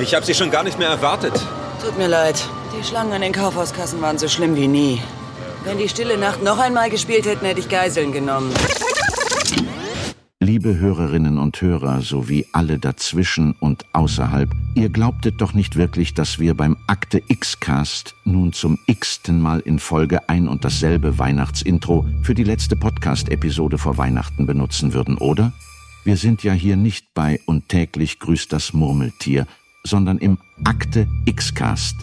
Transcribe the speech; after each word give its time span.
Ich 0.00 0.14
habe 0.14 0.24
Sie 0.24 0.34
schon 0.34 0.50
gar 0.50 0.62
nicht 0.62 0.78
mehr 0.78 0.88
erwartet. 0.88 1.34
Tut 1.82 1.96
mir 1.98 2.08
leid. 2.08 2.42
Die 2.78 2.84
Schlangen 2.84 3.12
an 3.12 3.20
den 3.20 3.32
Kaufhauskassen 3.32 4.00
waren 4.00 4.18
so 4.18 4.28
schlimm 4.28 4.56
wie 4.56 4.68
nie. 4.68 5.02
Wenn 5.64 5.78
die 5.78 5.88
Stille 5.88 6.16
Nacht 6.16 6.42
noch 6.42 6.58
einmal 6.58 6.90
gespielt 6.90 7.26
hätten, 7.26 7.44
hätte 7.44 7.60
ich 7.60 7.68
Geiseln 7.68 8.12
genommen. 8.12 8.52
Liebe 10.50 10.80
Hörerinnen 10.80 11.38
und 11.38 11.62
Hörer 11.62 12.00
sowie 12.00 12.44
alle 12.50 12.80
dazwischen 12.80 13.52
und 13.60 13.86
außerhalb, 13.92 14.50
ihr 14.74 14.88
glaubtet 14.88 15.40
doch 15.40 15.54
nicht 15.54 15.76
wirklich, 15.76 16.12
dass 16.12 16.40
wir 16.40 16.54
beim 16.54 16.76
Akte 16.88 17.22
X-Cast 17.28 18.16
nun 18.24 18.52
zum 18.52 18.76
x-ten 18.86 19.40
Mal 19.40 19.60
in 19.60 19.78
Folge 19.78 20.28
ein 20.28 20.48
und 20.48 20.64
dasselbe 20.64 21.20
Weihnachtsintro 21.20 22.04
für 22.22 22.34
die 22.34 22.42
letzte 22.42 22.74
Podcast-Episode 22.74 23.78
vor 23.78 23.96
Weihnachten 23.96 24.44
benutzen 24.44 24.92
würden, 24.92 25.18
oder? 25.18 25.52
Wir 26.02 26.16
sind 26.16 26.42
ja 26.42 26.52
hier 26.52 26.76
nicht 26.76 27.14
bei 27.14 27.38
und 27.46 27.68
täglich 27.68 28.18
grüßt 28.18 28.52
das 28.52 28.72
Murmeltier, 28.72 29.46
sondern 29.84 30.18
im 30.18 30.36
Akte 30.64 31.06
X-Cast. 31.26 31.94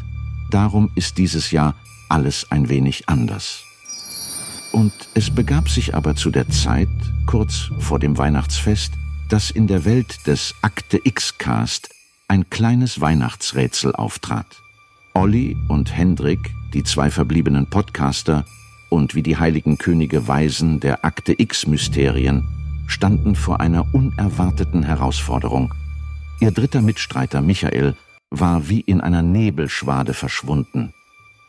Darum 0.52 0.90
ist 0.95 1.18
dieses 1.18 1.52
Jahr 1.52 1.76
alles 2.08 2.50
ein 2.50 2.70
wenig 2.70 3.09
anders. 3.09 3.67
Und 4.77 4.94
es 5.16 5.31
begab 5.31 5.70
sich 5.70 5.95
aber 5.95 6.16
zu 6.16 6.30
der 6.30 6.49
Zeit, 6.49 6.88
kurz 7.26 7.72
vor 7.80 7.98
dem 7.98 8.20
Weihnachtsfest, 8.20 8.94
dass 9.27 9.50
in 9.50 9.66
der 9.66 9.86
Welt 9.86 10.27
des 10.27 10.53
Akte 10.62 11.02
X-Cast 11.03 11.90
ein 12.27 12.48
kleines 12.52 13.02
Weihnachtsrätsel 13.02 13.95
auftrat. 13.95 14.45
Olli 15.16 15.58
und 15.67 15.98
Hendrik, 15.98 16.52
die 16.76 16.84
zwei 16.84 17.09
verbliebenen 17.09 17.67
Podcaster 17.67 18.45
und 18.90 19.16
wie 19.16 19.23
die 19.23 19.38
heiligen 19.38 19.80
Könige 19.80 20.27
Weisen 20.27 20.80
der 20.80 21.03
Akte 21.03 21.34
X-Mysterien, 21.36 22.48
standen 22.86 23.34
vor 23.34 23.59
einer 23.59 23.95
unerwarteten 23.95 24.84
Herausforderung. 24.84 25.73
Ihr 26.39 26.52
dritter 26.52 26.84
Mitstreiter 26.84 27.41
Michael 27.41 27.95
war 28.30 28.69
wie 28.69 28.81
in 28.81 29.02
einer 29.02 29.23
Nebelschwade 29.23 30.14
verschwunden. 30.14 30.94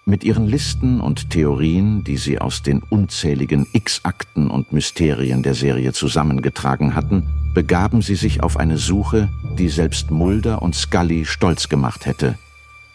Mit 0.08 0.24
ihren 0.24 0.46
Listen 0.46 1.02
und 1.02 1.28
Theorien, 1.28 2.02
die 2.02 2.16
sie 2.16 2.38
aus 2.38 2.62
den 2.62 2.82
unzähligen 2.82 3.66
X-Akten 3.74 4.48
und 4.48 4.72
Mysterien 4.72 5.42
der 5.42 5.52
Serie 5.52 5.92
zusammengetragen 5.92 6.94
hatten, 6.94 7.28
begaben 7.52 8.00
sie 8.00 8.14
sich 8.14 8.42
auf 8.42 8.56
eine 8.56 8.78
Suche, 8.78 9.28
die 9.58 9.68
selbst 9.68 10.10
Mulder 10.10 10.62
und 10.62 10.74
Scully 10.74 11.26
stolz 11.26 11.68
gemacht 11.68 12.06
hätte. 12.06 12.38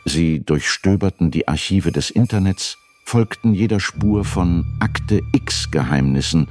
Sie 0.06 0.40
durchstöberten 0.40 1.30
die 1.30 1.48
Archive 1.48 1.92
des 1.92 2.10
Internets, 2.10 2.80
folgten 3.06 3.54
jeder 3.54 3.80
Spur 3.80 4.26
von 4.26 4.66
Akte 4.80 5.22
X-Geheimnissen 5.34 6.48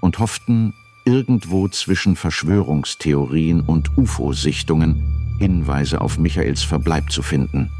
und 0.00 0.18
hofften, 0.18 0.74
irgendwo 1.06 1.66
zwischen 1.68 2.14
Verschwörungstheorien 2.14 3.62
und 3.62 3.96
UFO-Sichtungen 3.96 5.02
Hinweise 5.38 6.02
auf 6.02 6.18
Michaels 6.18 6.62
Verbleib 6.62 7.10
zu 7.10 7.22
finden. 7.22 7.70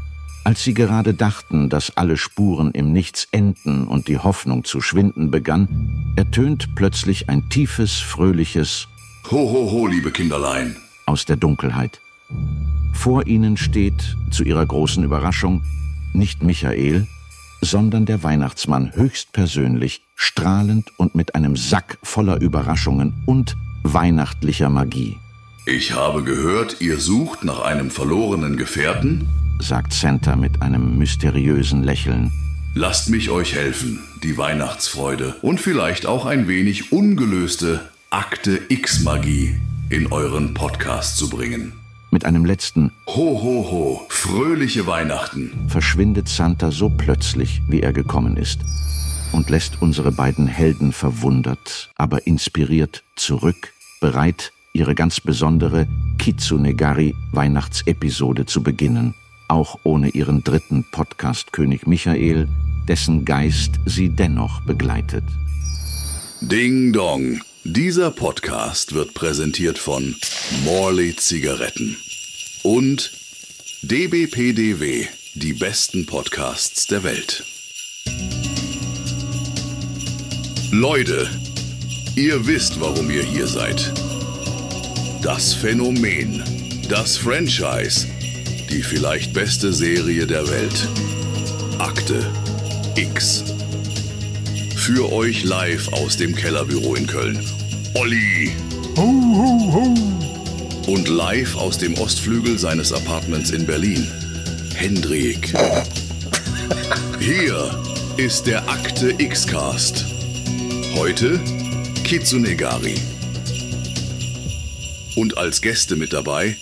Als 0.45 0.63
sie 0.63 0.75
gerade 0.75 1.15
dachten, 1.15 1.69
dass 1.69 1.97
alle 1.97 2.17
Spuren 2.17 2.69
im 2.71 2.93
Nichts 2.93 3.27
enden 3.31 3.87
und 3.87 4.07
die 4.07 4.19
Hoffnung 4.19 4.63
zu 4.63 4.79
schwinden 4.79 5.31
begann, 5.31 6.13
ertönt 6.15 6.75
plötzlich 6.75 7.29
ein 7.29 7.49
tiefes, 7.49 7.93
fröhliches 7.93 8.87
Ho, 9.31 9.37
ho, 9.37 9.71
ho, 9.71 9.87
liebe 9.87 10.11
Kinderlein. 10.11 10.75
aus 11.07 11.25
der 11.25 11.35
Dunkelheit. 11.35 11.99
Vor 12.93 13.25
ihnen 13.25 13.57
steht, 13.57 14.15
zu 14.29 14.43
ihrer 14.43 14.65
großen 14.65 15.03
Überraschung, 15.03 15.63
nicht 16.13 16.43
Michael, 16.43 17.07
sondern 17.61 18.05
der 18.05 18.21
Weihnachtsmann 18.21 18.91
höchstpersönlich, 18.95 20.03
strahlend 20.15 20.91
und 20.97 21.15
mit 21.15 21.33
einem 21.33 21.55
Sack 21.55 21.97
voller 22.03 22.39
Überraschungen 22.39 23.13
und 23.25 23.57
weihnachtlicher 23.81 24.69
Magie, 24.69 25.17
Ich 25.65 25.93
habe 25.93 26.23
gehört, 26.23 26.77
ihr 26.81 26.99
sucht 26.99 27.43
nach 27.43 27.61
einem 27.61 27.89
verlorenen 27.89 28.57
Gefährten. 28.57 29.27
Sagt 29.59 29.93
Santa 29.93 30.35
mit 30.35 30.61
einem 30.61 30.97
mysteriösen 30.97 31.83
Lächeln. 31.83 32.31
Lasst 32.73 33.09
mich 33.09 33.29
euch 33.29 33.55
helfen, 33.55 33.99
die 34.23 34.37
Weihnachtsfreude 34.37 35.35
und 35.41 35.59
vielleicht 35.59 36.05
auch 36.05 36.25
ein 36.25 36.47
wenig 36.47 36.91
ungelöste 36.91 37.89
Akte 38.09 38.59
X-Magie 38.69 39.55
in 39.89 40.11
euren 40.11 40.53
Podcast 40.53 41.17
zu 41.17 41.29
bringen. 41.29 41.73
Mit 42.11 42.25
einem 42.25 42.45
letzten 42.45 42.91
Ho, 43.07 43.41
ho, 43.41 43.71
ho, 43.71 44.05
fröhliche 44.09 44.87
Weihnachten. 44.87 45.51
verschwindet 45.67 46.27
Santa 46.29 46.71
so 46.71 46.89
plötzlich, 46.89 47.61
wie 47.67 47.81
er 47.81 47.93
gekommen 47.93 48.37
ist, 48.37 48.59
und 49.31 49.49
lässt 49.49 49.81
unsere 49.81 50.11
beiden 50.11 50.47
Helden 50.47 50.91
verwundert, 50.91 51.89
aber 51.95 52.25
inspiriert 52.27 53.03
zurück, 53.15 53.73
bereit, 53.99 54.51
ihre 54.73 54.95
ganz 54.95 55.19
besondere 55.19 55.87
Kitsunegari 56.17 57.15
Weihnachtsepisode 57.31 58.45
zu 58.45 58.63
beginnen, 58.63 59.13
auch 59.47 59.79
ohne 59.83 60.09
ihren 60.09 60.43
dritten 60.43 60.83
Podcast 60.91 61.53
König 61.53 61.87
Michael, 61.87 62.47
dessen 62.87 63.25
Geist 63.25 63.79
sie 63.85 64.09
dennoch 64.09 64.61
begleitet. 64.61 65.23
Ding 66.41 66.93
Dong. 66.93 67.41
Dieser 67.63 68.11
Podcast 68.11 68.93
wird 68.93 69.15
präsentiert 69.15 69.79
von 69.79 70.15
Morley 70.63 71.15
Zigaretten 71.15 71.97
und 72.61 73.11
DBPDW, 73.81 75.07
die 75.33 75.53
besten 75.53 76.05
Podcasts 76.05 76.85
der 76.85 77.03
Welt. 77.03 77.43
Leute, 80.71 81.29
ihr 82.15 82.45
wisst, 82.45 82.79
warum 82.79 83.09
ihr 83.09 83.23
hier 83.23 83.47
seid. 83.47 83.93
Das 85.23 85.53
Phänomen, 85.53 86.43
das 86.89 87.17
Franchise, 87.17 88.07
die 88.75 88.83
vielleicht 88.83 89.31
beste 89.31 89.71
Serie 89.71 90.27
der 90.27 90.45
Welt. 90.49 90.89
Akte 91.79 92.29
X. 92.97 93.45
Für 94.75 95.13
euch 95.13 95.45
live 95.45 95.87
aus 95.93 96.17
dem 96.17 96.35
Kellerbüro 96.35 96.95
in 96.95 97.07
Köln. 97.07 97.39
Olli. 97.93 98.51
Und 100.87 101.07
live 101.07 101.55
aus 101.55 101.77
dem 101.77 101.93
Ostflügel 101.93 102.59
seines 102.59 102.91
Apartments 102.91 103.51
in 103.51 103.65
Berlin. 103.65 104.05
Hendrik. 104.75 105.53
Hier 107.21 107.81
ist 108.17 108.45
der 108.45 108.67
Akte 108.67 109.15
X-Cast. 109.17 110.03
Heute 110.95 111.39
Kitsunegari. 112.03 112.95
Und 115.15 115.37
als 115.37 115.61
Gäste 115.61 115.95
mit 115.95 116.11
dabei 116.11 116.57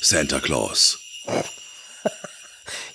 Santa 0.00 0.40
Claus. 0.40 1.00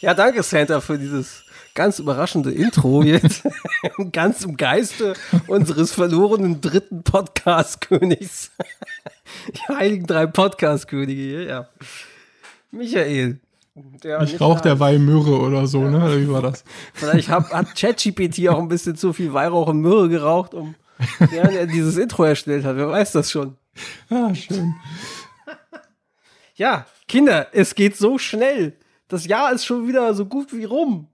Ja, 0.02 0.14
danke 0.14 0.44
Santa 0.44 0.82
für 0.82 1.00
dieses 1.00 1.44
ganz 1.74 2.00
überraschende 2.00 2.52
Intro 2.52 3.02
jetzt. 3.02 3.44
ganz 4.12 4.44
im 4.44 4.56
Geiste 4.56 5.14
unseres 5.48 5.92
verlorenen 5.94 6.62
dritten 6.62 7.04
Podcast-Königs. 7.04 8.52
Die 9.48 9.74
heiligen 9.74 10.06
drei 10.06 10.28
Podcast-Könige, 10.28 11.48
ja. 11.48 11.68
Michael. 12.72 13.40
Der 14.04 14.22
Ich 14.22 14.34
nicht 14.34 14.42
rauch 14.42 14.54
da 14.54 14.56
ist. 14.58 14.66
derweil 14.66 15.00
Myrrhe 15.00 15.40
oder 15.40 15.68
so, 15.68 15.82
ne? 15.82 15.98
Oder 15.98 16.18
Wie 16.20 16.30
war 16.30 16.42
das? 16.42 16.64
Vielleicht 16.94 17.30
hab, 17.30 17.52
hat 17.52 17.76
ChatGPT 17.76 18.48
auch 18.48 18.60
ein 18.60 18.68
bisschen 18.70 18.96
zu 18.96 19.12
viel 19.12 19.34
Weihrauch 19.34 19.68
und 19.68 19.82
Myrrhe 19.82 20.08
geraucht, 20.08 20.54
um 20.54 20.76
während 21.20 21.54
er 21.56 21.68
dieses 21.68 21.98
Intro 21.98 22.24
erstellt 22.24 22.64
hat. 22.64 22.78
Wer 22.78 22.90
weiß 22.90 23.12
das 23.14 23.32
schon. 23.32 23.58
Ah, 24.10 24.34
schön. 24.34 24.76
Ja, 26.56 26.86
Kinder, 27.08 27.48
es 27.54 27.76
geht 27.76 27.96
so 27.98 28.18
schnell. 28.18 28.74
Das 29.08 29.26
Jahr 29.28 29.52
ist 29.54 29.66
schon 29.66 29.88
wieder 29.88 30.14
so 30.14 30.26
gut 30.26 30.54
wie 30.54 30.64
rum. 30.64 31.08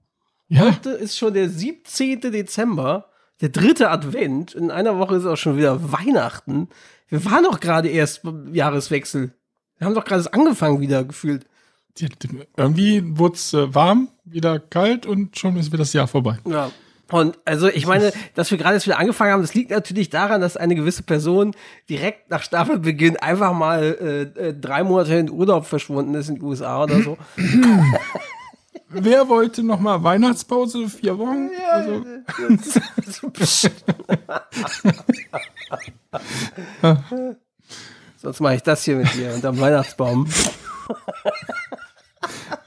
Ja, 0.48 0.62
Heute 0.66 0.90
ist 0.90 1.16
schon 1.18 1.34
der 1.34 1.48
17. 1.48 2.20
Dezember, 2.20 3.10
der 3.40 3.48
dritte 3.50 3.90
Advent. 3.90 4.54
In 4.54 4.70
einer 4.70 4.98
Woche 4.98 5.16
ist 5.16 5.26
auch 5.26 5.36
schon 5.36 5.56
wieder 5.56 5.92
Weihnachten. 5.92 6.68
Wir 7.08 7.24
waren 7.24 7.44
doch 7.44 7.60
gerade 7.60 7.88
erst 7.88 8.22
beim 8.22 8.54
Jahreswechsel. 8.54 9.34
Wir 9.78 9.86
haben 9.86 9.94
doch 9.94 10.04
gerade 10.04 10.32
angefangen 10.32 10.80
wieder 10.80 11.04
gefühlt. 11.04 11.46
die- 11.98 12.08
die- 12.08 12.40
irgendwie 12.56 13.02
wurde 13.18 13.34
es 13.34 13.52
äh, 13.52 13.74
warm, 13.74 14.08
wieder 14.24 14.58
kalt 14.58 15.04
und 15.04 15.38
schon 15.38 15.56
ist 15.58 15.66
wieder 15.66 15.78
das 15.78 15.92
Jahr 15.92 16.06
vorbei. 16.08 16.38
Ja. 16.46 16.70
Und 17.12 17.38
also 17.44 17.68
ich 17.68 17.86
meine, 17.86 18.12
dass 18.34 18.50
wir 18.50 18.58
gerade 18.58 18.74
jetzt 18.74 18.86
wieder 18.86 18.98
angefangen 18.98 19.32
haben, 19.32 19.42
das 19.42 19.54
liegt 19.54 19.70
natürlich 19.70 20.10
daran, 20.10 20.40
dass 20.40 20.56
eine 20.56 20.74
gewisse 20.74 21.04
Person 21.04 21.54
direkt 21.88 22.30
nach 22.30 22.42
Staffelbeginn 22.42 23.18
einfach 23.18 23.52
mal 23.52 23.82
äh, 23.82 24.48
äh, 24.48 24.54
drei 24.54 24.82
Monate 24.82 25.14
in 25.14 25.30
Urlaub 25.30 25.66
verschwunden 25.66 26.14
ist 26.14 26.30
in 26.30 26.36
die 26.36 26.42
USA 26.42 26.82
oder 26.82 27.02
so. 27.02 27.18
Wer 28.88 29.28
wollte 29.28 29.62
noch 29.62 29.80
mal 29.80 30.02
Weihnachtspause? 30.02 30.88
Vier 30.88 31.18
Wochen? 31.18 31.50
Also, 31.70 32.04
Sonst 38.18 38.40
mache 38.40 38.56
ich 38.56 38.62
das 38.62 38.84
hier 38.84 38.96
mit 38.96 39.14
dir 39.14 39.32
unterm 39.34 39.58
Weihnachtsbaum. 39.58 40.28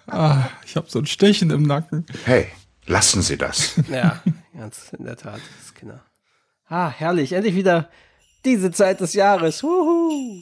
ah, 0.07 0.45
ich 0.65 0.75
habe 0.75 0.89
so 0.89 0.97
ein 0.99 1.05
Stechen 1.05 1.51
im 1.51 1.63
Nacken. 1.63 2.07
Hey, 2.25 2.47
lassen 2.85 3.21
Sie 3.21 3.37
das. 3.37 3.73
Ja, 3.89 4.21
ganz 4.57 4.91
in 4.97 5.05
der 5.05 5.17
Tat, 5.17 5.41
Kinder. 5.77 6.03
Ah, 6.67 6.89
herrlich. 6.89 7.33
Endlich 7.33 7.55
wieder 7.55 7.89
Diese 8.43 8.71
Zeit 8.71 9.01
des 9.01 9.13
Jahres. 9.13 9.63
Huhu. 9.63 10.41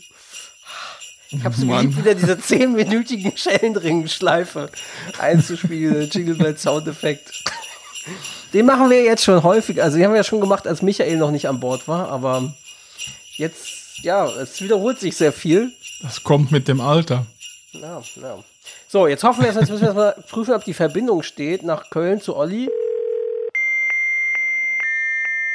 Ich 1.29 1.43
hab's 1.43 1.57
so 1.57 1.67
geliebt, 1.67 1.97
wieder 1.97 2.13
diese 2.13 2.37
zehnminütigen 2.37 3.35
Schellenringen-Schleife 3.35 4.69
einzuspielen, 5.19 6.09
Jingle 6.13 6.35
Bell 6.35 6.57
Soundeffekt. 6.57 7.43
Den 8.53 8.67
machen 8.67 8.89
wir 8.91 9.03
jetzt 9.03 9.23
schon 9.23 9.41
häufig. 9.41 9.81
Also, 9.81 9.97
den 9.97 10.05
haben 10.05 10.11
wir 10.11 10.17
ja 10.17 10.23
schon 10.23 10.41
gemacht, 10.41 10.67
als 10.67 10.81
Michael 10.83 11.17
noch 11.17 11.31
nicht 11.31 11.47
an 11.47 11.59
Bord 11.59 11.87
war, 11.87 12.09
aber 12.09 12.53
jetzt, 13.35 14.03
ja, 14.03 14.27
es 14.27 14.61
wiederholt 14.61 14.99
sich 14.99 15.17
sehr 15.17 15.33
viel. 15.33 15.71
Das 16.01 16.21
kommt 16.23 16.51
mit 16.51 16.67
dem 16.67 16.81
Alter. 16.81 17.25
Ja, 17.71 18.03
ja. 18.21 18.43
So, 18.93 19.07
jetzt 19.07 19.23
hoffen 19.23 19.41
wir 19.41 19.47
jetzt, 19.47 19.59
jetzt 19.59 19.71
müssen 19.71 19.81
wir 19.81 19.87
erst 19.87 19.97
mal 19.97 20.23
prüfen, 20.29 20.53
ob 20.53 20.63
die 20.65 20.75
Verbindung 20.75 21.23
steht 21.23 21.63
nach 21.63 21.89
Köln 21.89 22.21
zu 22.21 22.35
Olli. 22.35 22.69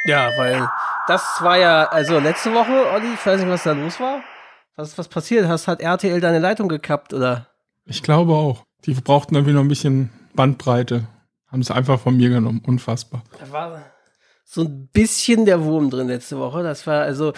Ja, 0.07 0.37
weil 0.37 0.69
das 1.07 1.41
war 1.41 1.57
ja, 1.57 1.85
also 1.85 2.19
letzte 2.19 2.53
Woche, 2.53 2.91
Olli, 2.93 3.15
ich 3.15 3.25
weiß 3.25 3.39
nicht, 3.39 3.49
was 3.49 3.63
da 3.63 3.75
los 3.75 4.01
war. 4.01 4.23
Was 4.75 4.89
ist 4.89 4.99
was 4.99 5.07
passiert? 5.07 5.47
Hast 5.47 5.69
hat 5.69 5.81
RTL 5.81 6.21
deine 6.21 6.41
Leitung 6.41 6.69
gekappt, 6.69 7.15
oder? 7.15 7.47
Ich 7.85 8.03
glaube 8.03 8.33
auch. 8.33 8.65
Die 8.87 8.95
brauchten 8.95 9.37
irgendwie 9.37 9.55
noch 9.55 9.63
ein 9.63 9.69
bisschen 9.69 10.11
Bandbreite. 10.35 11.07
Haben 11.47 11.63
sie 11.63 11.73
einfach 11.73 12.01
von 12.01 12.17
mir 12.17 12.31
genommen. 12.31 12.61
Unfassbar. 12.67 13.23
Da 13.39 13.53
war 13.53 13.85
so 14.51 14.63
ein 14.63 14.89
bisschen 14.95 15.45
der 15.45 15.63
Wurm 15.63 15.91
drin 15.91 16.09
letzte 16.09 16.39
Woche. 16.39 16.63
Das 16.63 16.87
war 16.87 17.03
also, 17.03 17.35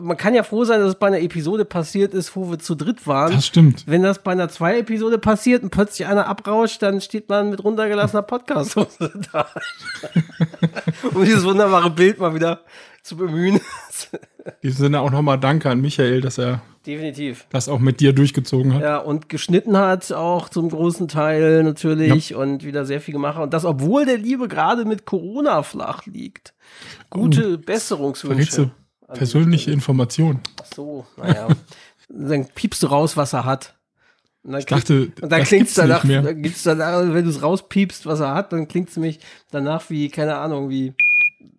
man 0.00 0.16
kann 0.16 0.32
ja 0.32 0.44
froh 0.44 0.64
sein, 0.64 0.78
dass 0.78 0.90
es 0.90 0.94
bei 0.94 1.08
einer 1.08 1.18
Episode 1.18 1.64
passiert 1.64 2.14
ist, 2.14 2.36
wo 2.36 2.52
wir 2.52 2.60
zu 2.60 2.76
dritt 2.76 3.04
waren. 3.08 3.32
Das 3.32 3.46
stimmt. 3.46 3.82
Wenn 3.88 4.04
das 4.04 4.20
bei 4.20 4.30
einer 4.30 4.48
Zwei-Episode 4.48 5.18
passiert 5.18 5.64
und 5.64 5.70
plötzlich 5.70 6.06
einer 6.06 6.28
abrauscht, 6.28 6.80
dann 6.80 7.00
steht 7.00 7.28
man 7.28 7.50
mit 7.50 7.64
runtergelassener 7.64 8.22
podcast 8.22 8.76
da. 9.32 9.48
um 11.12 11.24
dieses 11.24 11.42
wunderbare 11.42 11.90
Bild 11.90 12.20
mal 12.20 12.32
wieder 12.32 12.60
zu 13.02 13.16
bemühen. 13.16 13.60
In 14.44 14.52
diesem 14.62 14.84
Sinne 14.84 15.00
auch 15.00 15.10
nochmal 15.10 15.38
Danke 15.38 15.70
an 15.70 15.80
Michael, 15.80 16.20
dass 16.20 16.38
er 16.38 16.62
Definitiv. 16.86 17.46
das 17.50 17.68
auch 17.68 17.78
mit 17.78 18.00
dir 18.00 18.12
durchgezogen 18.12 18.74
hat. 18.74 18.82
Ja, 18.82 18.98
und 18.98 19.28
geschnitten 19.28 19.76
hat 19.76 20.10
auch 20.12 20.48
zum 20.48 20.68
großen 20.68 21.08
Teil 21.08 21.62
natürlich 21.62 22.34
und 22.34 22.64
wieder 22.64 22.84
sehr 22.84 23.00
viel 23.00 23.12
gemacht. 23.12 23.38
Und 23.38 23.52
das, 23.54 23.64
obwohl 23.64 24.04
der 24.04 24.18
Liebe 24.18 24.48
gerade 24.48 24.84
mit 24.84 25.04
Corona 25.04 25.62
flach 25.62 26.06
liegt. 26.06 26.54
Gute 27.10 27.58
Besserungswünsche. 27.58 28.34
Verrätst 28.34 28.58
du 28.58 28.62
an 29.08 29.18
persönliche 29.18 29.70
Informationen. 29.70 30.40
Ach 30.60 30.66
so, 30.74 31.06
naja. 31.16 31.48
dann 32.08 32.46
piepst 32.46 32.82
du 32.82 32.88
raus, 32.88 33.16
was 33.16 33.32
er 33.32 33.44
hat. 33.44 33.74
Und 34.42 34.52
dann 34.52 34.60
Ich 34.60 34.66
dachte, 34.66 35.12
und 35.20 35.30
dann 35.30 35.44
gibt's 35.44 35.52
nicht 35.52 35.78
danach, 35.78 36.02
gibt's 36.02 36.62
danach, 36.64 37.02
wenn 37.14 37.24
du 37.24 37.30
es 37.30 37.42
rauspiepst, 37.42 38.06
was 38.06 38.20
er 38.20 38.34
hat, 38.34 38.52
dann 38.52 38.66
klingt's 38.66 38.96
nämlich 38.96 39.20
danach 39.52 39.88
wie, 39.88 40.08
keine 40.08 40.36
Ahnung, 40.36 40.68
wie, 40.68 40.94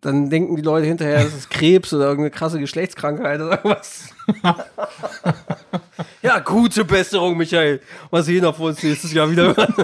dann 0.01 0.30
denken 0.30 0.56
die 0.56 0.62
Leute 0.62 0.85
hinterher, 0.85 1.24
das 1.24 1.33
ist 1.33 1.50
Krebs 1.50 1.94
oder 1.94 2.06
irgendeine 2.06 2.31
krasse 2.31 2.59
Geschlechtskrankheit 2.59 3.39
oder 3.39 3.51
irgendwas. 3.51 4.09
ja, 6.21 6.39
gute 6.39 6.83
Besserung, 6.83 7.38
Michael. 7.38 7.80
Mal 8.12 8.24
sehen, 8.24 8.45
ob 8.45 8.59
wir 8.59 8.65
uns 8.65 8.83
nächstes 8.83 9.13
Jahr 9.13 9.31
wieder 9.31 9.56
hören. 9.56 9.74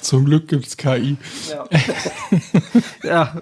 Zum 0.00 0.24
Glück 0.24 0.48
gibt's 0.48 0.76
KI. 0.76 1.16
Ja. 3.02 3.40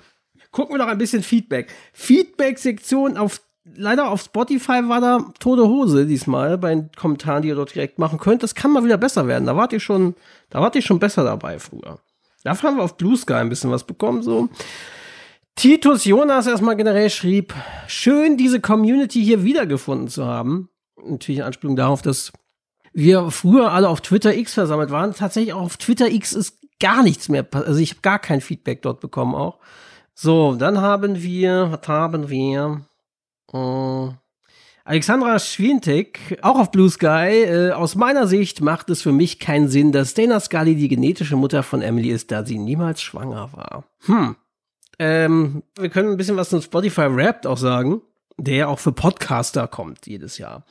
Gucken 0.51 0.75
wir 0.75 0.79
noch 0.79 0.89
ein 0.89 0.99
bisschen 0.99 1.23
Feedback. 1.23 1.69
Feedback-Sektion 1.93 3.17
auf, 3.17 3.41
leider 3.77 4.11
auf 4.11 4.23
Spotify 4.23 4.81
war 4.89 5.01
da 5.01 5.19
tote 5.39 5.67
Hose 5.67 6.07
diesmal 6.07 6.57
bei 6.57 6.71
den 6.71 6.91
Kommentaren, 6.97 7.43
die 7.43 7.49
ihr 7.49 7.55
dort 7.55 7.75
direkt 7.75 7.99
machen 7.99 8.19
könnt. 8.19 8.43
Das 8.43 8.55
kann 8.55 8.71
mal 8.73 8.85
wieder 8.85 8.97
besser 8.97 9.27
werden. 9.27 9.47
Da 9.47 9.57
wart 9.57 9.73
ihr 9.73 9.81
schon, 9.81 10.15
da 10.51 10.61
wart 10.61 10.75
ihr 10.75 10.83
schon 10.83 10.99
besser 10.99 11.25
dabei 11.25 11.59
früher. 11.59 11.99
Dafür 12.45 12.71
haben 12.71 12.77
wir 12.77 12.85
auf 12.85 12.97
Blue 12.97 13.17
Sky 13.17 13.35
ein 13.35 13.49
bisschen 13.49 13.71
was 13.71 13.85
bekommen, 13.85 14.23
so. 14.23 14.49
Titus 15.57 16.05
Jonas 16.05 16.47
erstmal 16.47 16.77
generell 16.77 17.11
schrieb, 17.11 17.53
schön 17.89 18.37
diese 18.37 18.61
Community 18.61 19.25
hier 19.25 19.43
wiedergefunden 19.43 20.09
zu 20.09 20.25
haben. 20.25 20.69
Natürlich 21.05 21.41
in 21.41 21.45
Anspielung 21.45 21.75
darauf, 21.75 22.01
dass 22.01 22.33
wir 22.93 23.31
früher 23.33 23.73
alle 23.73 23.89
auf 23.89 24.01
Twitter 24.01 24.35
X 24.37 24.55
versammelt 24.55 24.91
waren. 24.91 25.15
Tatsächlich 25.15 25.53
auch 25.53 25.63
auf 25.63 25.77
Twitter 25.77 26.09
X 26.09 26.33
ist 26.33 26.59
gar 26.81 27.03
nichts 27.03 27.29
mehr. 27.29 27.47
Also 27.53 27.81
ich 27.81 27.91
habe 27.91 28.03
gar 28.03 28.19
kein 28.19 28.41
Feedback 28.41 28.83
dort 28.83 29.01
bekommen 29.01 29.35
auch. 29.35 29.59
So, 30.15 30.55
dann 30.55 30.81
haben 30.81 31.23
wir, 31.23 31.73
was 31.73 31.89
haben 31.89 32.29
wir? 32.29 32.83
Äh, 33.53 34.11
Alexandra 34.89 35.39
Schwintek, 35.39 36.39
auch 36.41 36.59
auf 36.59 36.71
Blue 36.71 36.89
Sky. 36.89 37.45
Äh, 37.45 37.73
aus 37.73 37.95
meiner 37.95 38.27
Sicht 38.27 38.63
macht 38.63 38.89
es 38.89 39.03
für 39.03 39.13
mich 39.13 39.39
keinen 39.39 39.69
Sinn, 39.69 39.93
dass 39.93 40.15
Dana 40.15 40.41
Scully 40.41 40.77
die 40.77 40.89
genetische 40.89 41.37
Mutter 41.37 41.63
von 41.63 41.83
Emily 41.83 42.09
ist, 42.09 42.31
da 42.31 42.43
sie 42.43 42.57
niemals 42.57 43.03
schwanger 43.03 43.51
war. 43.53 43.85
Hm. 44.07 44.37
Ähm, 44.99 45.63
wir 45.79 45.91
können 45.91 46.13
ein 46.13 46.17
bisschen 46.17 46.39
was 46.39 46.49
zum 46.49 46.63
Spotify 46.63 47.15
Wrapped 47.15 47.47
auch 47.47 47.59
sagen, 47.59 48.01
der 48.39 48.57
ja 48.57 48.67
auch 48.69 48.79
für 48.79 48.93
Podcaster 48.93 49.69
kommt 49.69 50.07
jedes 50.07 50.39
Jahr. 50.39 50.65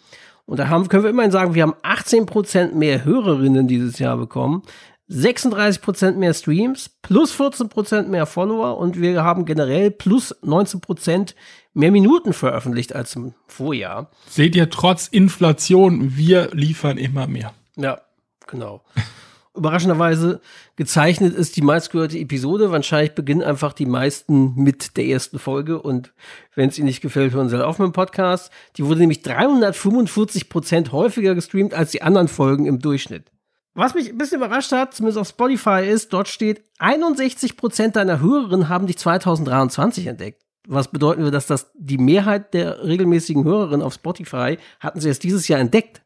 Und 0.48 0.58
da 0.58 0.68
haben, 0.68 0.88
können 0.88 1.04
wir 1.04 1.12
immerhin 1.12 1.32
sagen, 1.32 1.54
wir 1.54 1.62
haben 1.62 1.76
18% 1.84 2.74
mehr 2.74 3.06
Hörerinnen 3.06 3.68
dieses 3.68 4.00
Jahr 4.00 4.18
bekommen, 4.18 4.64
36% 5.10 6.14
mehr 6.14 6.34
Streams, 6.34 6.90
plus 7.02 7.34
14% 7.34 8.08
mehr 8.08 8.26
Follower 8.26 8.78
und 8.78 9.00
wir 9.00 9.24
haben 9.24 9.46
generell 9.46 9.90
plus 9.92 10.36
19% 10.44 11.34
mehr 11.74 11.92
Minuten 11.92 12.34
veröffentlicht 12.34 12.94
als 12.94 13.16
im 13.16 13.34
Vorjahr. 13.48 14.12
Seht 14.28 14.56
ihr, 14.56 14.70
trotz 14.70 15.08
Inflation, 15.08 16.18
wir 16.18 16.50
liefern 16.54 16.98
immer 16.98 17.28
mehr. 17.28 17.54
Ja, 17.78 18.02
genau. 18.48 18.84
Überraschenderweise 19.56 20.40
gezeichnet 20.76 21.34
ist 21.34 21.56
die 21.56 21.64
meistgehörte 21.64 22.20
Episode. 22.20 22.72
Wahrscheinlich 22.72 23.16
beginnen 23.16 23.42
einfach 23.42 23.74
die 23.74 23.88
meisten 23.88 24.54
mit 24.56 24.98
der 24.98 25.06
ersten 25.06 25.40
Folge. 25.40 25.82
Und 25.82 26.14
wenn 26.54 26.70
es 26.70 26.78
Ihnen 26.78 26.86
nicht 26.86 27.02
gefällt, 27.02 27.34
hören 27.34 27.50
Sie 27.50 27.56
halt 27.56 27.66
auf 27.66 27.80
mit 27.80 27.88
dem 27.88 27.94
Podcast. 27.94 28.52
Die 28.76 28.86
wurde 28.86 29.00
nämlich 29.00 29.24
345 29.24 30.50
Prozent 30.50 30.92
häufiger 30.92 31.34
gestreamt 31.34 31.74
als 31.74 31.90
die 31.90 32.04
anderen 32.04 32.28
Folgen 32.28 32.68
im 32.68 32.78
Durchschnitt. 32.78 33.32
Was 33.78 33.94
mich 33.94 34.10
ein 34.10 34.18
bisschen 34.18 34.38
überrascht 34.38 34.72
hat, 34.72 34.96
zumindest 34.96 35.20
auf 35.20 35.28
Spotify, 35.28 35.86
ist, 35.88 36.12
dort 36.12 36.28
steht, 36.28 36.64
61 36.80 37.58
Prozent 37.58 37.96
deiner 37.96 38.20
Hörerinnen 38.20 38.70
haben 38.70 38.88
dich 38.88 38.98
2023 38.98 40.08
entdeckt. 40.08 40.42
Was 40.68 40.88
bedeuten 40.88 41.24
wir, 41.24 41.30
dass 41.30 41.46
das 41.46 41.72
die 41.76 42.00
Mehrheit 42.00 42.56
der 42.56 42.84
regelmäßigen 42.84 43.44
Hörerinnen 43.44 43.84
auf 43.84 43.94
Spotify 43.94 44.58
hatten 44.80 45.00
sie 45.00 45.10
erst 45.10 45.22
dieses 45.24 45.48
Jahr 45.48 45.60
entdeckt. 45.60 46.02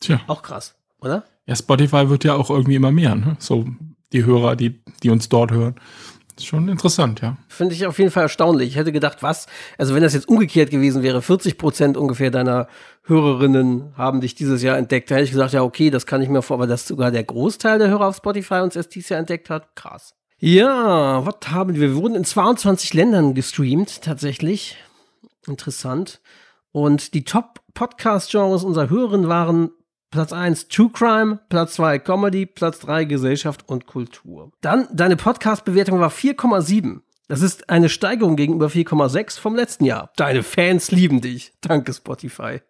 Tja, 0.00 0.22
Auch 0.26 0.40
krass, 0.40 0.74
oder? 0.98 1.24
ja, 1.44 1.54
Spotify 1.54 2.08
wird 2.08 2.24
ja 2.24 2.32
auch 2.34 2.48
irgendwie 2.48 2.76
immer 2.76 2.92
mehr, 2.92 3.14
ne? 3.14 3.36
So 3.40 3.66
die 4.14 4.24
Hörer, 4.24 4.56
die, 4.56 4.82
die 5.02 5.10
uns 5.10 5.28
dort 5.28 5.50
hören. 5.52 5.74
Schon 6.38 6.68
interessant, 6.68 7.22
ja. 7.22 7.38
Finde 7.48 7.74
ich 7.74 7.86
auf 7.86 7.98
jeden 7.98 8.10
Fall 8.10 8.24
erstaunlich. 8.24 8.68
Ich 8.68 8.76
hätte 8.76 8.92
gedacht, 8.92 9.22
was, 9.22 9.46
also 9.78 9.94
wenn 9.94 10.02
das 10.02 10.12
jetzt 10.12 10.28
umgekehrt 10.28 10.70
gewesen 10.70 11.02
wäre, 11.02 11.22
40 11.22 11.56
Prozent 11.56 11.96
ungefähr 11.96 12.30
deiner 12.30 12.68
Hörerinnen 13.04 13.94
haben 13.96 14.20
dich 14.20 14.34
dieses 14.34 14.62
Jahr 14.62 14.76
entdeckt, 14.76 15.10
hätte 15.10 15.22
ich 15.22 15.30
gesagt, 15.30 15.54
ja, 15.54 15.62
okay, 15.62 15.88
das 15.90 16.04
kann 16.04 16.20
ich 16.20 16.28
mir 16.28 16.42
vor, 16.42 16.56
aber 16.56 16.66
dass 16.66 16.86
sogar 16.86 17.10
der 17.10 17.24
Großteil 17.24 17.78
der 17.78 17.88
Hörer 17.88 18.08
auf 18.08 18.16
Spotify 18.16 18.56
uns 18.56 18.76
erst 18.76 18.94
dieses 18.94 19.08
Jahr 19.08 19.20
entdeckt 19.20 19.48
hat, 19.48 19.74
krass. 19.76 20.14
Ja, 20.38 21.24
was 21.24 21.50
haben 21.50 21.74
wir? 21.74 21.80
Wir 21.80 21.96
wurden 21.96 22.14
in 22.14 22.24
22 22.24 22.92
Ländern 22.92 23.34
gestreamt, 23.34 24.02
tatsächlich. 24.02 24.76
Interessant. 25.46 26.20
Und 26.72 27.14
die 27.14 27.24
Top-Podcast-Genres 27.24 28.62
unserer 28.62 28.90
Hörerinnen 28.90 29.28
waren 29.28 29.70
Platz 30.10 30.32
1 30.32 30.68
True 30.68 30.90
Crime, 30.92 31.40
Platz 31.48 31.74
2 31.74 31.98
Comedy, 31.98 32.46
Platz 32.46 32.78
3 32.80 33.04
Gesellschaft 33.04 33.68
und 33.68 33.86
Kultur. 33.86 34.52
Dann, 34.60 34.88
deine 34.92 35.16
Podcast-Bewertung 35.16 36.00
war 36.00 36.10
4,7. 36.10 37.00
Das 37.28 37.42
ist 37.42 37.68
eine 37.68 37.88
Steigerung 37.88 38.36
gegenüber 38.36 38.68
4,6 38.68 39.40
vom 39.40 39.56
letzten 39.56 39.84
Jahr. 39.84 40.12
Deine 40.16 40.42
Fans 40.42 40.90
lieben 40.92 41.20
dich. 41.20 41.52
Danke, 41.60 41.92
Spotify. 41.92 42.60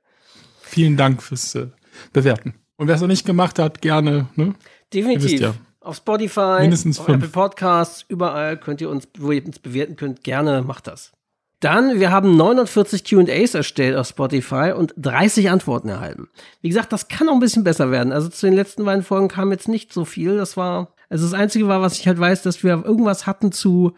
Vielen 0.63 0.97
Dank 0.97 1.23
fürs 1.23 1.55
äh, 1.55 1.69
Bewerten. 2.13 2.55
Und 2.77 2.89
wer 2.89 2.95
es 2.95 3.01
noch 3.01 3.09
nicht 3.09 3.27
gemacht 3.27 3.59
hat, 3.59 3.83
gerne, 3.83 4.29
ne? 4.35 4.55
Definitiv. 4.93 5.41
Ja. 5.41 5.55
Auf 5.81 5.97
Spotify, 5.97 6.59
Mindestens 6.61 6.99
auf 6.99 7.07
fünf. 7.07 7.19
Apple 7.19 7.29
Podcasts, 7.29 8.05
überall 8.09 8.59
könnt 8.59 8.81
ihr 8.81 8.91
uns, 8.91 9.07
wo 9.19 9.31
ihr 9.31 9.47
uns 9.47 9.59
bewerten 9.59 9.97
könnt, 9.97 10.25
gerne 10.25 10.63
macht 10.63 10.87
das. 10.89 11.13
Dann, 11.61 11.99
wir 12.01 12.11
haben 12.11 12.37
49 12.37 13.03
QAs 13.05 13.55
erstellt 13.55 13.97
auf 13.97 14.07
Spotify 14.09 14.73
und 14.77 14.93
30 14.99 15.49
Antworten 15.51 15.89
erhalten. 15.89 16.29
Wie 16.61 16.69
gesagt, 16.69 16.93
das 16.93 17.09
kann 17.09 17.29
auch 17.31 17.33
ein 17.35 17.41
bisschen 17.41 17.65
besser 17.65 17.91
werden. 17.91 18.13
Also 18.13 18.29
zu 18.29 18.47
den 18.47 18.55
letzten 18.55 18.85
beiden 18.85 19.03
Folgen 19.03 19.29
kam 19.29 19.51
jetzt 19.53 19.67
nicht 19.69 19.91
so 19.93 20.05
viel. 20.05 20.37
Das 20.37 20.59
war, 20.59 20.93
also 21.09 21.25
das 21.25 21.33
Einzige 21.33 21.67
war, 21.67 21.81
was 21.81 21.99
ich 21.99 22.07
halt 22.07 22.21
weiß, 22.21 22.43
dass 22.43 22.63
wir 22.63 22.85
irgendwas 22.85 23.27
hatten 23.27 23.53
zu, 23.53 23.95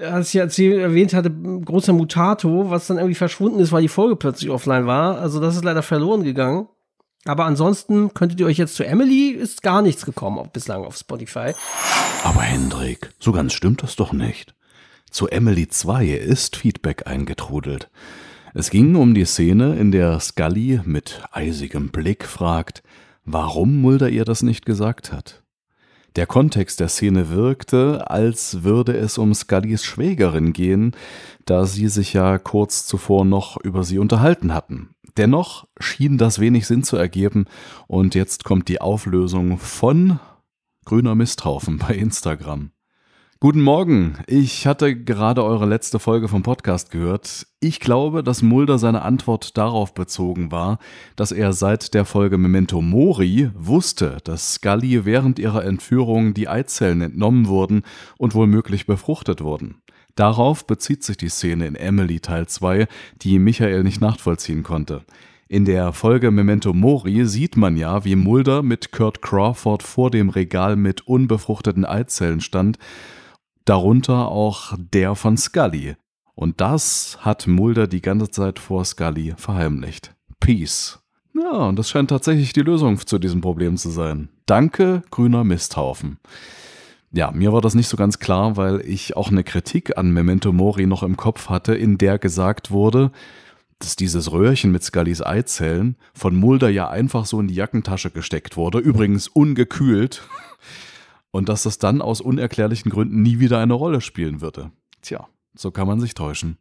als 0.00 0.30
ich 0.30 0.36
erzähl- 0.40 0.78
erwähnt 0.78 1.12
hatte, 1.12 1.30
großer 1.30 1.92
Mutato, 1.92 2.70
was 2.70 2.86
dann 2.86 2.96
irgendwie 2.96 3.14
verschwunden 3.14 3.60
ist, 3.60 3.72
weil 3.72 3.82
die 3.82 3.88
Folge 3.88 4.16
plötzlich 4.16 4.48
offline 4.50 4.86
war. 4.86 5.18
Also 5.18 5.38
das 5.38 5.54
ist 5.54 5.64
leider 5.64 5.82
verloren 5.82 6.24
gegangen. 6.24 6.66
Aber 7.26 7.44
ansonsten 7.44 8.14
könntet 8.14 8.40
ihr 8.40 8.46
euch 8.46 8.56
jetzt 8.56 8.76
zu 8.76 8.86
Emily, 8.86 9.30
ist 9.30 9.62
gar 9.62 9.82
nichts 9.82 10.06
gekommen 10.06 10.48
bislang 10.50 10.84
auf 10.84 10.96
Spotify. 10.96 11.52
Aber 12.24 12.40
Hendrik, 12.40 13.10
so 13.18 13.32
ganz 13.32 13.52
stimmt 13.52 13.82
das 13.82 13.96
doch 13.96 14.14
nicht. 14.14 14.54
Zu 15.16 15.28
Emily 15.28 15.66
2 15.66 16.08
ist 16.08 16.56
Feedback 16.56 17.06
eingetrudelt. 17.06 17.88
Es 18.52 18.68
ging 18.68 18.96
um 18.96 19.14
die 19.14 19.24
Szene, 19.24 19.74
in 19.76 19.90
der 19.90 20.20
Scully 20.20 20.82
mit 20.84 21.22
eisigem 21.32 21.88
Blick 21.88 22.26
fragt, 22.26 22.82
warum 23.24 23.80
Mulder 23.80 24.10
ihr 24.10 24.26
das 24.26 24.42
nicht 24.42 24.66
gesagt 24.66 25.14
hat. 25.14 25.42
Der 26.16 26.26
Kontext 26.26 26.80
der 26.80 26.88
Szene 26.88 27.30
wirkte, 27.30 28.10
als 28.10 28.62
würde 28.62 28.94
es 28.94 29.16
um 29.16 29.32
Scullys 29.32 29.86
Schwägerin 29.86 30.52
gehen, 30.52 30.94
da 31.46 31.64
sie 31.64 31.88
sich 31.88 32.12
ja 32.12 32.36
kurz 32.36 32.86
zuvor 32.86 33.24
noch 33.24 33.56
über 33.56 33.84
sie 33.84 33.98
unterhalten 33.98 34.52
hatten. 34.52 34.90
Dennoch 35.16 35.66
schien 35.80 36.18
das 36.18 36.40
wenig 36.40 36.66
Sinn 36.66 36.82
zu 36.82 36.98
ergeben 36.98 37.46
und 37.86 38.14
jetzt 38.14 38.44
kommt 38.44 38.68
die 38.68 38.82
Auflösung 38.82 39.56
von 39.56 40.20
grüner 40.84 41.14
Misthaufen 41.14 41.78
bei 41.78 41.94
Instagram. 41.94 42.70
Guten 43.38 43.60
Morgen. 43.60 44.16
Ich 44.26 44.66
hatte 44.66 44.96
gerade 44.96 45.44
eure 45.44 45.66
letzte 45.66 45.98
Folge 45.98 46.26
vom 46.26 46.42
Podcast 46.42 46.90
gehört. 46.90 47.46
Ich 47.60 47.80
glaube, 47.80 48.22
dass 48.22 48.40
Mulder 48.40 48.78
seine 48.78 49.02
Antwort 49.02 49.58
darauf 49.58 49.92
bezogen 49.92 50.50
war, 50.50 50.78
dass 51.16 51.32
er 51.32 51.52
seit 51.52 51.92
der 51.92 52.06
Folge 52.06 52.38
Memento 52.38 52.80
Mori 52.80 53.50
wusste, 53.54 54.16
dass 54.24 54.54
Scully 54.54 55.04
während 55.04 55.38
ihrer 55.38 55.66
Entführung 55.66 56.32
die 56.32 56.48
Eizellen 56.48 57.02
entnommen 57.02 57.46
wurden 57.46 57.82
und 58.16 58.34
womöglich 58.34 58.86
befruchtet 58.86 59.42
wurden. 59.42 59.82
Darauf 60.14 60.66
bezieht 60.66 61.04
sich 61.04 61.18
die 61.18 61.28
Szene 61.28 61.66
in 61.66 61.74
Emily 61.74 62.20
Teil 62.20 62.46
2, 62.46 62.88
die 63.20 63.38
Michael 63.38 63.82
nicht 63.82 64.00
nachvollziehen 64.00 64.62
konnte. 64.62 65.04
In 65.46 65.66
der 65.66 65.92
Folge 65.92 66.30
Memento 66.30 66.72
Mori 66.72 67.26
sieht 67.26 67.58
man 67.58 67.76
ja, 67.76 68.02
wie 68.06 68.16
Mulder 68.16 68.62
mit 68.62 68.92
Kurt 68.92 69.20
Crawford 69.20 69.82
vor 69.82 70.10
dem 70.10 70.30
Regal 70.30 70.74
mit 70.74 71.06
unbefruchteten 71.06 71.84
Eizellen 71.84 72.40
stand 72.40 72.78
darunter 73.66 74.28
auch 74.28 74.72
der 74.78 75.14
von 75.14 75.36
Scully. 75.36 75.96
Und 76.34 76.60
das 76.60 77.18
hat 77.20 77.46
Mulder 77.46 77.86
die 77.86 78.00
ganze 78.00 78.30
Zeit 78.30 78.58
vor 78.58 78.84
Scully 78.84 79.34
verheimlicht. 79.36 80.14
Peace. 80.40 81.00
Ja, 81.34 81.66
und 81.66 81.78
das 81.78 81.90
scheint 81.90 82.08
tatsächlich 82.08 82.54
die 82.54 82.62
Lösung 82.62 82.98
zu 82.98 83.18
diesem 83.18 83.42
Problem 83.42 83.76
zu 83.76 83.90
sein. 83.90 84.30
Danke, 84.46 85.02
grüner 85.10 85.44
Misthaufen. 85.44 86.18
Ja, 87.12 87.30
mir 87.30 87.52
war 87.52 87.60
das 87.60 87.74
nicht 87.74 87.88
so 87.88 87.96
ganz 87.96 88.18
klar, 88.18 88.56
weil 88.56 88.80
ich 88.80 89.16
auch 89.16 89.30
eine 89.30 89.44
Kritik 89.44 89.96
an 89.98 90.12
Memento 90.12 90.52
Mori 90.52 90.86
noch 90.86 91.02
im 91.02 91.16
Kopf 91.16 91.48
hatte, 91.48 91.74
in 91.74 91.98
der 91.98 92.18
gesagt 92.18 92.70
wurde, 92.70 93.10
dass 93.78 93.96
dieses 93.96 94.32
Röhrchen 94.32 94.72
mit 94.72 94.82
Scullys 94.82 95.22
Eizellen 95.22 95.96
von 96.14 96.34
Mulder 96.34 96.68
ja 96.68 96.88
einfach 96.88 97.26
so 97.26 97.40
in 97.40 97.48
die 97.48 97.54
Jackentasche 97.54 98.10
gesteckt 98.10 98.56
wurde, 98.56 98.78
übrigens 98.78 99.28
ungekühlt 99.28 100.22
und 101.36 101.50
dass 101.50 101.64
das 101.64 101.78
dann 101.78 102.00
aus 102.00 102.22
unerklärlichen 102.22 102.90
Gründen 102.90 103.20
nie 103.20 103.38
wieder 103.38 103.58
eine 103.58 103.74
Rolle 103.74 104.00
spielen 104.00 104.40
würde. 104.40 104.70
Tja, 105.02 105.28
so 105.54 105.70
kann 105.70 105.86
man 105.86 106.00
sich 106.00 106.14
täuschen. 106.14 106.56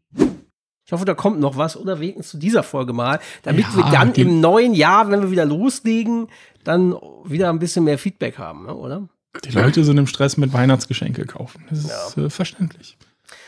Ich 0.86 0.92
hoffe, 0.92 1.06
da 1.06 1.14
kommt 1.14 1.40
noch 1.40 1.56
was 1.58 1.78
oder 1.78 2.02
wenigstens 2.02 2.30
zu 2.32 2.38
dieser 2.38 2.62
Folge 2.62 2.92
mal, 2.92 3.20
damit 3.44 3.64
ja, 3.64 3.78
wir 3.78 3.84
dann 3.86 4.14
im 4.14 4.42
neuen 4.42 4.74
Jahr, 4.74 5.10
wenn 5.10 5.22
wir 5.22 5.32
wieder 5.32 5.46
loslegen, 5.46 6.28
dann 6.66 6.94
wieder 7.24 7.50
ein 7.50 7.60
bisschen 7.60 7.86
mehr 7.86 7.98
Feedback 7.98 8.38
haben, 8.38 8.66
ne, 8.66 8.76
oder? 8.76 9.08
Die 9.46 9.52
Leute 9.52 9.84
sind 9.84 9.98
im 9.98 10.08
Stress 10.08 10.36
mit 10.38 10.52
Weihnachtsgeschenke 10.54 11.26
kaufen. 11.26 11.66
Das 11.70 11.80
ist 11.80 12.18
ja. 12.18 12.24
äh, 12.24 12.30
verständlich. 12.30 12.98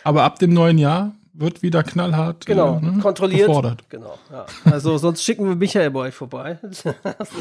Aber 0.04 0.24
ab 0.24 0.40
dem 0.40 0.54
neuen 0.54 0.78
Jahr 0.78 1.14
wird 1.34 1.62
wieder 1.62 1.84
knallhart 1.84 2.46
genau, 2.46 2.78
äh, 2.78 2.86
ne, 2.86 3.00
kontrolliert. 3.02 3.48
Gefordert. 3.48 3.90
Genau, 3.90 4.18
ja. 4.32 4.46
Also 4.66 4.98
sonst 4.98 5.24
schicken 5.24 5.48
wir 5.48 5.56
Michael 5.56 5.92
bei 5.92 6.00
euch 6.00 6.16
vorbei. 6.16 6.58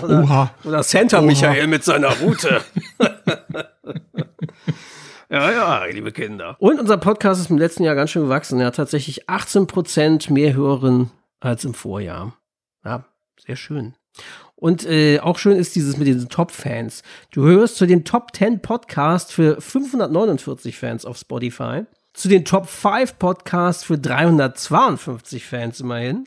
oder, 0.03 0.23
Oha. 0.25 0.51
oder 0.65 0.83
Santa 0.83 1.19
Oha. 1.19 1.27
Michael 1.27 1.67
mit 1.69 1.85
seiner 1.85 2.11
Route. 2.19 2.63
ja, 5.31 5.51
ja, 5.51 5.85
liebe 5.87 6.13
Kinder. 6.13 6.57
Und 6.59 6.81
unser 6.81 6.97
Podcast 6.97 7.41
ist 7.41 7.51
im 7.51 7.59
letzten 7.59 7.85
Jahr 7.85 7.95
ganz 7.95 8.11
schön 8.11 8.23
gewachsen. 8.23 8.61
Er 8.61 8.67
hat 8.67 8.77
tatsächlich 8.77 9.29
18 9.29 9.67
Prozent 9.67 10.31
mehr 10.31 10.55
Hörerinnen 10.55 11.11
als 11.41 11.65
im 11.65 11.75
Vorjahr. 11.75 12.37
Ja, 12.85 13.05
sehr 13.45 13.57
schön. 13.57 13.95
Und 14.55 14.87
äh, 14.87 15.21
auch 15.21 15.39
schön 15.39 15.57
ist 15.57 15.77
dieses 15.77 15.99
mit 15.99 16.07
diesen 16.07 16.31
Top-Fans. 16.31 17.03
Du 17.31 17.45
hörst 17.45 17.77
zu 17.77 17.87
den 17.87 18.05
Top 18.05 18.35
10 18.35 18.63
Podcast 18.63 19.33
für 19.33 19.61
549 19.61 20.79
Fans 20.79 21.05
auf 21.05 21.19
Spotify 21.19 21.85
zu 22.17 22.29
den 22.29 22.47
Top 22.47 22.67
5 22.67 23.19
Podcasts 23.19 23.85
für 23.85 23.99
352 23.99 25.45
Fans 25.45 25.81
immerhin. 25.81 26.27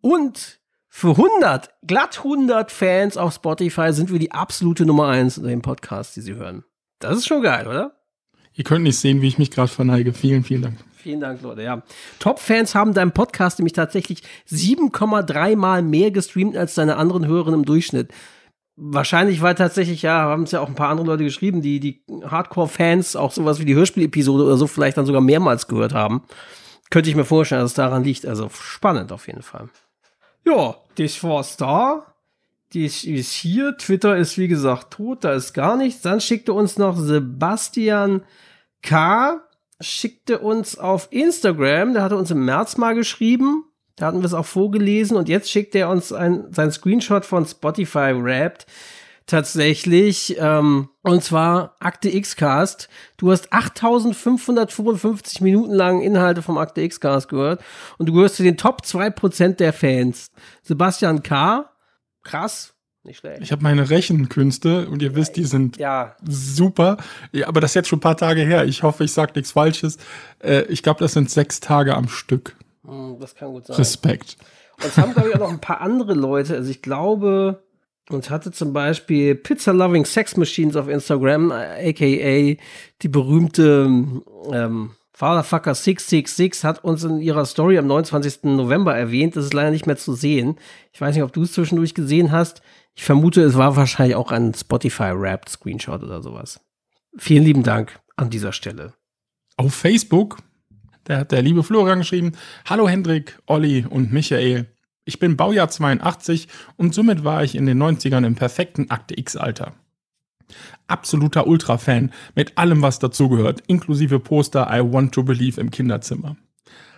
Und 0.00 0.58
für 0.88 1.10
100, 1.10 1.70
glatt 1.86 2.18
100 2.18 2.72
Fans 2.72 3.18
auf 3.18 3.34
Spotify 3.34 3.92
sind 3.92 4.10
wir 4.10 4.18
die 4.18 4.32
absolute 4.32 4.86
Nummer 4.86 5.08
1 5.08 5.36
unter 5.36 5.50
den 5.50 5.60
Podcasts, 5.60 6.14
die 6.14 6.22
sie 6.22 6.34
hören. 6.34 6.64
Das 6.98 7.16
ist 7.16 7.26
schon 7.26 7.42
geil, 7.42 7.66
oder? 7.66 7.92
Ihr 8.54 8.64
könnt 8.64 8.82
nicht 8.82 8.98
sehen, 8.98 9.22
wie 9.22 9.28
ich 9.28 9.38
mich 9.38 9.50
gerade 9.50 9.68
verneige. 9.68 10.12
Vielen, 10.12 10.42
vielen 10.42 10.62
Dank. 10.62 10.78
Vielen 10.96 11.20
Dank, 11.20 11.42
Leute. 11.42 11.62
Ja. 11.62 11.82
Top-Fans 12.18 12.74
haben 12.74 12.92
deinen 12.92 13.12
Podcast 13.12 13.58
nämlich 13.58 13.72
tatsächlich 13.72 14.22
7,3 14.50 15.54
Mal 15.54 15.82
mehr 15.82 16.10
gestreamt 16.10 16.56
als 16.56 16.74
deine 16.74 16.96
anderen 16.96 17.26
Hörerinnen 17.26 17.60
im 17.60 17.66
Durchschnitt. 17.66 18.10
Wahrscheinlich, 18.74 19.40
weil 19.40 19.54
tatsächlich, 19.54 20.02
ja, 20.02 20.22
haben 20.22 20.42
es 20.42 20.50
ja 20.50 20.60
auch 20.60 20.68
ein 20.68 20.74
paar 20.74 20.88
andere 20.88 21.06
Leute 21.06 21.24
geschrieben, 21.24 21.62
die, 21.62 21.78
die 21.78 22.02
Hardcore-Fans 22.24 23.14
auch 23.14 23.30
sowas 23.32 23.60
wie 23.60 23.64
die 23.64 23.74
Hörspielepisode 23.74 24.44
oder 24.44 24.56
so 24.56 24.66
vielleicht 24.66 24.96
dann 24.96 25.06
sogar 25.06 25.20
mehrmals 25.20 25.68
gehört 25.68 25.94
haben. 25.94 26.24
Könnte 26.90 27.10
ich 27.10 27.16
mir 27.16 27.24
vorstellen, 27.24 27.60
dass 27.60 27.72
es 27.72 27.76
daran 27.76 28.02
liegt. 28.02 28.26
Also 28.26 28.48
spannend 28.50 29.12
auf 29.12 29.28
jeden 29.28 29.42
Fall. 29.42 29.68
Ja, 30.44 30.74
das 30.96 31.22
war's 31.22 31.56
da. 31.56 32.06
Das 32.74 33.04
ist 33.04 33.32
hier. 33.32 33.76
Twitter 33.78 34.16
ist 34.16 34.36
wie 34.36 34.48
gesagt 34.48 34.92
tot, 34.92 35.24
da 35.24 35.32
ist 35.32 35.54
gar 35.54 35.76
nichts. 35.76 36.02
Dann 36.02 36.20
schickte 36.20 36.52
uns 36.52 36.76
noch 36.76 36.98
Sebastian 36.98 38.22
K. 38.82 39.40
Schickte 39.80 40.40
uns 40.40 40.76
auf 40.76 41.08
Instagram, 41.10 41.94
der 41.94 42.02
hatte 42.02 42.16
uns 42.16 42.30
im 42.30 42.44
März 42.44 42.76
mal 42.76 42.94
geschrieben. 42.94 43.64
Da 43.96 44.06
hatten 44.06 44.20
wir 44.20 44.26
es 44.26 44.34
auch 44.34 44.46
vorgelesen 44.46 45.16
und 45.16 45.28
jetzt 45.28 45.50
schickt 45.50 45.74
er 45.74 45.88
uns 45.88 46.12
ein, 46.12 46.46
sein 46.50 46.70
Screenshot 46.70 47.24
von 47.24 47.46
Spotify 47.46 48.12
Wrapped. 48.14 48.66
Tatsächlich, 49.26 50.36
ähm, 50.38 50.88
und 51.02 51.22
zwar 51.22 51.76
Akte 51.80 52.08
X-Cast. 52.08 52.88
Du 53.18 53.30
hast 53.30 53.52
8555 53.52 55.42
Minuten 55.42 55.74
lang 55.74 56.00
Inhalte 56.00 56.40
vom 56.40 56.56
Akte 56.56 56.80
X-Cast 56.80 57.28
gehört 57.28 57.62
und 57.98 58.08
du 58.08 58.14
gehörst 58.14 58.36
zu 58.36 58.42
den 58.42 58.56
Top 58.56 58.82
2% 58.84 59.56
der 59.56 59.74
Fans. 59.74 60.30
Sebastian 60.62 61.22
K., 61.22 61.70
krass, 62.28 62.74
nicht 63.04 63.18
schlecht. 63.18 63.42
Ich 63.42 63.52
habe 63.52 63.62
meine 63.62 63.88
Rechenkünste 63.90 64.88
und 64.88 65.02
ihr 65.02 65.14
wisst, 65.14 65.36
die 65.36 65.44
sind 65.44 65.76
ja. 65.78 66.16
super. 66.26 66.98
Ja, 67.32 67.48
aber 67.48 67.60
das 67.60 67.70
ist 67.70 67.74
jetzt 67.74 67.88
schon 67.88 67.98
ein 67.98 68.02
paar 68.02 68.16
Tage 68.16 68.42
her. 68.42 68.64
Ich 68.64 68.82
hoffe, 68.82 69.04
ich 69.04 69.12
sage 69.12 69.32
nichts 69.34 69.52
Falsches. 69.52 69.98
Äh, 70.42 70.62
ich 70.64 70.82
glaube, 70.82 71.00
das 71.00 71.12
sind 71.12 71.30
sechs 71.30 71.60
Tage 71.60 71.94
am 71.94 72.08
Stück. 72.08 72.56
Hm, 72.84 73.16
das 73.20 73.34
kann 73.34 73.52
gut 73.52 73.66
sein. 73.66 73.76
Respekt. 73.76 74.36
Und 74.76 74.86
es 74.86 74.96
haben, 74.96 75.12
glaube 75.12 75.30
ich, 75.30 75.34
auch 75.34 75.40
noch 75.40 75.50
ein 75.50 75.60
paar 75.60 75.80
andere 75.80 76.14
Leute. 76.14 76.54
Also 76.54 76.70
ich 76.70 76.82
glaube, 76.82 77.62
uns 78.10 78.30
hatte 78.30 78.52
zum 78.52 78.72
Beispiel 78.72 79.34
Pizza 79.34 79.72
Loving 79.72 80.04
Sex 80.04 80.36
Machines 80.36 80.76
auf 80.76 80.88
Instagram, 80.88 81.50
aka 81.52 82.56
die 83.02 83.08
berühmte 83.08 83.88
ähm, 84.52 84.90
Fatherfucker 85.18 85.74
666 85.74 86.62
hat 86.62 86.84
uns 86.84 87.02
in 87.02 87.20
ihrer 87.20 87.44
Story 87.44 87.76
am 87.76 87.88
29. 87.88 88.44
November 88.44 88.96
erwähnt. 88.96 89.34
Das 89.34 89.44
ist 89.44 89.52
leider 89.52 89.72
nicht 89.72 89.86
mehr 89.86 89.96
zu 89.96 90.14
sehen. 90.14 90.56
Ich 90.92 91.00
weiß 91.00 91.14
nicht, 91.14 91.24
ob 91.24 91.32
du 91.32 91.42
es 91.42 91.52
zwischendurch 91.52 91.94
gesehen 91.94 92.30
hast. 92.30 92.62
Ich 92.94 93.02
vermute, 93.02 93.42
es 93.42 93.56
war 93.56 93.74
wahrscheinlich 93.74 94.14
auch 94.14 94.30
ein 94.30 94.54
Spotify-Wrapped 94.54 95.48
Screenshot 95.48 96.04
oder 96.04 96.22
sowas. 96.22 96.60
Vielen 97.16 97.42
lieben 97.42 97.64
Dank 97.64 97.98
an 98.14 98.30
dieser 98.30 98.52
Stelle. 98.52 98.94
Auf 99.56 99.74
Facebook 99.74 100.38
da 101.08 101.16
hat 101.16 101.32
der 101.32 101.42
liebe 101.42 101.64
Florian 101.64 102.00
geschrieben, 102.00 102.32
Hallo 102.66 102.86
Hendrik, 102.86 103.40
Olli 103.46 103.86
und 103.88 104.12
Michael. 104.12 104.66
Ich 105.06 105.18
bin 105.18 105.38
Baujahr 105.38 105.70
82 105.70 106.48
und 106.76 106.94
somit 106.94 107.24
war 107.24 107.42
ich 107.42 107.54
in 107.56 107.64
den 107.64 107.82
90ern 107.82 108.26
im 108.26 108.34
perfekten 108.34 108.90
Akte 108.90 109.18
X-Alter. 109.18 109.72
Absoluter 110.86 111.46
Ultra-Fan 111.46 112.12
mit 112.34 112.56
allem, 112.56 112.82
was 112.82 112.98
dazugehört, 112.98 113.62
inklusive 113.66 114.20
Poster 114.20 114.68
I 114.70 114.80
Want 114.80 115.12
to 115.12 115.22
Believe 115.22 115.60
im 115.60 115.70
Kinderzimmer. 115.70 116.36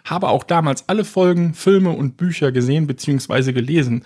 Habe 0.04 0.28
auch 0.28 0.44
damals 0.44 0.88
alle 0.88 1.04
Folgen, 1.04 1.54
Filme 1.54 1.90
und 1.90 2.16
Bücher 2.16 2.52
gesehen 2.52 2.86
bzw. 2.86 3.52
gelesen. 3.52 4.04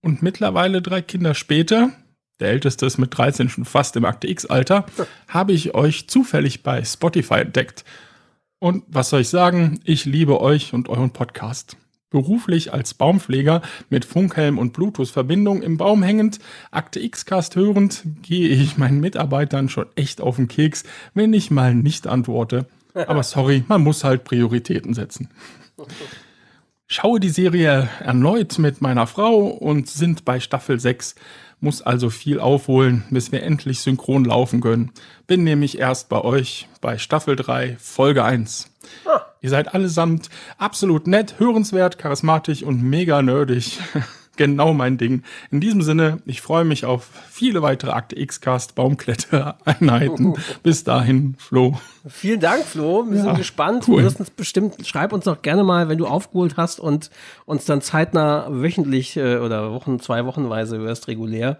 Und 0.00 0.22
mittlerweile 0.22 0.82
drei 0.82 1.02
Kinder 1.02 1.34
später, 1.34 1.90
der 2.40 2.48
älteste 2.48 2.86
ist 2.86 2.98
mit 2.98 3.16
13 3.16 3.48
schon 3.48 3.64
fast 3.64 3.96
im 3.96 4.04
Akte 4.04 4.28
X-Alter, 4.28 4.86
habe 5.28 5.52
ich 5.52 5.74
euch 5.74 6.08
zufällig 6.08 6.62
bei 6.62 6.84
Spotify 6.84 7.40
entdeckt 7.40 7.84
und 8.60 8.84
was 8.88 9.08
soll 9.08 9.22
ich 9.22 9.30
sagen? 9.30 9.80
Ich 9.84 10.04
liebe 10.04 10.40
euch 10.40 10.74
und 10.74 10.90
euren 10.90 11.10
Podcast. 11.10 11.78
Beruflich 12.10 12.72
als 12.72 12.94
Baumpfleger 12.94 13.62
mit 13.88 14.04
Funkhelm 14.04 14.58
und 14.58 14.72
Bluetooth-Verbindung 14.72 15.62
im 15.62 15.76
Baum 15.76 16.02
hängend, 16.02 16.40
Akte 16.70 17.00
X-Cast 17.00 17.56
hörend, 17.56 18.02
gehe 18.22 18.48
ich 18.48 18.76
meinen 18.76 19.00
Mitarbeitern 19.00 19.68
schon 19.68 19.86
echt 19.94 20.20
auf 20.20 20.36
den 20.36 20.48
Keks, 20.48 20.84
wenn 21.14 21.32
ich 21.32 21.50
mal 21.50 21.74
nicht 21.74 22.06
antworte. 22.06 22.66
Aber 22.94 23.22
sorry, 23.22 23.64
man 23.68 23.82
muss 23.82 24.02
halt 24.02 24.24
Prioritäten 24.24 24.94
setzen. 24.94 25.28
Schaue 26.88 27.20
die 27.20 27.28
Serie 27.28 27.88
erneut 28.00 28.58
mit 28.58 28.80
meiner 28.80 29.06
Frau 29.06 29.46
und 29.46 29.88
sind 29.88 30.24
bei 30.24 30.40
Staffel 30.40 30.80
6 30.80 31.14
muss 31.60 31.82
also 31.82 32.10
viel 32.10 32.40
aufholen, 32.40 33.04
bis 33.10 33.32
wir 33.32 33.42
endlich 33.42 33.80
synchron 33.80 34.24
laufen 34.24 34.60
können. 34.60 34.90
Bin 35.26 35.44
nämlich 35.44 35.78
erst 35.78 36.08
bei 36.08 36.20
euch 36.22 36.68
bei 36.80 36.98
Staffel 36.98 37.36
3, 37.36 37.76
Folge 37.78 38.24
1. 38.24 38.69
Ah. 39.06 39.20
Ihr 39.40 39.50
seid 39.50 39.74
allesamt 39.74 40.28
absolut 40.58 41.06
nett, 41.06 41.34
hörenswert, 41.38 41.98
charismatisch 41.98 42.62
und 42.62 42.82
mega 42.82 43.22
nerdig. 43.22 43.78
genau 44.36 44.72
mein 44.72 44.96
Ding. 44.96 45.22
In 45.50 45.60
diesem 45.60 45.82
Sinne, 45.82 46.22
ich 46.24 46.40
freue 46.40 46.64
mich 46.64 46.86
auf 46.86 47.08
viele 47.30 47.60
weitere 47.60 47.90
Akte 47.90 48.18
X-Cast 48.18 48.74
Baumklettereinheiten. 48.74 50.34
Bis 50.62 50.84
dahin, 50.84 51.34
Flo. 51.38 51.78
Vielen 52.08 52.40
Dank, 52.40 52.64
Flo. 52.64 53.04
Wir 53.08 53.18
Ja, 53.18 53.22
sind 53.24 53.36
gespannt. 53.36 53.84
cool. 53.86 53.98
Wir 53.98 54.04
wirst 54.04 54.20
uns 54.20 54.30
bestimmt, 54.30 54.86
schreib 54.86 55.12
uns 55.12 55.24
doch 55.24 55.42
gerne 55.42 55.62
mal, 55.64 55.88
wenn 55.90 55.98
du 55.98 56.06
aufgeholt 56.06 56.56
hast 56.56 56.80
und 56.80 57.10
uns 57.44 57.66
dann 57.66 57.82
zeitnah 57.82 58.46
wöchentlich 58.50 59.16
äh, 59.16 59.36
oder 59.38 59.72
Wochen, 59.72 60.00
zwei 60.00 60.24
Wochenweise 60.24 60.78
hörst, 60.78 61.08
regulär. 61.08 61.58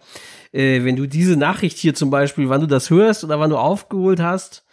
Äh, 0.52 0.84
wenn 0.84 0.96
du 0.96 1.06
diese 1.06 1.36
Nachricht 1.36 1.76
hier 1.76 1.94
zum 1.94 2.08
Beispiel, 2.10 2.48
wann 2.48 2.62
du 2.62 2.66
das 2.66 2.88
hörst 2.88 3.24
oder 3.24 3.38
wann 3.40 3.50
du 3.50 3.58
aufgeholt 3.58 4.20
hast. 4.20 4.64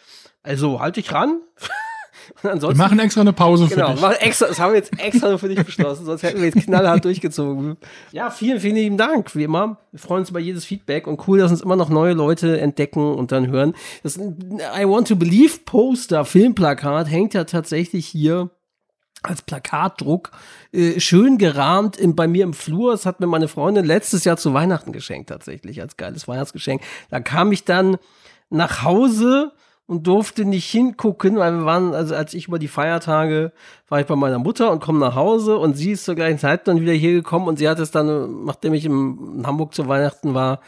Also 0.43 0.79
halt 0.79 0.95
dich 0.95 1.11
ran. 1.11 1.41
Und 2.37 2.43
Wir 2.43 2.51
ansonsten 2.51 2.77
machen 2.77 2.99
extra 2.99 3.21
eine 3.21 3.33
Pause 3.33 3.67
Genau, 3.67 3.87
für 3.87 3.93
dich. 3.93 4.01
machen 4.01 4.15
extra, 4.19 4.47
das 4.47 4.59
haben 4.59 4.71
wir 4.73 4.77
jetzt 4.77 4.99
extra 4.99 5.29
nur 5.29 5.39
für 5.39 5.49
dich 5.49 5.63
beschlossen, 5.65 6.05
sonst 6.05 6.23
hätten 6.23 6.37
wir 6.39 6.45
jetzt 6.49 6.63
knallhart 6.65 7.03
durchgezogen. 7.03 7.77
Ja, 8.11 8.29
vielen, 8.29 8.59
vielen 8.59 8.75
lieben 8.75 8.97
Dank, 8.97 9.35
wie 9.35 9.43
immer. 9.43 9.77
Wir 9.91 9.99
freuen 9.99 10.19
uns 10.21 10.29
über 10.29 10.39
jedes 10.39 10.63
Feedback 10.65 11.07
und 11.07 11.27
cool, 11.27 11.39
dass 11.39 11.51
uns 11.51 11.61
immer 11.61 11.75
noch 11.75 11.89
neue 11.89 12.13
Leute 12.13 12.59
entdecken 12.59 13.13
und 13.15 13.31
dann 13.31 13.47
hören. 13.47 13.73
Das 14.03 14.17
I 14.17 14.85
Want 14.85 15.07
to 15.07 15.15
Believe 15.15 15.57
Poster, 15.65 16.25
Filmplakat, 16.25 17.09
hängt 17.09 17.33
ja 17.33 17.43
tatsächlich 17.45 18.05
hier 18.05 18.51
als 19.23 19.41
Plakatdruck 19.41 20.29
äh, 20.71 20.99
schön 20.99 21.39
gerahmt 21.39 21.97
im, 21.97 22.15
bei 22.15 22.27
mir 22.27 22.43
im 22.43 22.53
Flur. 22.53 22.91
Das 22.91 23.07
hat 23.07 23.19
mir 23.19 23.25
meine 23.27 23.47
Freundin 23.47 23.83
letztes 23.83 24.23
Jahr 24.25 24.37
zu 24.37 24.53
Weihnachten 24.53 24.91
geschenkt, 24.91 25.29
tatsächlich, 25.29 25.81
als 25.81 25.97
geiles 25.97 26.27
Weihnachtsgeschenk. 26.27 26.81
Da 27.09 27.19
kam 27.19 27.51
ich 27.51 27.63
dann 27.63 27.97
nach 28.51 28.83
Hause 28.83 29.53
und 29.87 30.05
durfte 30.05 30.45
nicht 30.45 30.69
hingucken, 30.69 31.37
weil 31.37 31.53
wir 31.53 31.65
waren, 31.65 31.93
also 31.93 32.13
als 32.13 32.33
ich 32.33 32.47
über 32.47 32.59
die 32.59 32.67
Feiertage 32.67 33.53
war 33.87 34.01
ich 34.01 34.05
bei 34.05 34.15
meiner 34.17 34.37
Mutter 34.37 34.71
und 34.71 34.81
komme 34.81 34.99
nach 34.99 35.15
Hause 35.15 35.57
und 35.57 35.75
sie 35.75 35.91
ist 35.91 36.03
zur 36.03 36.15
gleichen 36.15 36.39
Zeit 36.39 36.67
dann 36.67 36.81
wieder 36.81 36.91
hier 36.91 37.13
gekommen 37.13 37.47
und 37.47 37.57
sie 37.57 37.69
hat 37.69 37.79
es 37.79 37.91
dann, 37.91 38.43
nachdem 38.45 38.73
ich 38.73 38.85
in 38.85 39.43
Hamburg 39.45 39.73
zu 39.73 39.87
Weihnachten 39.87 40.33
war, 40.33 40.59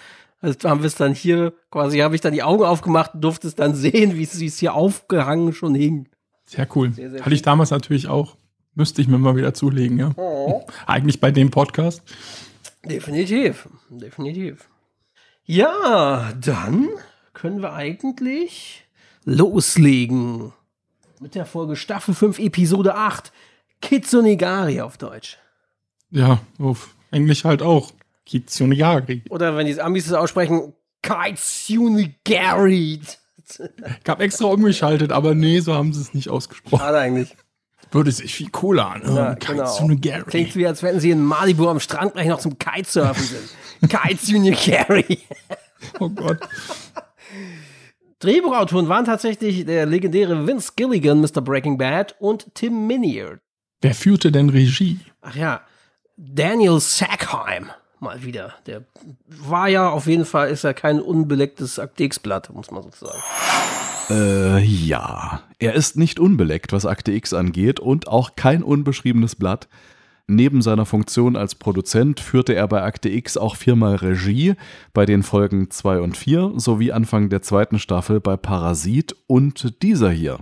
also 0.42 0.70
haben 0.70 0.80
wir 0.80 0.88
es 0.88 0.96
dann 0.96 1.14
hier, 1.14 1.54
quasi 1.70 2.00
habe 2.00 2.16
ich 2.16 2.22
dann 2.22 2.32
die 2.32 2.44
Augen 2.44 2.64
aufgemacht 2.64 3.14
und 3.14 3.22
durfte 3.22 3.48
es 3.48 3.56
dann 3.56 3.76
sehen, 3.76 4.16
wie 4.16 4.24
es 4.24 4.58
hier 4.58 4.74
aufgehangen 4.74 5.52
schon 5.52 5.76
hing. 5.76 6.08
Sehr 6.46 6.68
cool. 6.76 6.94
Sehr, 6.94 7.12
sehr 7.12 7.22
Hatte 7.22 7.36
ich 7.36 7.42
damals 7.42 7.72
natürlich 7.72 8.08
auch. 8.08 8.38
Müsste 8.74 9.02
ich 9.02 9.10
mir 9.10 9.18
mal 9.18 9.36
wieder 9.36 9.54
zulegen, 9.54 10.00
ja. 10.00 10.14
Eigentlich 10.88 11.20
bei 11.20 11.32
dem 11.32 11.52
Podcast. 11.52 12.02
Definitiv, 12.86 13.68
definitiv. 13.90 14.70
Ja, 15.44 16.32
dann 16.40 16.88
können 17.34 17.62
wir 17.62 17.74
eigentlich 17.74 18.86
loslegen 19.30 20.54
mit 21.20 21.36
der 21.36 21.46
Folge 21.46 21.76
Staffel 21.76 22.14
5, 22.14 22.40
Episode 22.40 22.96
8. 22.96 23.32
Kitsunigari 23.82 24.82
auf 24.82 24.98
Deutsch. 24.98 25.38
Ja, 26.12 26.40
auf 26.58 26.96
Englisch 27.12 27.44
halt 27.44 27.62
auch. 27.62 27.92
Kitsuniari. 28.26 29.24
Oder 29.30 29.56
wenn 29.56 29.66
die 29.66 29.80
Amis 29.82 30.08
es 30.08 30.14
aussprechen, 30.14 30.74
Kitsunigari. 31.02 33.02
Ich 33.02 34.08
habe 34.08 34.24
extra 34.24 34.46
umgeschaltet, 34.46 35.12
aber 35.12 35.34
nee, 35.34 35.60
so 35.60 35.74
haben 35.74 35.94
sie 35.94 36.02
es 36.02 36.14
nicht 36.14 36.30
ausgesprochen. 36.30 36.80
Schade 36.80 37.00
eigentlich. 37.00 37.36
Würde 37.92 38.12
sich 38.12 38.34
viel 38.34 38.50
cooler 38.50 38.92
an. 38.92 39.16
Ja, 39.16 39.36
Kitsunigari. 39.36 40.24
Klingt 40.24 40.56
wie, 40.56 40.68
als 40.68 40.84
wenn 40.84 41.00
sie 41.00 41.12
in 41.12 41.24
Malibu 41.24 41.68
am 41.68 41.80
Strand 41.80 42.14
gleich 42.14 42.28
noch 42.28 42.40
zum 42.40 42.58
Kitesurfen 42.60 43.24
sind. 43.24 43.50
Kitsunigari. 43.90 45.20
Oh 46.00 46.10
Gott. 46.10 46.40
Drehbuchautoren 48.20 48.90
waren 48.90 49.06
tatsächlich 49.06 49.66
der 49.66 49.86
legendäre 49.86 50.46
Vince 50.46 50.74
Gilligan, 50.76 51.22
Mr. 51.22 51.42
Breaking 51.42 51.78
Bad, 51.78 52.16
und 52.20 52.54
Tim 52.54 52.86
Minier. 52.86 53.40
Wer 53.82 53.96
führte 53.96 54.32
denn 54.32 54.50
Regie? 54.50 55.00
Ach 55.22 55.36
ja, 55.36 55.62
Daniel 56.18 56.80
Sackheim 56.82 57.72
mal 58.00 58.24
wieder. 58.24 58.56
Der 58.66 58.84
war 59.28 59.68
ja 59.68 59.90
auf 59.90 60.08
jeden 60.08 60.26
Fall, 60.26 60.50
ist 60.50 60.64
ja 60.64 60.74
kein 60.74 61.00
unbelecktes 61.02 61.80
Aktex-Blatt, 61.80 62.50
muss 62.54 62.72
man 62.72 62.84
sozusagen. 62.84 63.22
Äh, 64.10 64.60
ja. 64.64 65.44
Er 65.60 65.74
ist 65.74 65.98
nicht 65.98 66.20
unbeleckt, 66.20 66.74
was 66.74 66.86
Akte 66.86 67.12
X 67.12 67.34
angeht 67.34 67.80
und 67.80 68.08
auch 68.08 68.36
kein 68.36 68.64
unbeschriebenes 68.64 69.36
Blatt. 69.36 69.68
Neben 70.32 70.62
seiner 70.62 70.86
Funktion 70.86 71.36
als 71.36 71.56
Produzent 71.56 72.20
führte 72.20 72.54
er 72.54 72.68
bei 72.68 72.84
Akte 72.84 73.10
X 73.10 73.36
auch 73.36 73.56
viermal 73.56 73.96
Regie 73.96 74.54
bei 74.94 75.08
den 75.08 75.24
Folgen 75.24 75.72
2 75.72 76.02
und 76.02 76.18
4 76.18 76.52
sowie 76.58 76.92
Anfang 76.92 77.30
der 77.30 77.42
zweiten 77.42 77.80
Staffel 77.80 78.20
bei 78.20 78.38
Parasit 78.38 79.15
und 79.26 79.82
dieser 79.82 80.12
hier. 80.12 80.42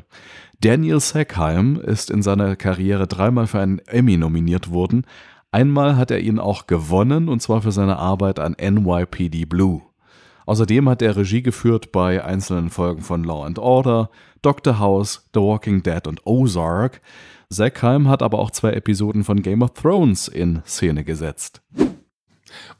Daniel 0.60 1.00
Sackheim 1.00 1.80
ist 1.80 2.12
in 2.12 2.22
seiner 2.22 2.58
Karriere 2.58 3.08
dreimal 3.08 3.48
für 3.48 3.62
einen 3.62 3.80
Emmy 3.88 4.18
nominiert 4.18 4.72
worden. 4.72 5.06
Einmal 5.54 5.96
hat 5.96 6.12
er 6.12 6.20
ihn 6.20 6.38
auch 6.38 6.68
gewonnen 6.68 7.30
und 7.30 7.42
zwar 7.42 7.62
für 7.62 7.72
seine 7.72 7.98
Arbeit 7.98 8.40
an 8.40 8.58
NYPD 8.60 9.46
Blue. 9.46 9.84
Außerdem 10.46 10.90
hat 10.90 11.02
er 11.02 11.16
Regie 11.16 11.44
geführt 11.44 11.94
bei 11.94 12.26
einzelnen 12.26 12.72
Folgen 12.72 13.04
von 13.04 13.24
Law 13.24 13.46
and 13.46 13.58
Order, 13.58 14.10
Dr. 14.42 14.80
House, 14.80 15.30
The 15.34 15.40
Walking 15.40 15.82
Dead 15.82 16.08
und 16.08 16.26
Ozark. 16.26 17.00
Sackheim 17.50 18.08
hat 18.08 18.22
aber 18.22 18.40
auch 18.40 18.52
zwei 18.52 18.74
Episoden 18.74 19.24
von 19.24 19.42
Game 19.42 19.62
of 19.62 19.74
Thrones 19.74 20.28
in 20.28 20.62
Szene 20.66 21.04
gesetzt. 21.04 21.62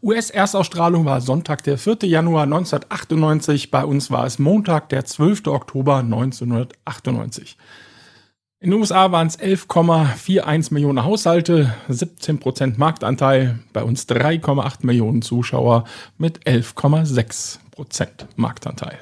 US-Erstausstrahlung 0.02 1.06
war 1.06 1.22
Sonntag, 1.22 1.64
der 1.64 1.78
4. 1.78 1.98
Januar 2.04 2.44
1998. 2.44 3.72
Bei 3.72 3.86
uns 3.86 4.12
war 4.12 4.26
es 4.26 4.40
Montag, 4.40 4.90
der 4.90 5.06
12. 5.06 5.48
Oktober 5.48 5.98
1998. 5.98 7.58
In 8.60 8.72
den 8.72 8.80
USA 8.80 9.12
waren 9.12 9.28
es 9.28 9.40
11,41 9.40 10.74
Millionen 10.74 11.04
Haushalte, 11.04 11.74
17% 11.90 12.78
Marktanteil. 12.78 13.60
Bei 13.72 13.84
uns 13.84 14.08
3,8 14.08 14.86
Millionen 14.86 15.22
Zuschauer 15.22 15.84
mit 16.18 16.40
11,6% 16.48 17.60
Marktanteil. 18.36 18.98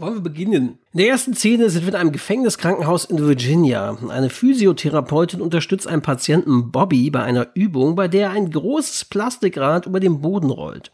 Wollen 0.00 0.14
wir 0.14 0.20
beginnen? 0.20 0.78
In 0.92 0.98
der 0.98 1.08
ersten 1.08 1.34
Szene 1.34 1.70
sind 1.70 1.82
wir 1.82 1.88
in 1.90 2.00
einem 2.00 2.12
Gefängniskrankenhaus 2.12 3.04
in 3.04 3.18
Virginia. 3.18 3.98
Eine 4.08 4.30
Physiotherapeutin 4.30 5.40
unterstützt 5.40 5.88
einen 5.88 6.02
Patienten 6.02 6.70
Bobby 6.70 7.10
bei 7.10 7.22
einer 7.22 7.48
Übung, 7.54 7.96
bei 7.96 8.06
der 8.06 8.30
ein 8.30 8.50
großes 8.50 9.06
Plastikrad 9.06 9.86
über 9.86 9.98
den 9.98 10.20
Boden 10.20 10.50
rollt. 10.50 10.92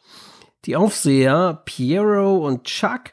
Die 0.65 0.77
Aufseher 0.77 1.63
Piero 1.67 2.47
und 2.47 2.65
Chuck 2.65 3.13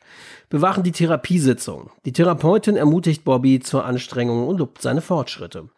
bewachen 0.49 0.83
die 0.83 0.93
Therapiesitzung. 0.93 1.89
Die 2.05 2.13
Therapeutin 2.13 2.77
ermutigt 2.77 3.25
Bobby 3.25 3.59
zur 3.59 3.85
Anstrengung 3.85 4.47
und 4.47 4.59
lobt 4.59 4.81
seine 4.81 5.01
Fortschritte. 5.01 5.69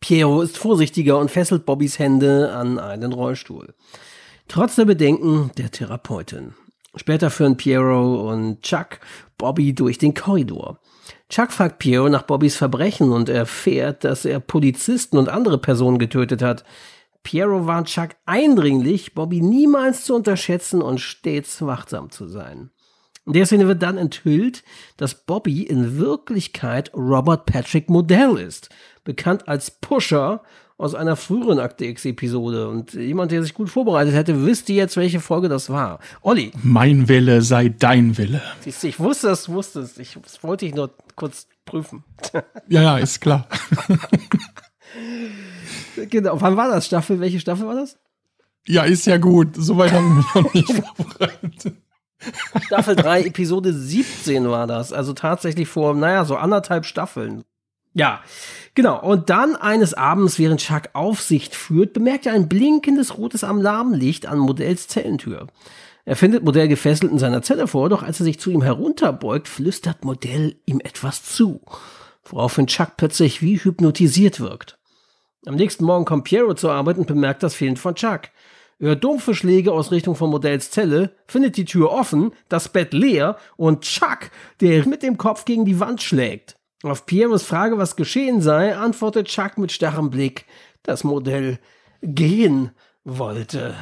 Piero 0.00 0.40
ist 0.40 0.56
vorsichtiger 0.56 1.18
und 1.18 1.30
fesselt 1.30 1.66
Bobbys 1.66 1.98
Hände 1.98 2.52
an 2.52 2.78
einen 2.78 3.12
Rollstuhl. 3.12 3.74
Trotz 4.46 4.76
der 4.76 4.86
Bedenken 4.86 5.50
der 5.58 5.70
Therapeutin. 5.70 6.54
Später 6.94 7.30
führen 7.30 7.56
Piero 7.56 8.30
und 8.30 8.62
Chuck 8.62 9.00
Bobby 9.38 9.74
durch 9.74 9.96
den 9.98 10.14
Korridor. 10.14 10.80
Chuck 11.30 11.52
fragt 11.52 11.78
Piero 11.78 12.08
nach 12.08 12.22
Bobbys 12.22 12.56
Verbrechen 12.56 13.12
und 13.12 13.28
erfährt, 13.28 14.04
dass 14.04 14.24
er 14.24 14.40
Polizisten 14.40 15.16
und 15.16 15.28
andere 15.28 15.58
Personen 15.58 15.98
getötet 15.98 16.42
hat. 16.42 16.64
Piero 17.22 17.66
warnt 17.66 17.88
Chuck 17.88 18.10
eindringlich, 18.26 19.14
Bobby 19.14 19.40
niemals 19.40 20.04
zu 20.04 20.14
unterschätzen 20.14 20.82
und 20.82 21.00
stets 21.00 21.62
wachsam 21.62 22.10
zu 22.10 22.26
sein. 22.26 22.70
In 23.26 23.34
der 23.34 23.44
Szene 23.44 23.68
wird 23.68 23.82
dann 23.82 23.98
enthüllt, 23.98 24.64
dass 24.96 25.26
Bobby 25.26 25.62
in 25.62 25.98
Wirklichkeit 25.98 26.90
Robert 26.94 27.44
Patrick 27.44 27.90
Modell 27.90 28.38
ist, 28.38 28.70
bekannt 29.04 29.48
als 29.48 29.70
Pusher 29.70 30.42
aus 30.78 30.94
einer 30.94 31.16
früheren 31.16 31.58
Akte 31.58 31.84
X-Episode. 31.86 32.68
Und 32.68 32.94
jemand, 32.94 33.32
der 33.32 33.42
sich 33.42 33.52
gut 33.52 33.68
vorbereitet 33.68 34.14
hätte, 34.14 34.42
wüsste 34.42 34.72
jetzt, 34.72 34.96
welche 34.96 35.20
Folge 35.20 35.48
das 35.48 35.68
war. 35.70 35.98
Olli, 36.22 36.52
Mein 36.62 37.08
Wille 37.08 37.42
sei 37.42 37.68
dein 37.68 38.16
Wille. 38.16 38.40
siehst 38.60 38.82
du, 38.84 38.88
ich 38.88 38.98
wusste 39.00 39.26
das, 39.26 39.48
wusste 39.48 39.80
es. 39.80 39.98
Ich, 39.98 40.16
das 40.22 40.42
wollte 40.44 40.64
ich 40.66 40.74
nur 40.74 40.90
kurz 41.16 41.46
prüfen. 41.66 42.04
Ja, 42.68 42.82
ja, 42.82 42.98
ist 42.98 43.20
klar. 43.20 43.46
genau, 46.10 46.40
wann 46.40 46.56
war 46.56 46.68
das? 46.68 46.86
Staffel? 46.86 47.20
Welche 47.20 47.40
Staffel 47.40 47.66
war 47.66 47.74
das? 47.74 47.98
Ja, 48.66 48.82
ist 48.82 49.06
ja 49.06 49.16
gut. 49.16 49.48
Soweit 49.56 49.92
haben 49.92 50.08
wir 50.08 50.14
mich 50.16 50.34
noch 50.34 50.54
nicht 50.54 50.72
vorbereitet. 50.96 51.74
Staffel 52.66 52.96
3, 52.96 53.22
Episode 53.24 53.72
17 53.72 54.48
war 54.48 54.66
das. 54.66 54.92
Also 54.92 55.12
tatsächlich 55.12 55.68
vor, 55.68 55.94
naja, 55.94 56.24
so 56.24 56.36
anderthalb 56.36 56.84
Staffeln. 56.84 57.44
Ja, 57.94 58.22
genau. 58.74 59.00
Und 59.00 59.30
dann 59.30 59.56
eines 59.56 59.94
Abends, 59.94 60.38
während 60.38 60.60
Chuck 60.60 60.90
Aufsicht 60.92 61.54
führt, 61.54 61.92
bemerkt 61.92 62.26
er 62.26 62.32
ein 62.32 62.48
blinkendes 62.48 63.18
rotes 63.18 63.44
Alarmlicht 63.44 64.26
an 64.26 64.38
Modells 64.38 64.88
Zellentür. 64.88 65.48
Er 66.04 66.16
findet 66.16 66.42
Modell 66.42 66.68
gefesselt 66.68 67.12
in 67.12 67.18
seiner 67.18 67.42
Zelle 67.42 67.66
vor, 67.66 67.90
doch 67.90 68.02
als 68.02 68.18
er 68.18 68.24
sich 68.24 68.40
zu 68.40 68.50
ihm 68.50 68.62
herunterbeugt, 68.62 69.46
flüstert 69.46 70.06
Modell 70.06 70.56
ihm 70.64 70.80
etwas 70.80 71.22
zu, 71.22 71.60
woraufhin 72.24 72.66
Chuck 72.66 72.96
plötzlich 72.96 73.42
wie 73.42 73.58
hypnotisiert 73.58 74.40
wirkt. 74.40 74.78
Am 75.44 75.56
nächsten 75.56 75.84
Morgen 75.84 76.04
kommt 76.04 76.24
Piero 76.24 76.54
zur 76.54 76.72
Arbeit 76.72 76.98
und 76.98 77.06
bemerkt 77.06 77.42
das 77.42 77.54
Fehlen 77.54 77.76
von 77.76 77.94
Chuck. 77.94 78.22
Er 78.78 78.88
hört 78.88 79.04
dumpfe 79.04 79.34
Schläge 79.34 79.72
aus 79.72 79.90
Richtung 79.90 80.14
von 80.14 80.30
Modells 80.30 80.70
Zelle, 80.70 81.14
findet 81.26 81.56
die 81.56 81.64
Tür 81.64 81.90
offen, 81.90 82.32
das 82.48 82.68
Bett 82.68 82.94
leer 82.94 83.36
und 83.56 83.82
Chuck, 83.82 84.30
der 84.60 84.86
mit 84.86 85.02
dem 85.02 85.18
Kopf 85.18 85.44
gegen 85.44 85.64
die 85.64 85.80
Wand 85.80 86.00
schlägt. 86.00 86.57
Auf 86.84 87.06
Pieros 87.06 87.42
Frage, 87.42 87.76
was 87.78 87.96
geschehen 87.96 88.40
sei, 88.40 88.76
antwortet 88.76 89.26
Chuck 89.28 89.58
mit 89.58 89.72
starrem 89.72 90.10
Blick, 90.10 90.46
das 90.84 91.02
Modell 91.02 91.58
gehen 92.02 92.70
wollte. 93.04 93.74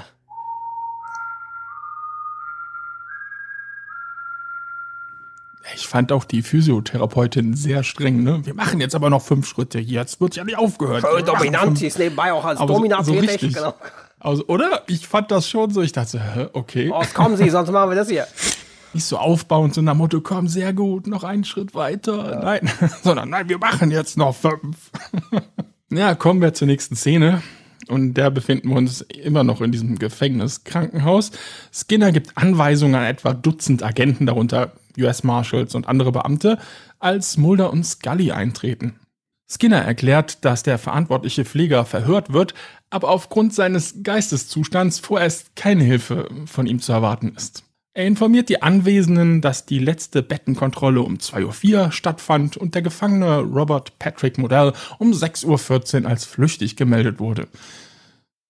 Ich 5.74 5.88
fand 5.88 6.12
auch 6.12 6.24
die 6.24 6.42
Physiotherapeutin 6.42 7.54
sehr 7.54 7.82
streng. 7.82 8.22
Ne? 8.22 8.46
Wir 8.46 8.54
machen 8.54 8.80
jetzt 8.80 8.94
aber 8.94 9.10
noch 9.10 9.22
fünf 9.22 9.46
Schritte. 9.48 9.78
Jetzt 9.80 10.20
wird 10.20 10.36
ja 10.36 10.44
nicht 10.44 10.56
aufgehört. 10.56 11.00
Voll 11.02 11.22
dominant, 11.22 11.76
sie 11.78 11.88
ist 11.88 11.98
nebenbei 11.98 12.32
auch 12.32 12.44
als 12.44 12.60
Aber 12.60 12.74
so- 12.76 13.02
so 13.02 13.12
richtig. 13.14 13.54
Genau. 13.54 13.74
Also, 14.20 14.46
oder? 14.46 14.82
Ich 14.86 15.06
fand 15.06 15.30
das 15.30 15.48
schon 15.50 15.70
so. 15.70 15.82
Ich 15.82 15.92
dachte, 15.92 16.20
hä, 16.20 16.46
okay. 16.52 16.86
Los, 16.86 17.12
kommen 17.12 17.36
Sie, 17.36 17.50
sonst 17.50 17.70
machen 17.70 17.90
wir 17.90 17.96
das 17.96 18.08
hier. 18.08 18.26
Nicht 18.96 19.04
so 19.04 19.18
aufbauend, 19.18 19.74
so 19.74 19.82
nach 19.82 19.94
Motto, 19.94 20.22
komm, 20.22 20.48
sehr 20.48 20.72
gut, 20.72 21.06
noch 21.06 21.22
einen 21.22 21.44
Schritt 21.44 21.74
weiter. 21.74 22.40
Nein, 22.42 22.70
sondern 23.02 23.28
nein, 23.28 23.46
wir 23.50 23.58
machen 23.58 23.90
jetzt 23.90 24.16
noch 24.16 24.34
fünf. 24.34 24.90
ja, 25.90 26.14
kommen 26.14 26.40
wir 26.40 26.54
zur 26.54 26.66
nächsten 26.66 26.96
Szene. 26.96 27.42
Und 27.88 28.14
da 28.14 28.30
befinden 28.30 28.70
wir 28.70 28.76
uns 28.76 29.02
immer 29.02 29.44
noch 29.44 29.60
in 29.60 29.70
diesem 29.70 29.98
Gefängniskrankenhaus. 29.98 31.30
Skinner 31.70 32.10
gibt 32.10 32.38
Anweisungen 32.38 32.94
an 32.94 33.04
etwa 33.04 33.34
Dutzend 33.34 33.82
Agenten, 33.82 34.24
darunter 34.24 34.72
US 34.98 35.24
Marshals 35.24 35.74
und 35.74 35.86
andere 35.86 36.10
Beamte, 36.10 36.56
als 36.98 37.36
Mulder 37.36 37.70
und 37.70 37.84
Scully 37.84 38.32
eintreten. 38.32 38.98
Skinner 39.46 39.82
erklärt, 39.82 40.42
dass 40.46 40.62
der 40.62 40.78
verantwortliche 40.78 41.44
Pfleger 41.44 41.84
verhört 41.84 42.32
wird, 42.32 42.54
aber 42.88 43.10
aufgrund 43.10 43.52
seines 43.52 44.02
Geisteszustands 44.02 45.00
vorerst 45.00 45.54
keine 45.54 45.84
Hilfe 45.84 46.30
von 46.46 46.66
ihm 46.66 46.80
zu 46.80 46.92
erwarten 46.92 47.34
ist. 47.36 47.62
Er 47.96 48.06
informiert 48.06 48.50
die 48.50 48.60
Anwesenden, 48.60 49.40
dass 49.40 49.64
die 49.64 49.78
letzte 49.78 50.22
Bettenkontrolle 50.22 51.00
um 51.00 51.14
2.04 51.14 51.74
Uhr 51.86 51.92
stattfand 51.92 52.58
und 52.58 52.74
der 52.74 52.82
Gefangene 52.82 53.38
Robert 53.38 53.98
Patrick 53.98 54.36
Modell 54.36 54.74
um 54.98 55.12
6.14 55.12 56.02
Uhr 56.02 56.10
als 56.10 56.26
flüchtig 56.26 56.76
gemeldet 56.76 57.20
wurde. 57.20 57.48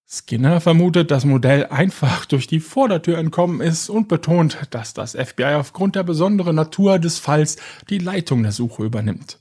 Skinner 0.05 0.61
vermutet, 0.61 1.13
dass 1.13 1.25
Modell 1.25 1.67
einfach 1.67 2.25
durch 2.27 2.49
die 2.49 2.59
Vordertür 2.59 3.19
entkommen 3.19 3.61
ist 3.61 3.89
und 3.89 4.09
betont, 4.09 4.59
dass 4.71 4.95
das 4.95 5.13
FBI 5.13 5.55
aufgrund 5.55 5.95
der 5.95 6.03
besonderen 6.03 6.57
Natur 6.57 6.99
des 6.99 7.21
Falls 7.21 7.55
die 7.89 7.99
Leitung 7.99 8.43
der 8.43 8.51
Suche 8.51 8.83
übernimmt. 8.83 9.39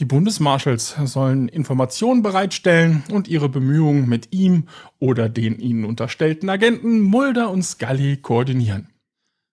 Die 0.00 0.04
Bundesmarshals 0.04 0.96
sollen 1.04 1.46
Informationen 1.46 2.22
bereitstellen 2.22 3.04
und 3.12 3.28
ihre 3.28 3.48
Bemühungen 3.48 4.08
mit 4.08 4.32
ihm 4.32 4.64
oder 4.98 5.28
den 5.28 5.60
ihnen 5.60 5.84
unterstellten 5.84 6.50
Agenten 6.50 7.02
Mulder 7.02 7.52
und 7.52 7.62
Scully 7.62 8.16
koordinieren. 8.16 8.91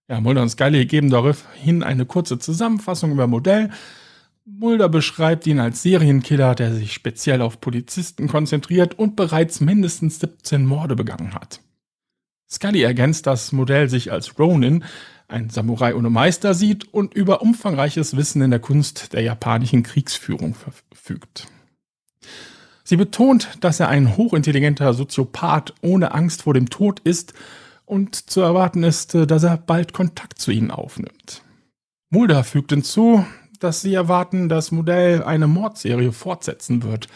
Ja, 0.10 0.20
Mulder 0.20 0.42
und 0.42 0.50
Scully 0.50 0.88
geben 0.88 1.12
daraufhin 1.12 1.84
eine 1.84 2.08
kurze 2.08 2.40
Zusammenfassung 2.40 3.12
über 3.12 3.28
Modell. 3.28 3.70
Mulder 4.44 4.90
beschreibt 4.90 5.46
ihn 5.46 5.60
als 5.60 5.84
Serienkiller, 5.84 6.56
der 6.56 6.74
sich 6.74 6.94
speziell 6.94 7.44
auf 7.44 7.62
Polizisten 7.62 8.28
konzentriert 8.28 8.98
und 8.98 9.16
bereits 9.16 9.62
mindestens 9.62 10.20
17 10.20 10.66
Morde 10.66 10.96
begangen 10.96 11.36
hat. 11.36 11.62
Scully 12.50 12.82
ergänzt, 12.82 13.28
dass 13.28 13.52
Modell 13.52 13.88
sich 13.88 14.12
als 14.12 14.40
Ronin, 14.40 14.84
ein 15.28 15.52
Samurai 15.52 15.94
ohne 15.94 16.10
Meister, 16.10 16.56
sieht 16.56 16.92
und 16.92 17.14
über 17.14 17.44
umfangreiches 17.44 18.18
Wissen 18.18 18.42
in 18.42 18.50
der 18.50 18.60
Kunst 18.60 19.14
der 19.14 19.22
japanischen 19.22 19.84
Kriegsführung 19.84 20.56
verfügt. 20.56 21.46
Sie 22.84 22.98
betont, 22.98 23.50
dass 23.60 23.80
er 23.80 23.90
ein 23.90 24.18
hochintelligenter 24.18 24.96
Soziopath 24.96 25.76
ohne 25.84 26.16
Angst 26.16 26.42
vor 26.42 26.56
dem 26.56 26.72
Tod 26.72 27.00
ist 27.02 27.36
und 27.90 28.30
zu 28.30 28.42
erwarten 28.42 28.84
ist, 28.84 29.16
dass 29.16 29.44
er 29.44 29.58
bald 29.58 29.94
Kontakt 29.94 30.40
zu 30.40 30.52
ihnen 30.52 30.70
aufnimmt. 30.70 31.42
Mulder 32.12 32.44
fügt 32.44 32.72
hinzu, 32.72 33.26
dass 33.60 33.82
sie 33.82 33.96
erwarten, 33.96 34.48
dass 34.48 34.72
Modell 34.72 35.24
eine 35.24 35.48
Mordserie 35.48 36.12
fortsetzen 36.12 36.84
wird. 36.84 37.08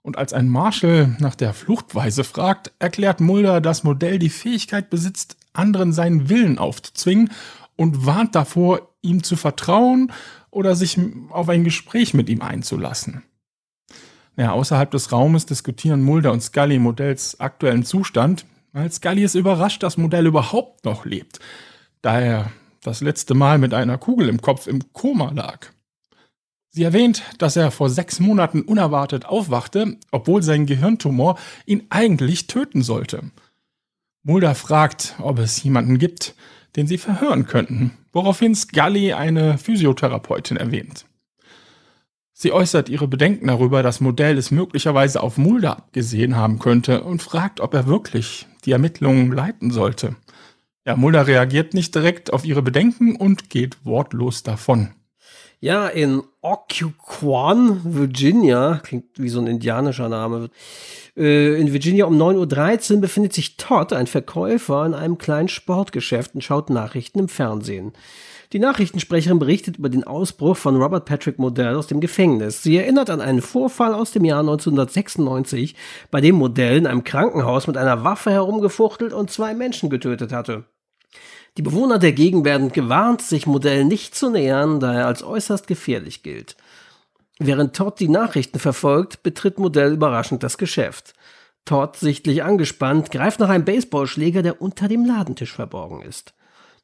Und 0.00 0.16
als 0.16 0.32
ein 0.32 0.48
Marshal 0.48 1.16
nach 1.18 1.34
der 1.34 1.52
Fluchtweise 1.52 2.22
fragt, 2.22 2.72
erklärt 2.78 3.20
Mulder, 3.20 3.60
dass 3.60 3.82
Modell 3.82 4.20
die 4.20 4.30
Fähigkeit 4.30 4.90
besitzt, 4.90 5.36
anderen 5.52 5.92
seinen 5.92 6.28
Willen 6.28 6.56
aufzuzwingen 6.58 7.30
und 7.74 8.06
warnt 8.06 8.36
davor, 8.36 8.90
ihm 9.02 9.24
zu 9.24 9.34
vertrauen 9.34 10.12
oder 10.50 10.76
sich 10.76 11.00
auf 11.30 11.48
ein 11.48 11.64
Gespräch 11.64 12.14
mit 12.14 12.28
ihm 12.28 12.42
einzulassen. 12.42 13.24
Ja, 14.36 14.52
außerhalb 14.52 14.90
des 14.92 15.10
Raumes 15.10 15.46
diskutieren 15.46 16.02
Mulder 16.02 16.30
und 16.30 16.42
Scully 16.42 16.78
Modells 16.78 17.40
aktuellen 17.40 17.84
Zustand, 17.84 18.46
weil 18.72 18.90
Scully 18.90 19.22
ist 19.22 19.34
überrascht, 19.34 19.82
dass 19.82 19.96
Modell 19.96 20.26
überhaupt 20.26 20.84
noch 20.84 21.04
lebt, 21.04 21.38
da 22.00 22.20
er 22.20 22.52
das 22.82 23.00
letzte 23.00 23.34
Mal 23.34 23.58
mit 23.58 23.74
einer 23.74 23.98
Kugel 23.98 24.28
im 24.28 24.40
Kopf 24.40 24.66
im 24.66 24.92
Koma 24.92 25.30
lag. 25.32 25.68
Sie 26.70 26.82
erwähnt, 26.82 27.22
dass 27.38 27.56
er 27.56 27.70
vor 27.70 27.90
sechs 27.90 28.18
Monaten 28.18 28.62
unerwartet 28.62 29.26
aufwachte, 29.26 29.98
obwohl 30.10 30.42
sein 30.42 30.64
Gehirntumor 30.64 31.38
ihn 31.66 31.86
eigentlich 31.90 32.46
töten 32.46 32.82
sollte. 32.82 33.30
Mulder 34.22 34.54
fragt, 34.54 35.16
ob 35.18 35.38
es 35.38 35.62
jemanden 35.62 35.98
gibt, 35.98 36.34
den 36.76 36.86
sie 36.86 36.96
verhören 36.96 37.46
könnten, 37.46 37.92
woraufhin 38.12 38.54
Scully 38.54 39.12
eine 39.12 39.58
Physiotherapeutin 39.58 40.56
erwähnt. 40.56 41.04
Sie 42.42 42.50
äußert 42.50 42.88
ihre 42.88 43.06
Bedenken 43.06 43.46
darüber, 43.46 43.84
dass 43.84 44.00
Modell 44.00 44.36
es 44.36 44.50
möglicherweise 44.50 45.22
auf 45.22 45.38
Mulder 45.38 45.76
abgesehen 45.76 46.34
haben 46.34 46.58
könnte 46.58 47.04
und 47.04 47.22
fragt, 47.22 47.60
ob 47.60 47.72
er 47.72 47.86
wirklich 47.86 48.48
die 48.64 48.72
Ermittlungen 48.72 49.30
leiten 49.30 49.70
sollte. 49.70 50.16
Ja, 50.84 50.96
Mulder 50.96 51.28
reagiert 51.28 51.72
nicht 51.72 51.94
direkt 51.94 52.32
auf 52.32 52.44
ihre 52.44 52.60
Bedenken 52.60 53.14
und 53.14 53.48
geht 53.48 53.86
wortlos 53.86 54.42
davon. 54.42 54.90
Ja, 55.60 55.86
in 55.86 56.24
Occoquan, 56.40 57.80
Virginia, 57.84 58.80
klingt 58.82 59.20
wie 59.20 59.28
so 59.28 59.38
ein 59.38 59.46
indianischer 59.46 60.08
Name. 60.08 60.50
Äh, 61.16 61.60
In 61.60 61.72
Virginia 61.72 62.06
um 62.06 62.20
9.13 62.20 62.94
Uhr 62.94 63.00
befindet 63.02 63.34
sich 63.34 63.56
Todd, 63.56 63.92
ein 63.92 64.08
Verkäufer, 64.08 64.84
in 64.84 64.94
einem 64.94 65.16
kleinen 65.16 65.46
Sportgeschäft 65.46 66.34
und 66.34 66.42
schaut 66.42 66.70
Nachrichten 66.70 67.20
im 67.20 67.28
Fernsehen. 67.28 67.92
Die 68.52 68.58
Nachrichtensprecherin 68.58 69.38
berichtet 69.38 69.78
über 69.78 69.88
den 69.88 70.04
Ausbruch 70.04 70.58
von 70.58 70.76
Robert 70.76 71.06
Patrick 71.06 71.38
Modell 71.38 71.74
aus 71.74 71.86
dem 71.86 72.00
Gefängnis. 72.00 72.62
Sie 72.62 72.76
erinnert 72.76 73.08
an 73.08 73.22
einen 73.22 73.40
Vorfall 73.40 73.94
aus 73.94 74.10
dem 74.10 74.26
Jahr 74.26 74.40
1996, 74.40 75.74
bei 76.10 76.20
dem 76.20 76.34
Modell 76.34 76.76
in 76.76 76.86
einem 76.86 77.02
Krankenhaus 77.02 77.66
mit 77.66 77.78
einer 77.78 78.04
Waffe 78.04 78.30
herumgefuchtelt 78.30 79.14
und 79.14 79.30
zwei 79.30 79.54
Menschen 79.54 79.88
getötet 79.88 80.32
hatte. 80.32 80.64
Die 81.56 81.62
Bewohner 81.62 81.98
der 81.98 82.12
Gegend 82.12 82.44
werden 82.44 82.72
gewarnt, 82.72 83.22
sich 83.22 83.46
Modell 83.46 83.86
nicht 83.86 84.14
zu 84.14 84.28
nähern, 84.28 84.80
da 84.80 84.92
er 84.92 85.06
als 85.06 85.22
äußerst 85.22 85.66
gefährlich 85.66 86.22
gilt. 86.22 86.56
Während 87.38 87.74
Todd 87.74 88.00
die 88.00 88.08
Nachrichten 88.08 88.58
verfolgt, 88.58 89.22
betritt 89.22 89.58
Modell 89.58 89.94
überraschend 89.94 90.42
das 90.42 90.58
Geschäft. 90.58 91.14
Todd, 91.64 91.96
sichtlich 91.96 92.42
angespannt, 92.42 93.10
greift 93.10 93.40
nach 93.40 93.48
einem 93.48 93.64
Baseballschläger, 93.64 94.42
der 94.42 94.60
unter 94.60 94.88
dem 94.88 95.06
Ladentisch 95.06 95.54
verborgen 95.54 96.02
ist. 96.02 96.34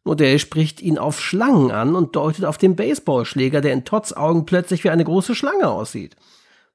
Modell 0.04 0.38
spricht 0.38 0.80
ihn 0.80 0.98
auf 0.98 1.20
Schlangen 1.20 1.70
an 1.70 1.94
und 1.94 2.16
deutet 2.16 2.44
auf 2.44 2.58
den 2.58 2.76
Baseballschläger, 2.76 3.60
der 3.60 3.72
in 3.72 3.84
Todds 3.84 4.16
Augen 4.16 4.46
plötzlich 4.46 4.84
wie 4.84 4.90
eine 4.90 5.04
große 5.04 5.34
Schlange 5.34 5.68
aussieht. 5.68 6.16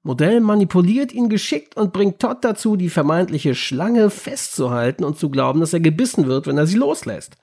Modell 0.04 0.42
manipuliert 0.42 1.14
ihn 1.14 1.30
geschickt 1.30 1.78
und 1.78 1.94
bringt 1.94 2.20
Todd 2.20 2.40
dazu, 2.42 2.76
die 2.76 2.90
vermeintliche 2.90 3.56
Schlange 3.56 4.10
festzuhalten 4.10 5.06
und 5.06 5.18
zu 5.18 5.30
glauben, 5.30 5.62
dass 5.62 5.74
er 5.74 5.80
gebissen 5.80 6.28
wird, 6.28 6.46
wenn 6.46 6.58
er 6.58 6.68
sie 6.68 6.78
loslässt. 6.78 7.38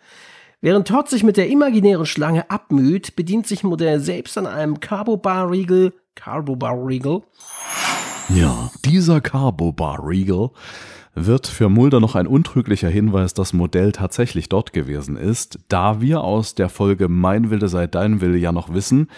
Während 0.61 0.87
Todd 0.87 1.09
sich 1.09 1.25
mit 1.25 1.39
der 1.39 1.49
imaginären 1.49 2.05
Schlange 2.05 2.51
abmüht, 2.51 3.17
bedient 3.17 3.47
sich 3.47 3.65
Modell 3.65 3.99
selbst 3.99 4.37
an 4.37 4.47
einem 4.47 4.79
Carbo-Bar-Riegel, 4.79 5.95
Carbo-Bar-Riegel, 6.15 7.23
Ja, 8.29 8.71
dieser 8.85 9.21
Carbo 9.23 9.73
Bar 9.73 9.99
Regal 10.07 10.51
wird 11.15 11.47
für 11.47 11.69
Mulder 11.69 12.01
noch 12.01 12.15
ein 12.15 12.27
untrüglicher 12.27 12.89
Hinweis, 12.89 13.35
dass 13.35 13.53
Modell 13.53 13.93
tatsächlich 13.93 14.49
dort 14.49 14.73
gewesen 14.73 15.17
ist, 15.17 15.59
da 15.69 16.01
wir 16.01 16.23
aus 16.23 16.55
der 16.55 16.69
Folge 16.69 17.09
Mein 17.09 17.51
Wille 17.51 17.69
sei 17.69 17.87
dein 17.87 18.21
Wille 18.21 18.39
ja 18.39 18.53
noch 18.53 18.73
wissen, 18.73 19.09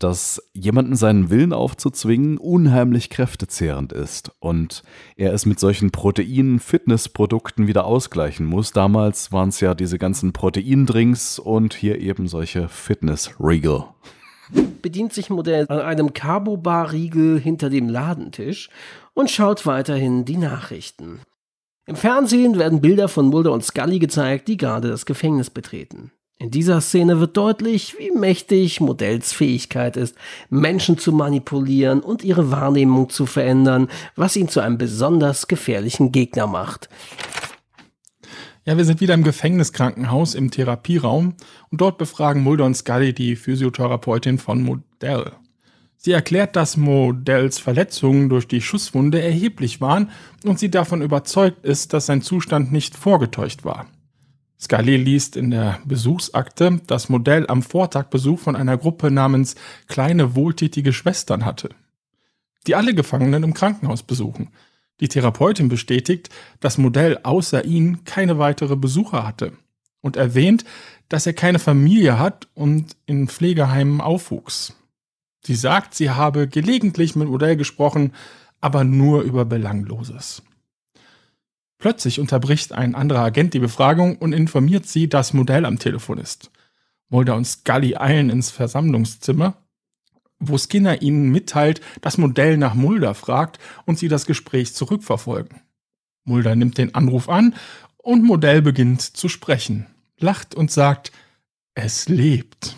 dass 0.00 0.42
jemanden 0.54 0.96
seinen 0.96 1.28
Willen 1.28 1.52
aufzuzwingen 1.52 2.38
unheimlich 2.38 3.10
kräftezehrend 3.10 3.92
ist 3.92 4.32
und 4.40 4.82
er 5.16 5.34
es 5.34 5.44
mit 5.44 5.60
solchen 5.60 5.90
Protein-Fitnessprodukten 5.90 7.66
wieder 7.66 7.84
ausgleichen 7.84 8.46
muss. 8.46 8.72
Damals 8.72 9.30
waren 9.30 9.50
es 9.50 9.60
ja 9.60 9.74
diese 9.74 9.98
ganzen 9.98 10.32
Proteindrinks 10.32 11.38
und 11.38 11.74
hier 11.74 12.00
eben 12.00 12.28
solche 12.28 12.68
Fitness-Regal. 12.68 13.88
bedient 14.80 15.12
sich 15.12 15.28
Modell 15.28 15.66
an 15.68 15.80
einem 15.80 16.14
Carbo-Bar-Riegel 16.14 17.38
hinter 17.38 17.68
dem 17.68 17.88
Ladentisch 17.90 18.70
und 19.12 19.30
schaut 19.30 19.66
weiterhin 19.66 20.24
die 20.24 20.38
Nachrichten. 20.38 21.20
Im 21.90 21.96
Fernsehen 21.96 22.56
werden 22.56 22.80
Bilder 22.80 23.08
von 23.08 23.26
Mulder 23.26 23.50
und 23.50 23.64
Scully 23.64 23.98
gezeigt, 23.98 24.46
die 24.46 24.56
gerade 24.56 24.86
das 24.86 25.06
Gefängnis 25.06 25.50
betreten. 25.50 26.12
In 26.38 26.52
dieser 26.52 26.80
Szene 26.80 27.18
wird 27.18 27.36
deutlich, 27.36 27.96
wie 27.98 28.12
mächtig 28.12 28.80
Modells 28.80 29.32
Fähigkeit 29.32 29.96
ist, 29.96 30.14
Menschen 30.50 30.98
zu 30.98 31.10
manipulieren 31.10 31.98
und 31.98 32.22
ihre 32.22 32.52
Wahrnehmung 32.52 33.08
zu 33.08 33.26
verändern, 33.26 33.88
was 34.14 34.36
ihn 34.36 34.48
zu 34.48 34.60
einem 34.60 34.78
besonders 34.78 35.48
gefährlichen 35.48 36.12
Gegner 36.12 36.46
macht. 36.46 36.88
Ja, 38.64 38.76
wir 38.76 38.84
sind 38.84 39.00
wieder 39.00 39.14
im 39.14 39.24
Gefängniskrankenhaus 39.24 40.36
im 40.36 40.52
Therapieraum 40.52 41.34
und 41.72 41.80
dort 41.80 41.98
befragen 41.98 42.44
Mulder 42.44 42.66
und 42.66 42.76
Scully 42.76 43.12
die 43.12 43.34
Physiotherapeutin 43.34 44.38
von 44.38 44.62
Modell. 44.62 45.32
Sie 46.02 46.12
erklärt, 46.12 46.56
dass 46.56 46.78
Modells 46.78 47.58
Verletzungen 47.58 48.30
durch 48.30 48.48
die 48.48 48.62
Schusswunde 48.62 49.20
erheblich 49.20 49.82
waren 49.82 50.10
und 50.44 50.58
sie 50.58 50.70
davon 50.70 51.02
überzeugt 51.02 51.62
ist, 51.66 51.92
dass 51.92 52.06
sein 52.06 52.22
Zustand 52.22 52.72
nicht 52.72 52.96
vorgetäuscht 52.96 53.66
war. 53.66 53.86
Scully 54.58 54.96
liest 54.96 55.36
in 55.36 55.50
der 55.50 55.78
Besuchsakte, 55.84 56.80
dass 56.86 57.10
Modell 57.10 57.46
am 57.48 57.62
Vortag 57.62 58.04
Besuch 58.04 58.38
von 58.38 58.56
einer 58.56 58.78
Gruppe 58.78 59.10
namens 59.10 59.56
Kleine 59.88 60.34
wohltätige 60.34 60.94
Schwestern 60.94 61.44
hatte, 61.44 61.68
die 62.66 62.74
alle 62.74 62.94
Gefangenen 62.94 63.42
im 63.42 63.52
Krankenhaus 63.52 64.02
besuchen. 64.02 64.48
Die 65.00 65.08
Therapeutin 65.08 65.68
bestätigt, 65.68 66.30
dass 66.60 66.78
Modell 66.78 67.18
außer 67.24 67.66
ihnen 67.66 68.04
keine 68.04 68.38
weitere 68.38 68.74
Besucher 68.74 69.26
hatte 69.26 69.52
und 70.00 70.16
erwähnt, 70.16 70.64
dass 71.10 71.26
er 71.26 71.34
keine 71.34 71.58
Familie 71.58 72.18
hat 72.18 72.48
und 72.54 72.96
in 73.04 73.28
Pflegeheimen 73.28 74.00
aufwuchs. 74.00 74.79
Sie 75.42 75.54
sagt, 75.54 75.94
sie 75.94 76.10
habe 76.10 76.48
gelegentlich 76.48 77.16
mit 77.16 77.28
Modell 77.28 77.56
gesprochen, 77.56 78.12
aber 78.60 78.84
nur 78.84 79.22
über 79.22 79.44
Belangloses. 79.44 80.42
Plötzlich 81.78 82.20
unterbricht 82.20 82.72
ein 82.72 82.94
anderer 82.94 83.24
Agent 83.24 83.54
die 83.54 83.58
Befragung 83.58 84.16
und 84.16 84.34
informiert 84.34 84.86
sie, 84.86 85.08
dass 85.08 85.32
Modell 85.32 85.64
am 85.64 85.78
Telefon 85.78 86.18
ist. 86.18 86.50
Mulder 87.08 87.36
und 87.36 87.46
Scully 87.46 87.96
eilen 87.96 88.28
ins 88.28 88.50
Versammlungszimmer, 88.50 89.56
wo 90.38 90.58
Skinner 90.58 91.00
ihnen 91.00 91.30
mitteilt, 91.30 91.80
dass 92.02 92.18
Modell 92.18 92.58
nach 92.58 92.74
Mulder 92.74 93.14
fragt 93.14 93.58
und 93.86 93.98
sie 93.98 94.08
das 94.08 94.26
Gespräch 94.26 94.74
zurückverfolgen. 94.74 95.60
Mulder 96.24 96.54
nimmt 96.54 96.76
den 96.76 96.94
Anruf 96.94 97.30
an 97.30 97.54
und 97.96 98.24
Modell 98.24 98.60
beginnt 98.60 99.00
zu 99.00 99.28
sprechen, 99.28 99.86
lacht 100.18 100.54
und 100.54 100.70
sagt, 100.70 101.12
es 101.74 102.08
lebt. 102.08 102.76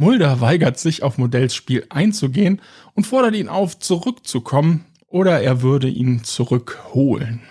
Mulder 0.00 0.40
weigert 0.40 0.78
sich, 0.78 1.02
auf 1.02 1.18
Modells 1.18 1.54
Spiel 1.54 1.84
einzugehen 1.90 2.62
und 2.94 3.06
fordert 3.06 3.34
ihn 3.34 3.50
auf, 3.50 3.78
zurückzukommen 3.78 4.86
oder 5.08 5.42
er 5.42 5.60
würde 5.60 5.88
ihn 5.88 6.24
zurückholen. 6.24 7.42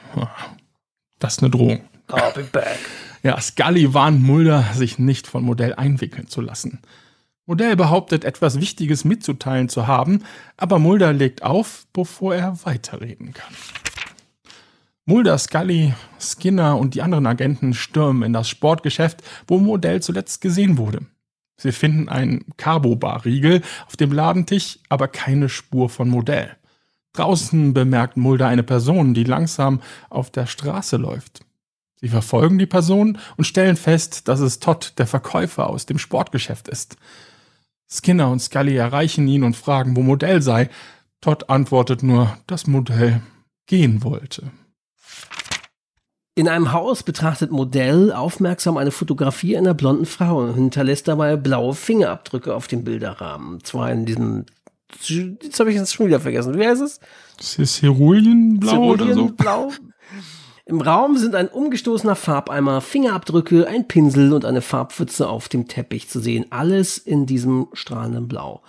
Das 1.19 1.33
ist 1.33 1.43
eine 1.43 1.51
Drohung. 1.51 1.81
I'll 2.07 2.33
be 2.33 2.41
back. 2.51 2.79
Ja, 3.21 3.39
Scully 3.39 3.93
warnt 3.93 4.23
Mulder, 4.23 4.65
sich 4.73 4.97
nicht 4.97 5.27
von 5.27 5.43
Modell 5.43 5.75
einwickeln 5.75 6.27
zu 6.27 6.41
lassen. 6.41 6.79
Modell 7.45 7.75
behauptet, 7.75 8.23
etwas 8.23 8.59
Wichtiges 8.59 9.05
mitzuteilen 9.05 9.69
zu 9.69 9.85
haben, 9.85 10.23
aber 10.57 10.79
Mulder 10.79 11.13
legt 11.13 11.43
auf, 11.43 11.85
bevor 11.93 12.33
er 12.33 12.65
weiterreden 12.65 13.31
kann. 13.33 13.53
Mulder, 15.05 15.38
Scully, 15.38 15.93
Skinner 16.19 16.79
und 16.79 16.95
die 16.95 17.03
anderen 17.03 17.27
Agenten 17.27 17.75
stürmen 17.75 18.23
in 18.23 18.33
das 18.33 18.49
Sportgeschäft, 18.49 19.21
wo 19.47 19.59
Modell 19.59 20.01
zuletzt 20.01 20.41
gesehen 20.41 20.79
wurde. 20.79 21.01
Sie 21.60 21.74
finden 21.74 22.08
einen 22.08 22.45
Carbo-Bar-Riegel 22.56 23.62
auf 23.86 23.98
dem 23.98 24.13
Ladentisch, 24.13 24.80
aber 24.88 25.10
keine 25.10 25.50
Spur 25.50 25.89
von 25.89 26.10
Modell. 26.10 26.56
Draußen 27.13 27.74
bemerkt 27.74 28.15
Mulder 28.15 28.48
eine 28.48 28.63
Person, 28.63 29.13
die 29.13 29.26
langsam 29.26 29.82
auf 30.10 30.32
der 30.32 30.45
Straße 30.45 30.95
läuft. 30.95 31.41
Sie 32.00 32.08
verfolgen 32.08 32.58
die 32.58 32.65
Person 32.65 33.17
und 33.36 33.43
stellen 33.43 33.76
fest, 33.76 34.30
dass 34.30 34.39
es 34.39 34.60
Todd, 34.60 34.93
der 34.98 35.06
Verkäufer 35.06 35.69
aus 35.69 35.86
dem 35.86 36.00
Sportgeschäft 36.00 36.69
ist. 36.69 36.95
Skinner 37.91 38.32
und 38.32 38.39
Scully 38.39 38.78
erreichen 38.78 39.28
ihn 39.28 39.43
und 39.43 39.58
fragen, 39.58 39.98
wo 39.98 40.02
Modell 40.02 40.41
sei. 40.41 40.69
Todd 41.19 41.50
antwortet 41.50 42.04
nur, 42.04 42.38
dass 42.48 42.67
Modell 42.67 43.22
gehen 43.65 44.02
wollte. 44.04 44.52
In 46.39 46.47
einem 46.47 46.71
Haus 46.71 47.04
betrachtet 47.04 47.52
Modell 47.52 48.13
aufmerksam 48.13 48.78
eine 48.78 48.91
Fotografie 48.91 49.58
einer 49.58 49.73
blonden 49.73 50.06
Frau 50.06 50.38
und 50.38 50.54
hinterlässt 50.54 51.10
dabei 51.10 51.36
blaue 51.36 51.75
Fingerabdrücke 51.75 52.56
auf 52.56 52.67
dem 52.67 52.86
Bilderrahmen. 52.86 53.62
Zwar 53.65 53.91
in 53.91 54.06
diesem, 54.06 54.45
jetzt 55.02 55.60
habe 55.60 55.69
ich 55.69 55.75
jetzt 55.75 55.93
schon 55.93 56.08
wieder 56.08 56.21
vergessen. 56.21 56.58
Wie 56.58 56.65
heißt 56.65 56.82
es? 56.82 57.02
Das 57.36 57.60
ist 57.60 57.75
Ceruleanblau 57.75 58.84
oder 58.86 59.08
so? 59.08 59.12
Ceruleanblau. 59.12 59.73
Im 60.63 60.80
Raum 60.80 61.17
sind 61.17 61.36
ein 61.36 61.49
umgestoßener 61.49 62.15
Farbeimer, 62.15 62.80
Fingerabdrücke, 62.80 63.67
ein 63.67 63.89
Pinsel 63.89 64.32
und 64.32 64.45
eine 64.45 64.62
Farbpfütze 64.62 65.28
auf 65.28 65.49
dem 65.49 65.67
Teppich 65.67 66.08
zu 66.08 66.21
sehen. 66.21 66.45
Alles 66.52 66.97
in 66.97 67.25
diesem 67.25 67.67
strahlenden 67.73 68.30
Blau. 68.30 68.62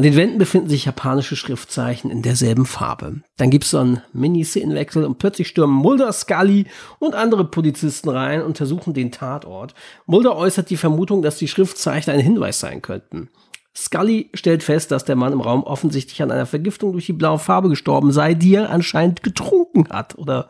An 0.00 0.04
den 0.04 0.16
Wänden 0.16 0.38
befinden 0.38 0.70
sich 0.70 0.86
japanische 0.86 1.36
Schriftzeichen 1.36 2.10
in 2.10 2.22
derselben 2.22 2.64
Farbe. 2.64 3.20
Dann 3.36 3.50
gibt 3.50 3.64
es 3.64 3.72
so 3.72 3.80
einen 3.80 4.00
Mini-Szenenwechsel 4.14 5.04
und 5.04 5.18
plötzlich 5.18 5.48
stürmen 5.48 5.76
Mulder, 5.76 6.10
Scully 6.10 6.64
und 7.00 7.14
andere 7.14 7.44
Polizisten 7.44 8.08
rein 8.08 8.40
und 8.40 8.46
untersuchen 8.46 8.94
den 8.94 9.12
Tatort. 9.12 9.74
Mulder 10.06 10.38
äußert 10.38 10.70
die 10.70 10.78
Vermutung, 10.78 11.20
dass 11.20 11.36
die 11.36 11.48
Schriftzeichen 11.48 12.14
ein 12.14 12.20
Hinweis 12.20 12.60
sein 12.60 12.80
könnten. 12.80 13.28
Scully 13.76 14.30
stellt 14.32 14.62
fest, 14.62 14.90
dass 14.90 15.04
der 15.04 15.16
Mann 15.16 15.34
im 15.34 15.42
Raum 15.42 15.64
offensichtlich 15.64 16.22
an 16.22 16.30
einer 16.30 16.46
Vergiftung 16.46 16.92
durch 16.92 17.04
die 17.04 17.12
blaue 17.12 17.38
Farbe 17.38 17.68
gestorben 17.68 18.10
sei, 18.10 18.32
die 18.32 18.54
er 18.54 18.70
anscheinend 18.70 19.22
getrunken 19.22 19.90
hat 19.90 20.16
oder 20.16 20.48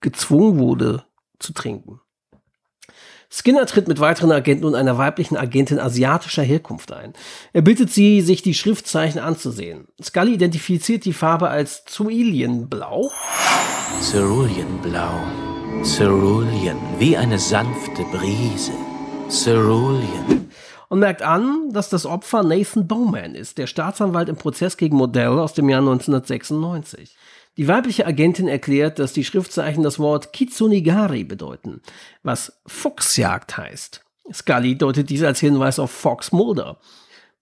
gezwungen 0.00 0.60
wurde 0.60 1.02
zu 1.40 1.52
trinken. 1.52 1.98
Skinner 3.34 3.64
tritt 3.64 3.88
mit 3.88 3.98
weiteren 3.98 4.30
Agenten 4.30 4.66
und 4.66 4.74
einer 4.74 4.98
weiblichen 4.98 5.38
Agentin 5.38 5.78
asiatischer 5.78 6.42
Herkunft 6.42 6.92
ein. 6.92 7.14
Er 7.54 7.62
bittet 7.62 7.90
sie, 7.90 8.20
sich 8.20 8.42
die 8.42 8.52
Schriftzeichen 8.52 9.18
anzusehen. 9.18 9.88
Scully 10.02 10.34
identifiziert 10.34 11.06
die 11.06 11.14
Farbe 11.14 11.48
als 11.48 11.86
Zuilienblau. 11.86 13.10
Ceruleanblau. 14.02 15.14
Cerulean, 15.82 16.76
wie 16.98 17.16
eine 17.16 17.38
sanfte 17.38 18.02
Brise. 18.12 18.72
Cerulean. 19.30 20.50
Und 20.90 20.98
merkt 20.98 21.22
an, 21.22 21.70
dass 21.72 21.88
das 21.88 22.04
Opfer 22.04 22.42
Nathan 22.42 22.86
Bowman 22.86 23.34
ist, 23.34 23.56
der 23.56 23.66
Staatsanwalt 23.66 24.28
im 24.28 24.36
Prozess 24.36 24.76
gegen 24.76 24.98
Modell 24.98 25.38
aus 25.38 25.54
dem 25.54 25.70
Jahr 25.70 25.80
1996. 25.80 27.16
Die 27.58 27.68
weibliche 27.68 28.06
Agentin 28.06 28.48
erklärt, 28.48 28.98
dass 28.98 29.12
die 29.12 29.24
Schriftzeichen 29.24 29.82
das 29.82 29.98
Wort 29.98 30.32
Kitsunigari 30.32 31.24
bedeuten, 31.24 31.82
was 32.22 32.60
Fuchsjagd 32.66 33.58
heißt. 33.58 34.04
Scully 34.32 34.78
deutet 34.78 35.10
dies 35.10 35.22
als 35.22 35.40
Hinweis 35.40 35.78
auf 35.78 35.90
Fox 35.90 36.32
Mulder. 36.32 36.78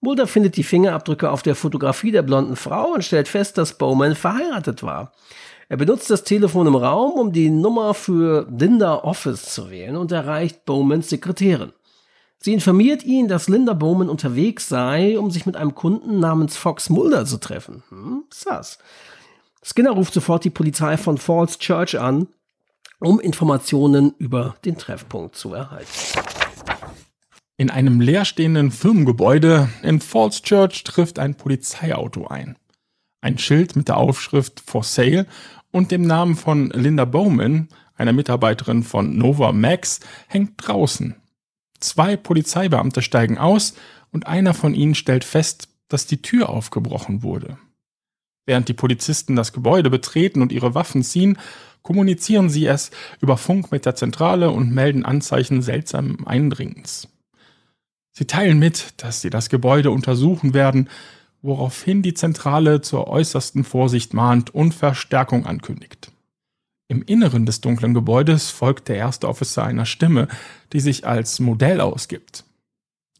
Mulder 0.01 0.27
findet 0.27 0.57
die 0.57 0.63
Fingerabdrücke 0.63 1.29
auf 1.29 1.43
der 1.43 1.55
Fotografie 1.55 2.11
der 2.11 2.23
blonden 2.23 2.55
Frau 2.55 2.93
und 2.93 3.05
stellt 3.05 3.27
fest, 3.27 3.57
dass 3.57 3.77
Bowman 3.77 4.15
verheiratet 4.15 4.83
war. 4.83 5.13
Er 5.69 5.77
benutzt 5.77 6.09
das 6.09 6.25
Telefon 6.25 6.67
im 6.67 6.75
Raum, 6.75 7.11
um 7.11 7.31
die 7.31 7.49
Nummer 7.49 7.93
für 7.93 8.47
Linda 8.49 8.95
Office 8.95 9.53
zu 9.53 9.69
wählen 9.69 9.95
und 9.95 10.11
erreicht 10.11 10.65
Bowmans 10.65 11.09
Sekretärin. 11.09 11.71
Sie 12.39 12.53
informiert 12.53 13.03
ihn, 13.03 13.27
dass 13.27 13.47
Linda 13.47 13.73
Bowman 13.73 14.09
unterwegs 14.09 14.67
sei, 14.67 15.17
um 15.17 15.31
sich 15.31 15.45
mit 15.45 15.55
einem 15.55 15.75
Kunden 15.75 16.19
namens 16.19 16.57
Fox 16.57 16.89
Mulder 16.89 17.25
zu 17.25 17.37
treffen. 17.37 17.83
Hm, 17.89 18.23
sass. 18.31 18.79
Skinner 19.63 19.91
ruft 19.91 20.13
sofort 20.13 20.43
die 20.43 20.49
Polizei 20.49 20.97
von 20.97 21.17
Falls 21.17 21.59
Church 21.59 21.99
an, 21.99 22.27
um 22.99 23.19
Informationen 23.19 24.13
über 24.17 24.55
den 24.65 24.77
Treffpunkt 24.77 25.35
zu 25.35 25.53
erhalten. 25.53 25.87
In 27.57 27.69
einem 27.69 28.01
leerstehenden 28.01 28.71
Firmengebäude 28.71 29.69
in 29.83 30.01
Falls 30.01 30.41
Church 30.41 30.83
trifft 30.83 31.19
ein 31.19 31.35
Polizeiauto 31.35 32.27
ein. 32.27 32.57
Ein 33.21 33.37
Schild 33.37 33.75
mit 33.75 33.87
der 33.87 33.97
Aufschrift 33.97 34.59
For 34.65 34.83
Sale 34.83 35.27
und 35.69 35.91
dem 35.91 36.01
Namen 36.01 36.35
von 36.35 36.71
Linda 36.71 37.05
Bowman, 37.05 37.69
einer 37.95 38.13
Mitarbeiterin 38.13 38.81
von 38.81 39.15
Nova 39.15 39.51
Max, 39.51 39.99
hängt 40.27 40.53
draußen. 40.57 41.15
Zwei 41.79 42.17
Polizeibeamte 42.17 43.03
steigen 43.03 43.37
aus 43.37 43.75
und 44.11 44.25
einer 44.25 44.55
von 44.55 44.73
ihnen 44.73 44.95
stellt 44.95 45.23
fest, 45.23 45.69
dass 45.87 46.07
die 46.07 46.23
Tür 46.23 46.49
aufgebrochen 46.49 47.21
wurde. 47.21 47.59
Während 48.45 48.67
die 48.67 48.73
Polizisten 48.73 49.35
das 49.35 49.53
Gebäude 49.53 49.89
betreten 49.89 50.41
und 50.41 50.51
ihre 50.51 50.73
Waffen 50.73 51.03
ziehen, 51.03 51.37
kommunizieren 51.83 52.49
sie 52.49 52.65
es 52.65 52.91
über 53.21 53.37
Funk 53.37 53.71
mit 53.71 53.85
der 53.85 53.95
Zentrale 53.95 54.51
und 54.51 54.71
melden 54.71 55.05
Anzeichen 55.05 55.61
seltsamen 55.61 56.25
Eindringens. 56.25 57.07
Sie 58.11 58.25
teilen 58.25 58.59
mit, 58.59 58.93
dass 58.97 59.21
sie 59.21 59.29
das 59.29 59.49
Gebäude 59.49 59.91
untersuchen 59.91 60.53
werden, 60.53 60.89
woraufhin 61.41 62.01
die 62.01 62.13
Zentrale 62.13 62.81
zur 62.81 63.07
äußersten 63.07 63.63
Vorsicht 63.63 64.13
mahnt 64.13 64.53
und 64.53 64.73
Verstärkung 64.73 65.45
ankündigt. 65.45 66.11
Im 66.87 67.01
Inneren 67.03 67.45
des 67.45 67.61
dunklen 67.61 67.93
Gebäudes 67.93 68.51
folgt 68.51 68.89
der 68.89 68.97
erste 68.97 69.29
Officer 69.29 69.63
einer 69.63 69.85
Stimme, 69.85 70.27
die 70.73 70.81
sich 70.81 71.07
als 71.07 71.39
Modell 71.39 71.79
ausgibt. 71.79 72.43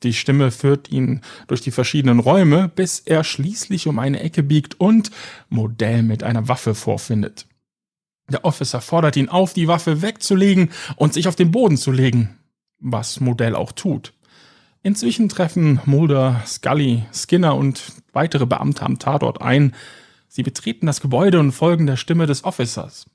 Die 0.03 0.13
Stimme 0.13 0.51
führt 0.51 0.91
ihn 0.91 1.21
durch 1.47 1.61
die 1.61 1.71
verschiedenen 1.71 2.19
Räume, 2.19 2.69
bis 2.69 2.99
er 2.99 3.23
schließlich 3.23 3.87
um 3.87 3.99
eine 3.99 4.19
Ecke 4.21 4.43
biegt 4.43 4.79
und 4.79 5.11
Modell 5.49 6.03
mit 6.03 6.23
einer 6.23 6.47
Waffe 6.47 6.73
vorfindet. 6.73 7.45
Der 8.29 8.45
Officer 8.45 8.81
fordert 8.81 9.15
ihn 9.17 9.29
auf, 9.29 9.53
die 9.53 9.67
Waffe 9.67 10.01
wegzulegen 10.01 10.69
und 10.95 11.13
sich 11.13 11.27
auf 11.27 11.35
den 11.35 11.51
Boden 11.51 11.77
zu 11.77 11.91
legen, 11.91 12.37
was 12.79 13.19
Modell 13.19 13.55
auch 13.55 13.71
tut. 13.73 14.13
Inzwischen 14.83 15.29
treffen 15.29 15.79
Mulder, 15.85 16.41
Scully, 16.45 17.03
Skinner 17.13 17.55
und 17.55 17.93
weitere 18.13 18.47
Beamte 18.47 18.83
am 18.83 18.97
Tatort 18.97 19.41
ein. 19.41 19.75
Sie 20.27 20.41
betreten 20.41 20.87
das 20.87 21.01
Gebäude 21.01 21.39
und 21.39 21.51
folgen 21.51 21.85
der 21.85 21.97
Stimme 21.97 22.25
des 22.25 22.43
Officers. 22.43 23.05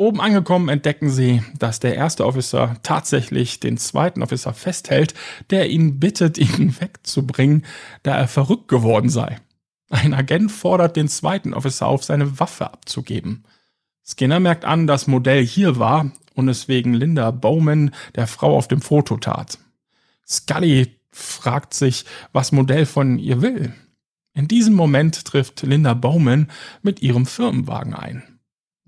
Oben 0.00 0.20
angekommen 0.20 0.68
entdecken 0.68 1.10
sie, 1.10 1.42
dass 1.58 1.80
der 1.80 1.96
erste 1.96 2.24
Officer 2.24 2.76
tatsächlich 2.84 3.58
den 3.58 3.78
zweiten 3.78 4.22
Officer 4.22 4.54
festhält, 4.54 5.12
der 5.50 5.68
ihn 5.70 5.98
bittet, 5.98 6.38
ihn 6.38 6.80
wegzubringen, 6.80 7.66
da 8.04 8.16
er 8.16 8.28
verrückt 8.28 8.68
geworden 8.68 9.10
sei. 9.10 9.40
Ein 9.90 10.14
Agent 10.14 10.52
fordert 10.52 10.94
den 10.94 11.08
zweiten 11.08 11.52
Officer 11.52 11.88
auf, 11.88 12.04
seine 12.04 12.38
Waffe 12.38 12.72
abzugeben. 12.72 13.44
Skinner 14.06 14.38
merkt 14.38 14.64
an, 14.64 14.86
dass 14.86 15.08
Modell 15.08 15.44
hier 15.44 15.80
war 15.80 16.12
und 16.34 16.48
es 16.48 16.68
wegen 16.68 16.94
Linda 16.94 17.32
Bowman, 17.32 17.90
der 18.14 18.28
Frau 18.28 18.56
auf 18.56 18.68
dem 18.68 18.80
Foto, 18.80 19.16
tat. 19.16 19.58
Scully 20.24 20.96
fragt 21.10 21.74
sich, 21.74 22.04
was 22.32 22.52
Modell 22.52 22.86
von 22.86 23.18
ihr 23.18 23.42
will. 23.42 23.74
In 24.32 24.46
diesem 24.46 24.74
Moment 24.74 25.24
trifft 25.24 25.62
Linda 25.62 25.94
Bowman 25.94 26.52
mit 26.82 27.02
ihrem 27.02 27.26
Firmenwagen 27.26 27.94
ein. 27.94 28.37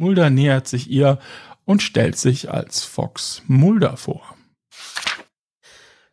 Mulder 0.00 0.30
nähert 0.30 0.66
sich 0.66 0.90
ihr 0.90 1.18
und 1.66 1.82
stellt 1.82 2.16
sich 2.16 2.50
als 2.50 2.82
Fox 2.82 3.42
Mulder 3.46 3.98
vor. 3.98 4.22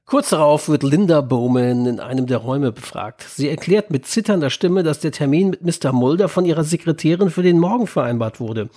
Kurz 0.10 0.30
darauf 0.30 0.70
wird 0.70 0.84
Linda 0.84 1.20
Bowman 1.20 1.86
in 1.86 2.00
einem 2.00 2.28
der 2.28 2.38
Räume 2.38 2.72
befragt. 2.72 3.24
Sie 3.24 3.50
erklärt 3.50 3.92
mit 3.92 4.06
zitternder 4.06 4.50
Stimme, 4.50 4.84
dass 4.84 5.02
der 5.02 5.12
Termin 5.12 5.50
mit 5.50 5.64
Mr. 5.64 5.92
Mulder 5.92 6.30
von 6.30 6.46
ihrer 6.46 6.64
Sekretärin 6.64 7.30
für 7.30 7.44
den 7.44 7.60
Morgen 7.60 7.88
vereinbart 7.88 8.40
wurde. 8.40 8.70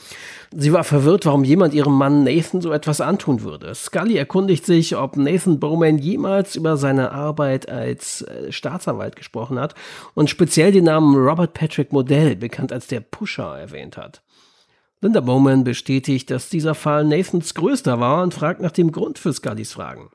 Sie 0.52 0.72
war 0.72 0.82
verwirrt, 0.82 1.26
warum 1.26 1.44
jemand 1.44 1.72
ihrem 1.72 1.94
Mann 1.94 2.24
Nathan 2.24 2.60
so 2.60 2.72
etwas 2.72 3.00
antun 3.00 3.42
würde. 3.42 3.72
Scully 3.76 4.16
erkundigt 4.16 4.66
sich, 4.66 4.96
ob 4.96 5.16
Nathan 5.16 5.60
Bowman 5.60 5.98
jemals 5.98 6.56
über 6.56 6.76
seine 6.76 7.12
Arbeit 7.12 7.68
als 7.68 8.22
äh, 8.22 8.50
Staatsanwalt 8.50 9.14
gesprochen 9.14 9.60
hat 9.60 9.76
und 10.14 10.30
speziell 10.30 10.72
den 10.72 10.84
Namen 10.84 11.14
Robert 11.14 11.54
Patrick 11.54 11.92
Modell, 11.92 12.34
bekannt 12.34 12.72
als 12.72 12.88
der 12.88 13.00
Pusher, 13.00 13.56
erwähnt 13.56 13.96
hat. 13.96 14.22
Linda 15.02 15.20
Bowman 15.20 15.64
bestätigt, 15.64 16.30
dass 16.30 16.50
dieser 16.50 16.74
Fall 16.74 17.04
Nathans 17.04 17.54
größter 17.54 18.00
war 18.00 18.22
und 18.22 18.34
fragt 18.34 18.60
nach 18.60 18.70
dem 18.70 18.92
Grund 18.92 19.18
für 19.18 19.32
Scullys 19.32 19.72
Fragen. 19.72 20.10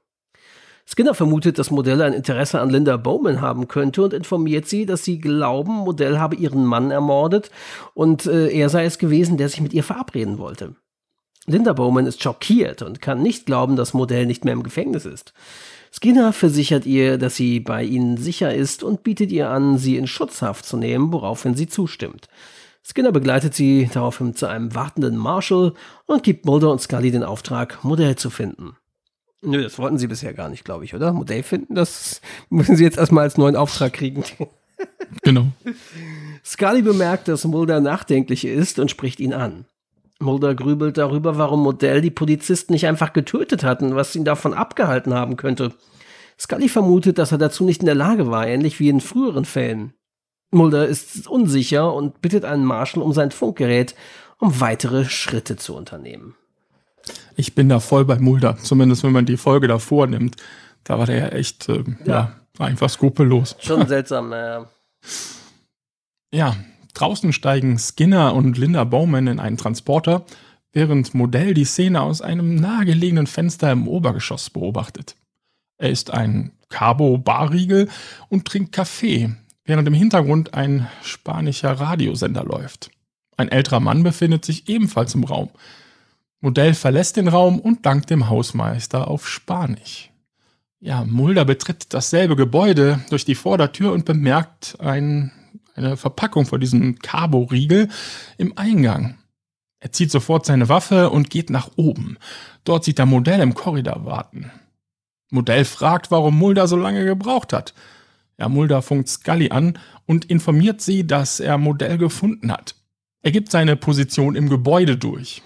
Skinner 0.87 1.15
vermutet, 1.15 1.57
dass 1.57 1.71
Modell 1.71 2.03
ein 2.03 2.13
Interesse 2.13 2.61
an 2.61 2.69
Linda 2.69 2.95
Bowman 2.95 3.41
haben 3.41 3.67
könnte 3.67 4.03
und 4.03 4.13
informiert 4.13 4.67
sie, 4.67 4.85
dass 4.85 5.03
sie 5.03 5.17
glauben, 5.17 5.73
Modell 5.73 6.19
habe 6.19 6.35
ihren 6.35 6.63
Mann 6.63 6.91
ermordet 6.91 7.49
und 7.95 8.27
äh, 8.27 8.49
er 8.49 8.69
sei 8.69 8.85
es 8.85 8.99
gewesen, 8.99 9.37
der 9.37 9.49
sich 9.49 9.61
mit 9.61 9.73
ihr 9.73 9.83
verabreden 9.83 10.37
wollte. 10.37 10.75
Linda 11.47 11.73
Bowman 11.73 12.05
ist 12.05 12.21
schockiert 12.21 12.83
und 12.83 13.01
kann 13.01 13.23
nicht 13.23 13.47
glauben, 13.47 13.75
dass 13.75 13.95
Modell 13.95 14.27
nicht 14.27 14.45
mehr 14.45 14.53
im 14.53 14.61
Gefängnis 14.61 15.05
ist. 15.05 15.33
Skinner 15.91 16.33
versichert 16.33 16.85
ihr, 16.85 17.17
dass 17.17 17.35
sie 17.35 17.59
bei 17.59 17.83
ihnen 17.83 18.17
sicher 18.17 18.53
ist 18.53 18.83
und 18.83 19.01
bietet 19.01 19.31
ihr 19.31 19.49
an, 19.49 19.79
sie 19.79 19.97
in 19.97 20.05
Schutzhaft 20.05 20.65
zu 20.65 20.77
nehmen, 20.77 21.11
woraufhin 21.11 21.55
sie 21.55 21.67
zustimmt. 21.67 22.27
Skinner 22.87 23.11
begleitet 23.11 23.55
sie 23.55 23.89
daraufhin 23.91 24.35
zu 24.35 24.45
einem 24.45 24.75
wartenden 24.75 25.17
Marshall 25.17 25.73
und 26.05 26.21
gibt 26.21 26.45
Mulder 26.45 26.71
und 26.71 26.79
Scully 26.79 27.09
den 27.09 27.23
Auftrag, 27.23 27.83
Modell 27.83 28.15
zu 28.15 28.29
finden. 28.29 28.75
Nö, 29.41 29.63
das 29.63 29.79
wollten 29.79 29.97
sie 29.97 30.07
bisher 30.07 30.33
gar 30.33 30.49
nicht, 30.49 30.63
glaube 30.63 30.85
ich, 30.85 30.93
oder? 30.93 31.11
Modell 31.11 31.41
finden, 31.41 31.73
das 31.73 32.21
müssen 32.49 32.75
sie 32.75 32.83
jetzt 32.83 32.97
erstmal 32.97 33.23
als 33.23 33.37
neuen 33.37 33.55
Auftrag 33.55 33.93
kriegen. 33.93 34.23
Genau. 35.21 35.47
Scully 36.43 36.81
bemerkt, 36.81 37.29
dass 37.29 37.45
Mulder 37.45 37.79
nachdenklich 37.79 38.43
ist 38.43 38.77
und 38.77 38.91
spricht 38.91 39.21
ihn 39.21 39.33
an. 39.33 39.65
Mulder 40.19 40.53
grübelt 40.53 40.97
darüber, 40.97 41.37
warum 41.37 41.63
Modell 41.63 42.01
die 42.01 42.11
Polizisten 42.11 42.73
nicht 42.73 42.85
einfach 42.85 43.13
getötet 43.13 43.63
hatten, 43.63 43.95
was 43.95 44.15
ihn 44.17 44.25
davon 44.25 44.53
abgehalten 44.53 45.13
haben 45.13 45.37
könnte. 45.37 45.73
Scully 46.37 46.67
vermutet, 46.67 47.17
dass 47.17 47.31
er 47.31 47.37
dazu 47.37 47.63
nicht 47.63 47.81
in 47.81 47.85
der 47.85 47.95
Lage 47.95 48.29
war, 48.29 48.45
ähnlich 48.45 48.81
wie 48.81 48.89
in 48.89 48.99
früheren 48.99 49.45
Fällen. 49.45 49.93
Mulder 50.51 50.87
ist 50.87 51.27
unsicher 51.27 51.93
und 51.93 52.21
bittet 52.21 52.45
einen 52.45 52.65
Marshall 52.65 53.03
um 53.03 53.13
sein 53.13 53.31
Funkgerät, 53.31 53.95
um 54.39 54.59
weitere 54.59 55.05
Schritte 55.05 55.55
zu 55.57 55.75
unternehmen. 55.75 56.35
Ich 57.35 57.55
bin 57.55 57.69
da 57.69 57.79
voll 57.79 58.05
bei 58.05 58.17
Mulder, 58.17 58.57
zumindest 58.57 59.03
wenn 59.03 59.11
man 59.11 59.25
die 59.25 59.37
Folge 59.37 59.67
davor 59.67 60.07
nimmt. 60.07 60.37
Da 60.83 60.97
war 60.97 61.05
der 61.05 61.17
ja 61.17 61.27
echt, 61.29 61.69
äh, 61.69 61.83
ja. 62.05 62.35
ja. 62.57 62.65
einfach 62.65 62.89
skrupellos. 62.89 63.55
Schon 63.59 63.87
seltsam, 63.87 64.29
naja. 64.29 64.67
Ja, 66.31 66.55
draußen 66.93 67.33
steigen 67.33 67.77
Skinner 67.77 68.33
und 68.33 68.57
Linda 68.57 68.83
Bowman 68.83 69.27
in 69.27 69.39
einen 69.39 69.57
Transporter, 69.57 70.25
während 70.73 71.13
Modell 71.13 71.53
die 71.53 71.65
Szene 71.65 72.01
aus 72.01 72.21
einem 72.21 72.55
nahegelegenen 72.55 73.27
Fenster 73.27 73.71
im 73.71 73.87
Obergeschoss 73.87 74.49
beobachtet. 74.49 75.15
Er 75.77 75.89
ist 75.89 76.11
ein 76.11 76.51
Cabo-Barriegel 76.69 77.89
und 78.29 78.45
trinkt 78.45 78.71
Kaffee, 78.71 79.35
während 79.65 79.87
im 79.87 79.93
Hintergrund 79.93 80.53
ein 80.53 80.87
spanischer 81.03 81.73
Radiosender 81.73 82.43
läuft. 82.43 82.91
Ein 83.37 83.49
älterer 83.49 83.79
Mann 83.79 84.03
befindet 84.03 84.45
sich 84.45 84.69
ebenfalls 84.69 85.13
im 85.15 85.25
Raum. 85.25 85.49
Modell 86.39 86.73
verlässt 86.73 87.17
den 87.17 87.27
Raum 87.27 87.59
und 87.59 87.85
dankt 87.85 88.09
dem 88.09 88.29
Hausmeister 88.29 89.07
auf 89.07 89.27
Spanisch. 89.27 90.11
Ja, 90.79 91.03
Mulder 91.03 91.45
betritt 91.45 91.93
dasselbe 91.93 92.35
Gebäude 92.35 92.99
durch 93.09 93.25
die 93.25 93.35
Vordertür 93.35 93.91
und 93.91 94.05
bemerkt 94.05 94.77
ein, 94.79 95.31
eine 95.73 95.97
Verpackung 95.97 96.45
von 96.45 96.59
diesem 96.59 96.99
Cabo-Riegel 96.99 97.89
im 98.37 98.57
Eingang. 98.57 99.17
Er 99.79 99.91
zieht 99.91 100.11
sofort 100.11 100.45
seine 100.45 100.69
Waffe 100.69 101.09
und 101.09 101.29
geht 101.29 101.49
nach 101.49 101.71
oben. 101.75 102.17
Dort 102.63 102.83
sieht 102.83 102.99
er 102.99 103.05
Modell 103.05 103.39
im 103.39 103.55
Korridor 103.55 104.05
warten. 104.05 104.51
Modell 105.31 105.65
fragt, 105.65 106.11
warum 106.11 106.37
Mulder 106.37 106.67
so 106.67 106.75
lange 106.75 107.05
gebraucht 107.05 107.53
hat. 107.53 107.73
Ja, 108.37 108.49
Mulder 108.49 108.81
funkt 108.81 109.07
Scully 109.07 109.49
an 109.51 109.79
und 110.05 110.25
informiert 110.25 110.81
sie, 110.81 111.07
dass 111.07 111.39
er 111.39 111.57
Modell 111.57 111.97
gefunden 111.97 112.51
hat. 112.51 112.75
Er 113.21 113.31
gibt 113.31 113.49
seine 113.49 113.75
Position 113.75 114.35
im 114.35 114.49
Gebäude 114.49 114.97
durch. 114.97 115.41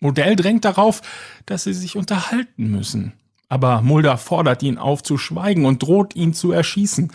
Modell 0.00 0.36
drängt 0.36 0.64
darauf, 0.64 1.00
dass 1.46 1.64
sie 1.64 1.72
sich 1.72 1.96
unterhalten 1.96 2.70
müssen. 2.70 3.14
Aber 3.48 3.82
Mulder 3.82 4.18
fordert 4.18 4.62
ihn 4.62 4.78
auf 4.78 5.02
zu 5.02 5.16
schweigen 5.16 5.64
und 5.64 5.82
droht 5.82 6.14
ihn 6.14 6.34
zu 6.34 6.52
erschießen. 6.52 7.10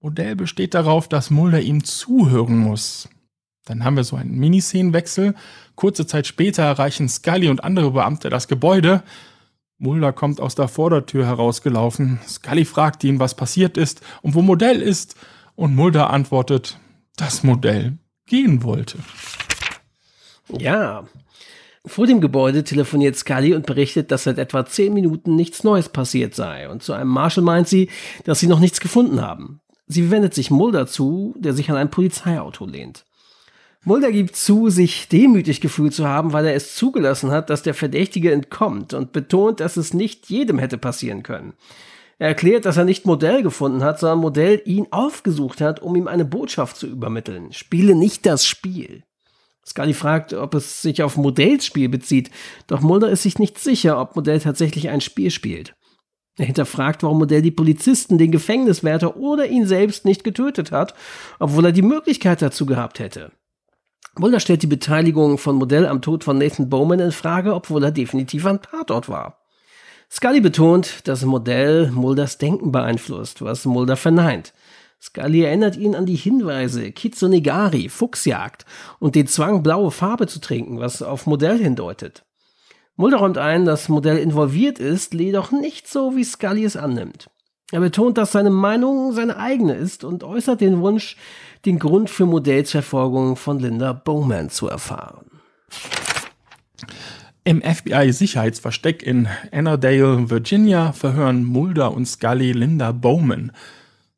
Modell 0.00 0.36
besteht 0.36 0.74
darauf, 0.74 1.08
dass 1.08 1.30
Mulder 1.30 1.60
ihm 1.60 1.82
zuhören 1.82 2.58
muss. 2.58 3.08
Dann 3.64 3.84
haben 3.84 3.96
wir 3.96 4.04
so 4.04 4.16
einen 4.16 4.38
Miniszenenwechsel. 4.38 5.34
Kurze 5.74 6.06
Zeit 6.06 6.26
später 6.26 6.62
erreichen 6.62 7.08
Scully 7.08 7.48
und 7.48 7.64
andere 7.64 7.90
Beamte 7.90 8.30
das 8.30 8.48
Gebäude. 8.48 9.02
Mulder 9.78 10.12
kommt 10.12 10.40
aus 10.40 10.54
der 10.54 10.68
Vordertür 10.68 11.26
herausgelaufen. 11.26 12.18
Scully 12.26 12.64
fragt 12.64 13.04
ihn, 13.04 13.20
was 13.20 13.34
passiert 13.34 13.76
ist 13.76 14.00
und 14.22 14.34
wo 14.34 14.42
Modell 14.42 14.80
ist. 14.80 15.16
Und 15.54 15.74
Mulder 15.74 16.10
antwortet, 16.10 16.78
dass 17.16 17.42
Modell 17.42 17.98
gehen 18.26 18.62
wollte. 18.62 18.98
Ja, 20.58 21.04
vor 21.84 22.06
dem 22.06 22.20
Gebäude 22.20 22.64
telefoniert 22.64 23.16
Scully 23.16 23.54
und 23.54 23.66
berichtet, 23.66 24.10
dass 24.10 24.24
seit 24.24 24.38
etwa 24.38 24.66
zehn 24.66 24.92
Minuten 24.92 25.36
nichts 25.36 25.62
Neues 25.62 25.88
passiert 25.88 26.34
sei. 26.34 26.68
Und 26.68 26.82
zu 26.82 26.92
einem 26.92 27.10
Marshall 27.10 27.44
meint 27.44 27.68
sie, 27.68 27.90
dass 28.24 28.40
sie 28.40 28.48
noch 28.48 28.60
nichts 28.60 28.80
gefunden 28.80 29.20
haben. 29.20 29.60
Sie 29.86 30.10
wendet 30.10 30.34
sich 30.34 30.50
Mulder 30.50 30.86
zu, 30.86 31.34
der 31.38 31.52
sich 31.52 31.70
an 31.70 31.76
ein 31.76 31.90
Polizeiauto 31.90 32.66
lehnt. 32.66 33.04
Mulder 33.86 34.10
gibt 34.10 34.34
zu, 34.34 34.68
sich 34.68 35.06
demütig 35.06 35.60
gefühlt 35.60 35.94
zu 35.94 36.08
haben, 36.08 36.32
weil 36.32 36.44
er 36.44 36.56
es 36.56 36.74
zugelassen 36.74 37.30
hat, 37.30 37.50
dass 37.50 37.62
der 37.62 37.72
Verdächtige 37.72 38.32
entkommt 38.32 38.94
und 38.94 39.12
betont, 39.12 39.60
dass 39.60 39.76
es 39.76 39.94
nicht 39.94 40.28
jedem 40.28 40.58
hätte 40.58 40.76
passieren 40.76 41.22
können. 41.22 41.52
Er 42.18 42.26
erklärt, 42.26 42.64
dass 42.64 42.78
er 42.78 42.84
nicht 42.84 43.06
Modell 43.06 43.44
gefunden 43.44 43.84
hat, 43.84 44.00
sondern 44.00 44.18
Modell 44.18 44.60
ihn 44.64 44.88
aufgesucht 44.90 45.60
hat, 45.60 45.80
um 45.82 45.94
ihm 45.94 46.08
eine 46.08 46.24
Botschaft 46.24 46.76
zu 46.76 46.88
übermitteln. 46.88 47.52
Spiele 47.52 47.94
nicht 47.94 48.26
das 48.26 48.44
Spiel. 48.44 49.04
Scully 49.64 49.94
fragt, 49.94 50.34
ob 50.34 50.54
es 50.54 50.82
sich 50.82 51.04
auf 51.04 51.16
Modellspiel 51.16 51.88
bezieht, 51.88 52.32
doch 52.66 52.80
Mulder 52.80 53.08
ist 53.10 53.22
sich 53.22 53.38
nicht 53.38 53.56
sicher, 53.56 54.00
ob 54.00 54.16
Modell 54.16 54.40
tatsächlich 54.40 54.88
ein 54.88 55.00
Spiel 55.00 55.30
spielt. 55.30 55.76
Er 56.36 56.46
hinterfragt, 56.46 57.04
warum 57.04 57.18
Modell 57.18 57.40
die 57.40 57.52
Polizisten, 57.52 58.18
den 58.18 58.32
Gefängniswärter 58.32 59.16
oder 59.16 59.46
ihn 59.46 59.64
selbst 59.64 60.04
nicht 60.04 60.24
getötet 60.24 60.72
hat, 60.72 60.94
obwohl 61.38 61.66
er 61.66 61.72
die 61.72 61.82
Möglichkeit 61.82 62.42
dazu 62.42 62.66
gehabt 62.66 62.98
hätte. 62.98 63.30
Mulder 64.18 64.40
stellt 64.40 64.62
die 64.62 64.66
Beteiligung 64.66 65.36
von 65.36 65.56
Modell 65.56 65.86
am 65.86 66.00
Tod 66.00 66.24
von 66.24 66.38
Nathan 66.38 66.70
Bowman 66.70 67.00
in 67.00 67.12
Frage, 67.12 67.54
obwohl 67.54 67.84
er 67.84 67.90
definitiv 67.90 68.46
am 68.46 68.62
Tatort 68.62 69.08
war. 69.08 69.42
Scully 70.10 70.40
betont, 70.40 71.06
dass 71.06 71.24
Modell 71.24 71.90
Mulders 71.90 72.38
Denken 72.38 72.72
beeinflusst, 72.72 73.42
was 73.42 73.66
Mulder 73.66 73.96
verneint. 73.96 74.54
Scully 75.02 75.42
erinnert 75.42 75.76
ihn 75.76 75.94
an 75.94 76.06
die 76.06 76.16
Hinweise 76.16 76.92
Kitsonegari, 76.92 77.90
Fuchsjagd 77.90 78.64
und 78.98 79.14
den 79.14 79.26
Zwang, 79.26 79.62
blaue 79.62 79.90
Farbe 79.90 80.26
zu 80.26 80.40
trinken, 80.40 80.80
was 80.80 81.02
auf 81.02 81.26
Modell 81.26 81.58
hindeutet. 81.58 82.24
Mulder 82.96 83.18
räumt 83.18 83.36
ein, 83.36 83.66
dass 83.66 83.90
Modell 83.90 84.16
involviert 84.16 84.78
ist, 84.78 85.12
jedoch 85.12 85.52
nicht 85.52 85.88
so, 85.88 86.16
wie 86.16 86.24
Scully 86.24 86.64
es 86.64 86.76
annimmt. 86.76 87.28
Er 87.72 87.80
betont, 87.80 88.16
dass 88.16 88.32
seine 88.32 88.50
Meinung 88.50 89.12
seine 89.12 89.36
eigene 89.36 89.74
ist 89.74 90.04
und 90.04 90.22
äußert 90.22 90.60
den 90.60 90.80
Wunsch, 90.80 91.16
den 91.64 91.78
Grund 91.78 92.10
für 92.10 92.26
Modellsverfolgung 92.26 93.36
von 93.36 93.58
Linda 93.58 93.92
Bowman 93.92 94.50
zu 94.50 94.68
erfahren. 94.68 95.26
Im 97.42 97.62
FBI-Sicherheitsversteck 97.62 99.02
in 99.02 99.28
Annandale, 99.52 100.30
Virginia, 100.30 100.92
verhören 100.92 101.44
Mulder 101.44 101.92
und 101.92 102.06
Scully 102.06 102.52
Linda 102.52 102.92
Bowman– 102.92 103.52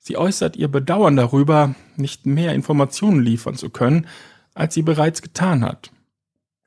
Sie 0.09 0.17
äußert 0.17 0.57
ihr 0.57 0.69
Bedauern 0.69 1.17
darüber, 1.17 1.75
nicht 1.97 2.25
mehr 2.25 2.55
Informationen 2.55 3.23
liefern 3.23 3.57
zu 3.57 3.69
können, 3.69 4.07
als 4.55 4.73
sie 4.73 4.81
bereits 4.81 5.21
getan 5.21 5.63
hat. 5.63 5.91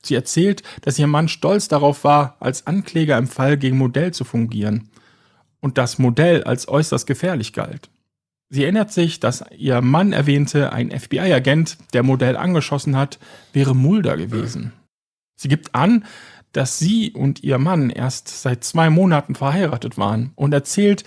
Sie 0.03 0.13
erzählt, 0.13 0.61
dass 0.81 0.99
ihr 0.99 1.07
Mann 1.07 1.27
stolz 1.27 1.67
darauf 1.67 2.03
war, 2.03 2.37
als 2.39 2.67
Ankläger 2.67 3.17
im 3.17 3.25
Fall 3.25 3.57
gegen 3.57 3.79
Modell 3.79 4.13
zu 4.13 4.25
fungieren 4.25 4.91
und 5.61 5.77
das 5.77 5.99
Modell 5.99 6.43
als 6.43 6.67
äußerst 6.67 7.07
gefährlich 7.07 7.53
galt. 7.53 7.89
Sie 8.49 8.63
erinnert 8.63 8.91
sich, 8.91 9.21
dass 9.21 9.45
ihr 9.57 9.79
Mann 9.81 10.11
erwähnte, 10.11 10.73
ein 10.73 10.91
FBI-Agent, 10.91 11.77
der 11.93 12.03
Modell 12.03 12.35
angeschossen 12.35 12.97
hat, 12.97 13.17
wäre 13.53 13.73
Mulder 13.73 14.17
gewesen. 14.17 14.73
Sie 15.37 15.47
gibt 15.47 15.73
an, 15.73 16.03
dass 16.51 16.77
sie 16.77 17.11
und 17.11 17.43
ihr 17.43 17.57
Mann 17.57 17.89
erst 17.89 18.27
seit 18.27 18.65
zwei 18.65 18.89
Monaten 18.89 19.35
verheiratet 19.35 19.97
waren 19.97 20.31
und 20.35 20.53
erzählt, 20.53 21.05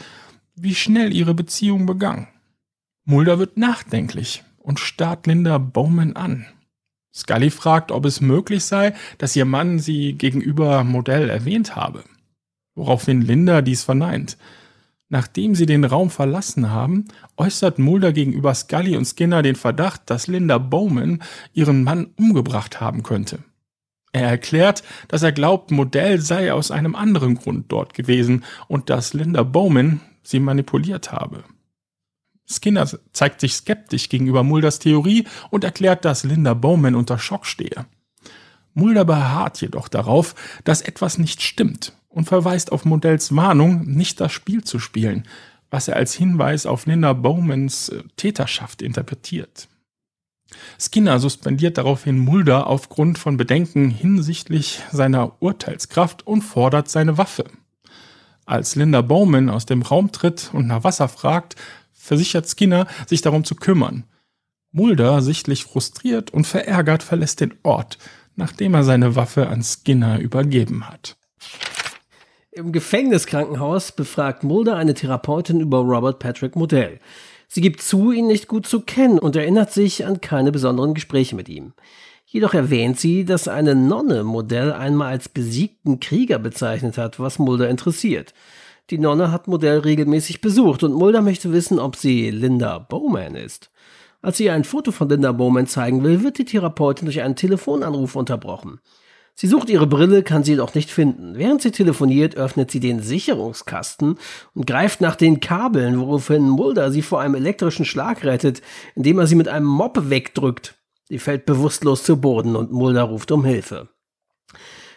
wie 0.57 0.75
schnell 0.75 1.13
ihre 1.13 1.35
Beziehung 1.35 1.85
begann. 1.85 2.29
Mulder 3.05 3.39
wird 3.39 3.59
nachdenklich 3.59 4.43
und 4.57 4.81
starrt 4.81 5.27
Linda 5.27 5.59
Bowman 5.59 6.17
an. 6.17 6.47
Scully 7.15 7.51
fragt, 7.51 7.93
ob 7.93 8.07
es 8.07 8.23
möglich 8.23 8.65
sei, 8.65 8.95
dass 9.19 9.37
ihr 9.37 9.45
Mann 9.45 9.79
sie 9.79 10.15
gegenüber 10.15 10.83
Modell 10.83 11.29
erwähnt 11.29 11.77
habe. 11.77 12.05
Woraufhin 12.75 13.23
Linda 13.23 13.63
dies 13.63 13.85
verneint. 13.85 14.37
Nachdem 15.09 15.55
sie 15.55 15.67
den 15.67 15.85
Raum 15.85 16.11
verlassen 16.11 16.71
haben, 16.71 17.05
äußert 17.37 17.79
Mulder 17.79 18.13
gegenüber 18.13 18.55
Scully 18.55 18.97
und 18.97 19.05
Skinner 19.05 19.43
den 19.43 19.55
Verdacht, 19.55 20.03
dass 20.07 20.27
Linda 20.27 20.59
Bowman 20.59 21.23
ihren 21.53 21.85
Mann 21.85 22.09
umgebracht 22.17 22.81
haben 22.81 23.03
könnte. 23.03 23.39
Er 24.13 24.29
erklärt, 24.29 24.83
dass 25.09 25.23
er 25.23 25.33
glaubt, 25.33 25.71
Modell 25.71 26.21
sei 26.21 26.53
aus 26.53 26.71
einem 26.71 26.95
anderen 26.95 27.35
Grund 27.35 27.71
dort 27.71 27.95
gewesen 27.95 28.45
und 28.69 28.91
dass 28.91 29.13
Linda 29.13 29.43
Bowman 29.43 30.01
sie 30.23 30.41
manipuliert 30.41 31.13
habe. 31.13 31.45
Skinner 32.47 32.89
zeigt 33.13 33.41
sich 33.41 33.55
skeptisch 33.55 34.09
gegenüber 34.09 34.43
Mulders 34.43 34.79
Theorie 34.79 35.25
und 35.51 35.65
erklärt, 35.65 36.05
dass 36.05 36.25
Linda 36.25 36.55
Bowman 36.55 36.95
unter 36.95 37.19
Schock 37.19 37.47
stehe. 37.47 37.87
Mulder 38.73 39.05
beharrt 39.05 39.61
jedoch 39.61 39.89
darauf, 39.89 40.35
dass 40.65 40.81
etwas 40.81 41.19
nicht 41.19 41.43
stimmt 41.43 41.93
und 42.15 42.27
verweist 42.27 42.73
auf 42.73 42.85
Modells 42.85 43.35
Warnung, 43.35 43.85
nicht 43.85 44.21
das 44.21 44.33
Spiel 44.33 44.63
zu 44.63 44.79
spielen, 44.79 45.25
was 45.71 45.89
er 45.89 45.97
als 45.97 46.15
Hinweis 46.15 46.65
auf 46.65 46.87
Linda 46.87 47.13
Bowmans 47.13 47.89
äh, 47.89 48.03
Täterschaft 48.17 48.81
interpretiert. 48.81 49.69
Skinner 50.79 51.19
suspendiert 51.19 51.79
daraufhin 51.79 52.19
Mulder 52.19 52.69
aufgrund 52.69 53.19
von 53.19 53.37
Bedenken 53.37 53.91
hinsichtlich 53.91 54.81
seiner 54.93 55.43
Urteilskraft 55.43 56.25
und 56.27 56.43
fordert 56.43 56.89
seine 56.89 57.19
Waffe. 57.19 57.45
Als 58.47 58.77
Linda 58.77 59.01
Bowman 59.01 59.51
aus 59.51 59.67
dem 59.67 59.83
Raum 59.83 60.13
tritt 60.13 60.51
und 60.53 60.69
nach 60.69 60.85
Wasser 60.85 61.09
fragt, 61.09 61.57
versichert 61.93 62.49
Skinner, 62.49 62.87
sich 63.07 63.23
darum 63.23 63.43
zu 63.45 63.57
kümmern. 63.57 64.05
Mulder, 64.71 65.23
sichtlich 65.23 65.65
frustriert 65.65 66.31
und 66.31 66.47
verärgert, 66.47 67.03
verlässt 67.03 67.41
den 67.41 67.55
Ort, 67.65 67.99
nachdem 68.37 68.75
er 68.75 68.85
seine 68.85 69.17
Waffe 69.17 69.49
an 69.49 69.63
Skinner 69.65 70.21
übergeben 70.21 70.89
hat. 70.89 71.17
Im 72.55 72.71
Gefängniskrankenhaus 72.71 73.91
befragt 73.91 74.45
Mulder 74.45 74.77
eine 74.77 74.95
Therapeutin 74.95 75.59
über 75.59 75.79
Robert 75.79 76.21
Patrick 76.21 76.55
Modell. 76.55 77.01
Sie 77.49 77.61
gibt 77.61 77.83
zu, 77.83 78.13
ihn 78.13 78.29
nicht 78.29 78.47
gut 78.47 78.65
zu 78.65 78.83
kennen 78.83 79.19
und 79.19 79.35
erinnert 79.35 79.73
sich 79.73 80.07
an 80.07 80.21
keine 80.21 80.53
besonderen 80.53 80.95
Gespräche 80.95 81.35
mit 81.35 81.49
ihm. 81.49 81.73
Jedoch 82.27 82.55
erwähnt 82.55 83.01
sie, 83.01 83.25
dass 83.25 83.49
eine 83.49 83.75
Nonne 83.75 84.23
Modell 84.23 84.73
einmal 84.73 85.09
als 85.09 85.29
besiegten 85.29 85.99
Krieger 85.99 86.39
bezeichnet 86.39 86.97
hat, 86.97 87.19
was 87.19 87.41
Mulder 87.41 87.69
interessiert. 87.69 88.35
Die 88.91 88.99
Nonne 88.99 89.33
hat 89.33 89.49
Modell 89.49 89.79
regelmäßig 89.81 90.41
besucht 90.41 90.85
und 90.85 90.93
Mulder 90.93 91.23
möchte 91.23 91.53
wissen, 91.53 91.81
ob 91.81 91.97
sie 91.97 92.31
Linda 92.31 92.79
Bowman 92.79 93.35
ist. 93.35 93.73
Als 94.23 94.37
sie 94.37 94.45
ihr 94.45 94.55
ein 94.55 94.63
Foto 94.63 94.93
von 94.93 95.09
Linda 95.09 95.33
Bowman 95.33 95.67
zeigen 95.67 96.05
will, 96.05 96.23
wird 96.23 96.39
die 96.39 96.45
Therapeutin 96.45 97.07
durch 97.07 97.21
einen 97.21 97.35
Telefonanruf 97.35 98.15
unterbrochen. 98.15 98.79
Sie 99.37 99.49
sucht 99.49 99.69
ihre 99.69 99.89
Brille, 99.89 100.23
kann 100.23 100.45
sie 100.45 100.53
jedoch 100.53 100.75
nicht 100.75 100.93
finden. 100.93 101.37
Während 101.37 101.61
sie 101.61 101.73
telefoniert, 101.73 102.37
öffnet 102.37 102.71
sie 102.71 102.79
den 102.79 103.01
Sicherungskasten 103.01 104.17
und 104.55 104.67
greift 104.67 105.01
nach 105.01 105.17
den 105.17 105.41
Kabeln, 105.41 105.99
woraufhin 105.99 106.49
Mulder 106.49 106.93
sie 106.93 107.03
vor 107.03 107.21
einem 107.21 107.35
elektrischen 107.35 107.85
Schlag 107.85 108.25
rettet, 108.25 108.63
indem 108.95 109.19
er 109.19 109.27
sie 109.27 109.35
mit 109.35 109.49
einem 109.49 109.67
Mob 109.67 110.09
wegdrückt. 110.09 110.77
Sie 111.09 111.19
fällt 111.19 111.47
bewusstlos 111.47 112.05
zu 112.05 112.21
Boden 112.21 112.55
und 112.55 112.71
Mulder 112.71 113.03
ruft 113.03 113.33
um 113.33 113.45
Hilfe. 113.45 113.89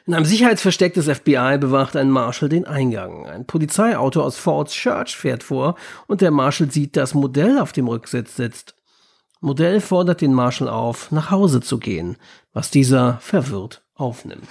In 0.05 0.13
einem 0.13 0.25
Sicherheitsversteck 0.25 0.93
des 0.93 1.09
FBI 1.09 1.57
bewacht 1.59 1.95
ein 1.95 2.11
Marshal 2.11 2.47
den 2.47 2.65
Eingang. 2.65 3.25
Ein 3.25 3.45
Polizeiauto 3.45 4.21
aus 4.21 4.37
Ford's 4.37 4.73
Church 4.73 5.17
fährt 5.17 5.43
vor 5.43 5.75
und 6.05 6.21
der 6.21 6.31
Marshal 6.31 6.71
sieht, 6.71 6.95
dass 6.95 7.15
Modell 7.15 7.57
auf 7.57 7.73
dem 7.73 7.87
Rücksitz 7.87 8.35
sitzt. 8.35 8.75
Modell 9.41 9.81
fordert 9.81 10.21
den 10.21 10.33
Marshal 10.33 10.69
auf, 10.69 11.11
nach 11.11 11.31
Hause 11.31 11.59
zu 11.59 11.79
gehen, 11.79 12.17
was 12.53 12.71
dieser 12.71 13.17
verwirrt 13.19 13.83
aufnimmt. 13.97 14.47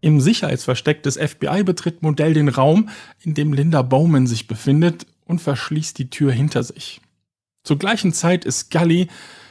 Im 0.00 0.20
Sicherheitsversteck 0.20 1.02
des 1.02 1.16
FBI 1.16 1.64
betritt 1.64 2.02
Modell 2.02 2.34
den 2.34 2.48
Raum, 2.48 2.90
in 3.22 3.34
dem 3.34 3.52
Linda 3.52 3.82
Bowman 3.82 4.26
sich 4.26 4.46
befindet 4.46 5.06
und 5.24 5.40
verschließt 5.40 5.98
die 5.98 6.10
Tür 6.10 6.32
hinter 6.32 6.62
sich. 6.62 7.00
Zur 7.64 7.78
gleichen 7.78 8.12
Zeit 8.12 8.44
ist 8.44 8.60
Scully 8.60 9.08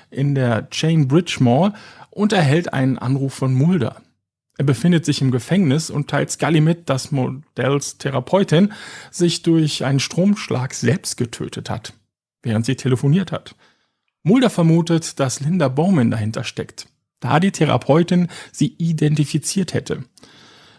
in 0.09 0.35
der 0.35 0.69
Chain 0.69 1.07
Bridge 1.07 1.37
Mall 1.41 1.73
und 2.09 2.31
erhält 2.31 2.71
einen 2.73 2.97
Anruf 2.97 3.33
von 3.33 3.53
Mulder. 3.53 4.01
Er 4.57 4.63
befindet 4.63 5.03
sich 5.03 5.21
im 5.21 5.31
Gefängnis 5.31 5.89
und 5.89 6.09
teilt 6.09 6.31
Scully 6.31 6.61
mit, 6.61 6.89
dass 6.89 7.11
Modells 7.11 7.97
Therapeutin 7.97 8.71
sich 9.11 9.41
durch 9.41 9.83
einen 9.83 9.99
Stromschlag 9.99 10.73
selbst 10.73 11.17
getötet 11.17 11.69
hat, 11.69 11.93
während 12.41 12.65
sie 12.65 12.75
telefoniert 12.75 13.33
hat. 13.33 13.55
Mulder 14.23 14.49
vermutet, 14.49 15.19
dass 15.19 15.41
Linda 15.41 15.67
Bowman 15.67 16.09
dahinter 16.09 16.45
steckt, 16.45 16.87
da 17.19 17.39
die 17.39 17.51
Therapeutin 17.51 18.27
sie 18.51 18.75
identifiziert 18.77 19.73
hätte. 19.73 20.03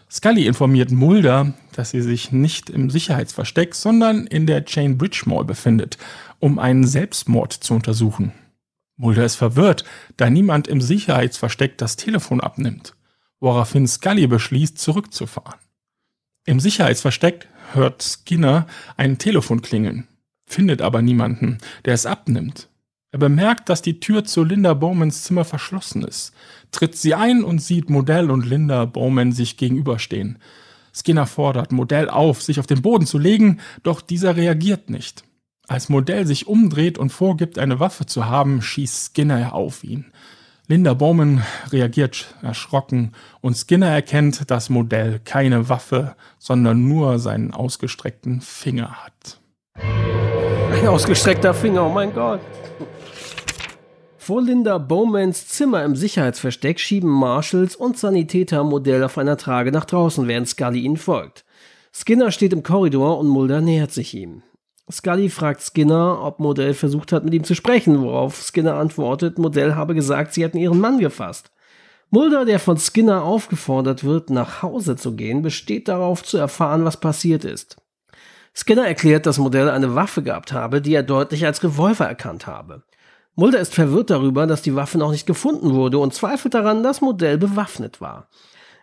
Scully 0.09 0.47
informiert 0.47 0.91
Mulder, 0.91 1.53
dass 1.73 1.89
sie 1.89 2.01
sich 2.01 2.31
nicht 2.31 2.69
im 2.69 2.89
Sicherheitsversteck, 2.89 3.75
sondern 3.75 4.25
in 4.25 4.47
der 4.47 4.63
Chain 4.63 4.97
Bridge 4.97 5.23
Mall 5.25 5.43
befindet, 5.43 5.97
um 6.39 6.59
einen 6.59 6.87
Selbstmord 6.87 7.51
zu 7.51 7.73
untersuchen. 7.73 8.31
Mulder 8.95 9.25
ist 9.25 9.35
verwirrt, 9.35 9.83
da 10.15 10.29
niemand 10.29 10.67
im 10.67 10.81
Sicherheitsversteck 10.81 11.77
das 11.77 11.97
Telefon 11.97 12.39
abnimmt, 12.39 12.95
woraufhin 13.39 13.87
Scully 13.87 14.27
beschließt, 14.27 14.77
zurückzufahren. 14.77 15.59
Im 16.45 16.61
Sicherheitsversteck 16.61 17.49
hört 17.73 18.01
Skinner 18.01 18.65
ein 18.95 19.17
Telefon 19.17 19.61
klingeln, 19.61 20.07
findet 20.45 20.81
aber 20.81 21.01
niemanden, 21.01 21.57
der 21.83 21.93
es 21.93 22.05
abnimmt. 22.05 22.69
Er 23.17 23.29
bemerkt, 23.29 23.67
dass 23.69 23.81
die 23.81 23.99
Tür 23.99 24.25
zu 24.25 24.43
Linda 24.43 24.75
Bowmans 24.75 25.23
Zimmer 25.23 25.43
verschlossen 25.43 26.03
ist, 26.03 26.33
tritt 26.69 26.95
sie 26.95 27.15
ein 27.15 27.43
und 27.43 27.57
sieht 27.57 27.89
Modell 27.89 28.29
und 28.29 28.45
Linda 28.45 28.85
Bowman 28.85 29.31
sich 29.31 29.57
gegenüberstehen. 29.57 30.37
Skinner 30.93 31.25
fordert 31.25 31.71
Modell 31.71 32.11
auf, 32.11 32.43
sich 32.43 32.59
auf 32.59 32.67
den 32.67 32.83
Boden 32.83 33.07
zu 33.07 33.17
legen, 33.17 33.59
doch 33.81 34.01
dieser 34.01 34.35
reagiert 34.35 34.91
nicht. 34.91 35.23
Als 35.67 35.89
Modell 35.89 36.27
sich 36.27 36.45
umdreht 36.45 36.99
und 36.99 37.09
vorgibt, 37.11 37.57
eine 37.57 37.79
Waffe 37.79 38.05
zu 38.05 38.27
haben, 38.27 38.61
schießt 38.61 39.13
Skinner 39.15 39.55
auf 39.55 39.83
ihn. 39.83 40.05
Linda 40.67 40.93
Bowman 40.93 41.41
reagiert 41.71 42.35
erschrocken 42.43 43.13
und 43.41 43.57
Skinner 43.57 43.87
erkennt, 43.87 44.51
dass 44.51 44.69
Modell 44.69 45.19
keine 45.25 45.69
Waffe, 45.69 46.15
sondern 46.37 46.87
nur 46.87 47.17
seinen 47.17 47.51
ausgestreckten 47.51 48.41
Finger 48.41 49.03
hat. 49.03 49.39
Ein 49.73 50.87
ausgestreckter 50.87 51.55
Finger, 51.55 51.87
oh 51.87 51.91
mein 51.91 52.13
Gott. 52.13 52.41
Vor 54.27 54.41
Linda 54.41 54.77
Bowmans 54.77 55.47
Zimmer 55.47 55.85
im 55.85 55.95
Sicherheitsversteck 55.95 56.81
schieben 56.81 57.09
Marshals 57.09 57.77
und 57.77 57.97
Sanitäter 57.97 58.65
Modell 58.65 59.01
auf 59.05 59.17
einer 59.17 59.37
Trage 59.37 59.71
nach 59.71 59.85
draußen, 59.85 60.27
während 60.27 60.49
Scully 60.49 60.81
ihnen 60.81 60.97
folgt. 60.97 61.45
Skinner 61.93 62.31
steht 62.31 62.51
im 62.51 62.61
Korridor 62.61 63.19
und 63.19 63.29
Mulder 63.29 63.61
nähert 63.61 63.93
sich 63.93 64.13
ihm. 64.13 64.43
Scully 64.91 65.29
fragt 65.29 65.61
Skinner, 65.61 66.21
ob 66.21 66.41
Modell 66.41 66.73
versucht 66.73 67.13
hat, 67.13 67.23
mit 67.23 67.35
ihm 67.35 67.45
zu 67.45 67.55
sprechen, 67.55 68.01
worauf 68.01 68.43
Skinner 68.43 68.73
antwortet, 68.73 69.39
Modell 69.39 69.75
habe 69.75 69.95
gesagt, 69.95 70.33
sie 70.33 70.43
hätten 70.43 70.57
ihren 70.57 70.81
Mann 70.81 70.99
gefasst. 70.99 71.49
Mulder, 72.09 72.43
der 72.43 72.59
von 72.59 72.77
Skinner 72.77 73.23
aufgefordert 73.23 74.03
wird, 74.03 74.29
nach 74.29 74.61
Hause 74.61 74.97
zu 74.97 75.15
gehen, 75.15 75.41
besteht 75.41 75.87
darauf 75.87 76.21
zu 76.21 76.37
erfahren, 76.37 76.83
was 76.83 76.99
passiert 76.99 77.45
ist. 77.45 77.77
Skinner 78.53 78.87
erklärt, 78.87 79.25
dass 79.25 79.37
Modell 79.37 79.69
eine 79.69 79.95
Waffe 79.95 80.21
gehabt 80.21 80.51
habe, 80.51 80.81
die 80.81 80.95
er 80.95 81.03
deutlich 81.03 81.45
als 81.45 81.63
Revolver 81.63 82.07
erkannt 82.07 82.45
habe. 82.45 82.83
Mulder 83.39 83.59
ist 83.59 83.75
verwirrt 83.75 84.09
darüber, 84.09 84.47
dass 84.47 84.63
die 84.63 84.75
Waffe 84.75 84.97
noch 84.97 85.11
nicht 85.11 85.27
gefunden 85.27 85.75
wurde 85.75 85.99
und 85.99 86.11
zweifelt 86.11 86.55
daran, 86.55 86.81
dass 86.81 87.01
Modell 87.01 87.37
bewaffnet 87.37 88.01
war. 88.01 88.29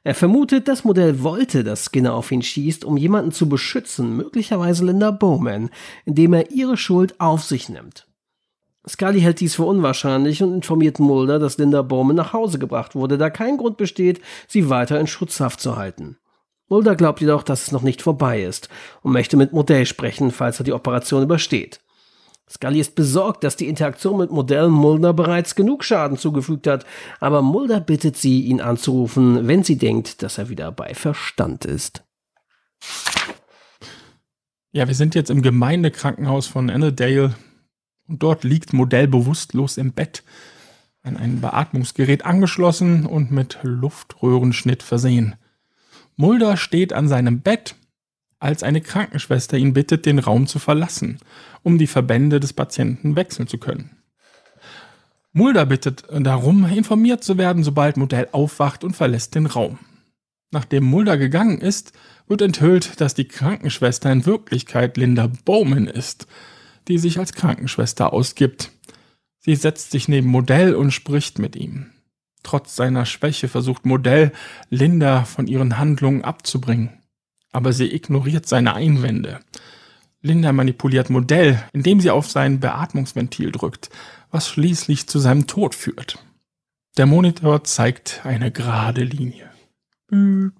Er 0.05 0.14
vermutet, 0.14 0.68
das 0.68 0.84
Modell 0.84 1.24
wollte, 1.24 1.64
dass 1.64 1.86
Skinner 1.86 2.14
auf 2.14 2.30
ihn 2.30 2.40
schießt, 2.40 2.84
um 2.84 2.96
jemanden 2.96 3.32
zu 3.32 3.48
beschützen, 3.48 4.16
möglicherweise 4.16 4.84
Linda 4.84 5.11
Bowman, 5.11 5.70
indem 6.05 6.34
er 6.34 6.52
ihre 6.52 6.76
Schuld 6.76 7.20
auf 7.20 7.42
sich 7.42 7.68
nimmt. 7.68 8.07
Scully 8.88 9.22
hält 9.22 9.40
dies 9.40 9.57
für 9.57 9.64
unwahrscheinlich 9.64 10.40
und 10.40 10.55
informiert 10.55 11.00
Mulder, 11.00 11.40
dass 11.40 11.59
Linda 11.59 11.82
Bowman 11.82 12.14
nach 12.14 12.32
Hause 12.32 12.61
gebracht 12.61 12.94
wurde, 12.94 13.18
da 13.18 13.30
kein 13.30 13.57
Grund 13.57 13.76
besteht, 13.76 14.20
sie 14.46 14.70
weiter 14.70 15.00
in 15.00 15.09
Schutzhaft 15.09 15.61
zu 15.61 15.74
halten. 15.74 16.16
Mulder 16.68 16.94
glaubt 16.94 17.20
jedoch, 17.20 17.42
dass 17.42 17.62
es 17.62 17.72
noch 17.72 17.82
nicht 17.82 18.02
vorbei 18.02 18.44
ist 18.44 18.68
und 19.02 19.11
möchte 19.11 19.36
mit 19.36 19.52
Modell 19.52 19.84
sprechen, 19.84 20.30
falls 20.30 20.61
er 20.61 20.64
die 20.64 20.72
Operation 20.72 21.24
übersteht. 21.24 21.80
Scully 22.49 22.80
ist 22.80 22.95
besorgt, 22.95 23.42
dass 23.42 23.57
die 23.57 23.68
Interaktion 23.68 24.18
mit 24.18 24.30
Modell 24.30 24.68
Mulder 24.68 25.12
bereits 25.14 25.55
genug 25.55 25.82
Schaden 25.82 26.18
zugefügt 26.18 26.66
hat, 26.66 26.84
aber 27.18 27.40
Mulder 27.40 27.80
bittet 27.80 28.16
sie, 28.16 28.42
ihn 28.42 28.61
anzurufen, 28.61 29.49
wenn 29.49 29.64
sie 29.64 29.76
denkt, 29.76 30.22
dass 30.22 30.38
er 30.38 30.51
wieder 30.51 30.70
bei 30.70 30.95
Verstand 30.95 31.64
ist. 31.64 32.05
Ja, 34.72 34.88
wir 34.88 34.95
sind 34.95 35.14
jetzt 35.14 35.30
im 35.30 35.40
Gemeindekrankenhaus 35.40 36.47
von 36.47 36.68
Annandale 36.68 37.34
und 38.09 38.22
dort 38.22 38.45
liegt 38.45 38.72
Modell 38.72 39.09
bewusstlos 39.09 39.78
im 39.78 39.92
Bett, 39.92 40.22
an 41.03 41.16
ein 41.16 41.40
Beatmungsgerät 41.40 42.26
angeschlossen 42.26 43.07
und 43.07 43.30
mit 43.30 43.59
Luftröhrenschnitt 43.62 44.82
versehen. 44.82 45.36
Mulder 46.16 46.57
steht 46.57 46.92
an 46.92 47.09
seinem 47.09 47.40
Bett, 47.40 47.76
als 48.45 48.62
eine 48.62 48.82
Krankenschwester 48.82 49.57
ihn 49.57 49.72
bittet, 49.72 50.05
den 50.05 50.18
Raum 50.18 50.47
zu 50.47 50.59
verlassen, 50.59 51.18
um 51.62 51.78
die 51.78 51.86
Verbände 51.86 52.40
des 52.40 52.53
Patienten 52.53 53.16
wechseln 53.16 53.49
zu 53.49 53.57
können. 53.57 53.97
Mulder 55.32 55.64
bittet 55.64 56.05
darum, 56.11 56.66
informiert 56.66 57.24
zu 57.24 57.38
werden, 57.38 57.64
sobald 57.64 57.97
Modell 57.97 58.28
aufwacht 58.32 58.84
und 58.84 58.95
verlässt 58.95 59.34
den 59.34 59.47
Raum. 59.47 59.78
Nachdem 60.51 60.84
Mulder 60.84 61.16
gegangen 61.16 61.59
ist, 61.59 61.92
wird 62.28 62.42
enthüllt, 62.42 63.01
dass 63.01 63.14
die 63.14 63.26
Krankenschwester 63.26 64.12
in 64.12 64.26
Wirklichkeit 64.26 64.99
Linda 64.99 65.30
Bowman 65.45 65.86
ist, 65.86 66.26
die 66.86 66.99
sich 66.99 67.18
als 67.18 67.32
Krankenschwester 67.32 68.12
ausgibt. 68.12 68.70
Sie 69.40 69.57
setzt 69.57 69.90
sich 69.90 70.07
neben 70.07 70.28
Modell 70.28 70.74
und 70.74 70.92
spricht 70.92 71.38
mit 71.38 71.57
ihm. 71.57 71.86
Trotz 72.42 72.76
seiner 72.76 73.07
Schwäche 73.07 73.49
versucht 73.49 73.86
Modell, 73.86 74.32
Linda 74.68 75.24
von 75.24 75.47
ihren 75.47 75.78
Handlungen 75.78 76.22
abzubringen. 76.22 76.90
Aber 77.55 77.72
sie 77.72 77.94
ignoriert 77.94 78.46
seine 78.46 78.74
Einwände. 78.74 79.38
Linda 80.22 80.52
manipuliert 80.52 81.09
Modell, 81.09 81.62
indem 81.72 82.00
sie 82.00 82.11
auf 82.11 82.28
sein 82.28 82.59
Beatmungsventil 82.59 83.52
drückt, 83.52 83.90
was 84.32 84.48
schließlich 84.48 85.07
zu 85.07 85.20
seinem 85.20 85.46
Tod 85.46 85.76
führt. 85.76 86.18
Der 86.96 87.07
Monitor 87.07 87.62
zeigt 87.62 88.22
eine 88.24 88.50
gerade 88.50 89.05
Linie. 89.05 89.48
In 90.11 90.52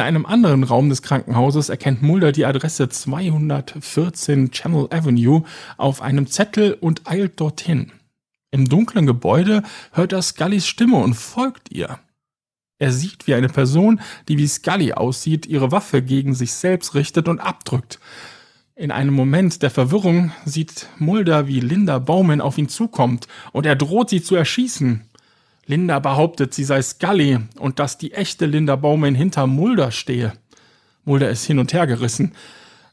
einem 0.00 0.24
anderen 0.24 0.64
Raum 0.64 0.88
des 0.88 1.02
Krankenhauses 1.02 1.68
erkennt 1.68 2.00
Mulder 2.02 2.32
die 2.32 2.46
Adresse 2.46 2.88
214 2.88 4.50
Channel 4.50 4.88
Avenue 4.90 5.42
auf 5.76 6.00
einem 6.00 6.26
Zettel 6.26 6.72
und 6.80 7.06
eilt 7.06 7.38
dorthin. 7.38 7.92
Im 8.50 8.66
dunklen 8.66 9.04
Gebäude 9.04 9.62
hört 9.92 10.12
er 10.14 10.22
Scullys 10.22 10.66
Stimme 10.66 10.96
und 10.96 11.14
folgt 11.14 11.70
ihr. 11.70 11.98
Er 12.82 12.90
sieht, 12.90 13.28
wie 13.28 13.34
eine 13.34 13.48
Person, 13.48 14.00
die 14.26 14.38
wie 14.38 14.48
Scully 14.48 14.92
aussieht, 14.92 15.46
ihre 15.46 15.70
Waffe 15.70 16.02
gegen 16.02 16.34
sich 16.34 16.52
selbst 16.52 16.96
richtet 16.96 17.28
und 17.28 17.38
abdrückt. 17.38 18.00
In 18.74 18.90
einem 18.90 19.14
Moment 19.14 19.62
der 19.62 19.70
Verwirrung 19.70 20.32
sieht 20.44 20.88
Mulder, 20.98 21.46
wie 21.46 21.60
Linda 21.60 22.00
Bowman 22.00 22.40
auf 22.40 22.58
ihn 22.58 22.68
zukommt 22.68 23.28
und 23.52 23.66
er 23.66 23.76
droht 23.76 24.10
sie 24.10 24.20
zu 24.20 24.34
erschießen. 24.34 25.02
Linda 25.64 26.00
behauptet, 26.00 26.54
sie 26.54 26.64
sei 26.64 26.82
Scully 26.82 27.38
und 27.56 27.78
dass 27.78 27.98
die 27.98 28.14
echte 28.14 28.46
Linda 28.46 28.74
Bowman 28.74 29.14
hinter 29.14 29.46
Mulder 29.46 29.92
stehe. 29.92 30.32
Mulder 31.04 31.30
ist 31.30 31.44
hin 31.44 31.60
und 31.60 31.72
her 31.72 31.86
gerissen. 31.86 32.32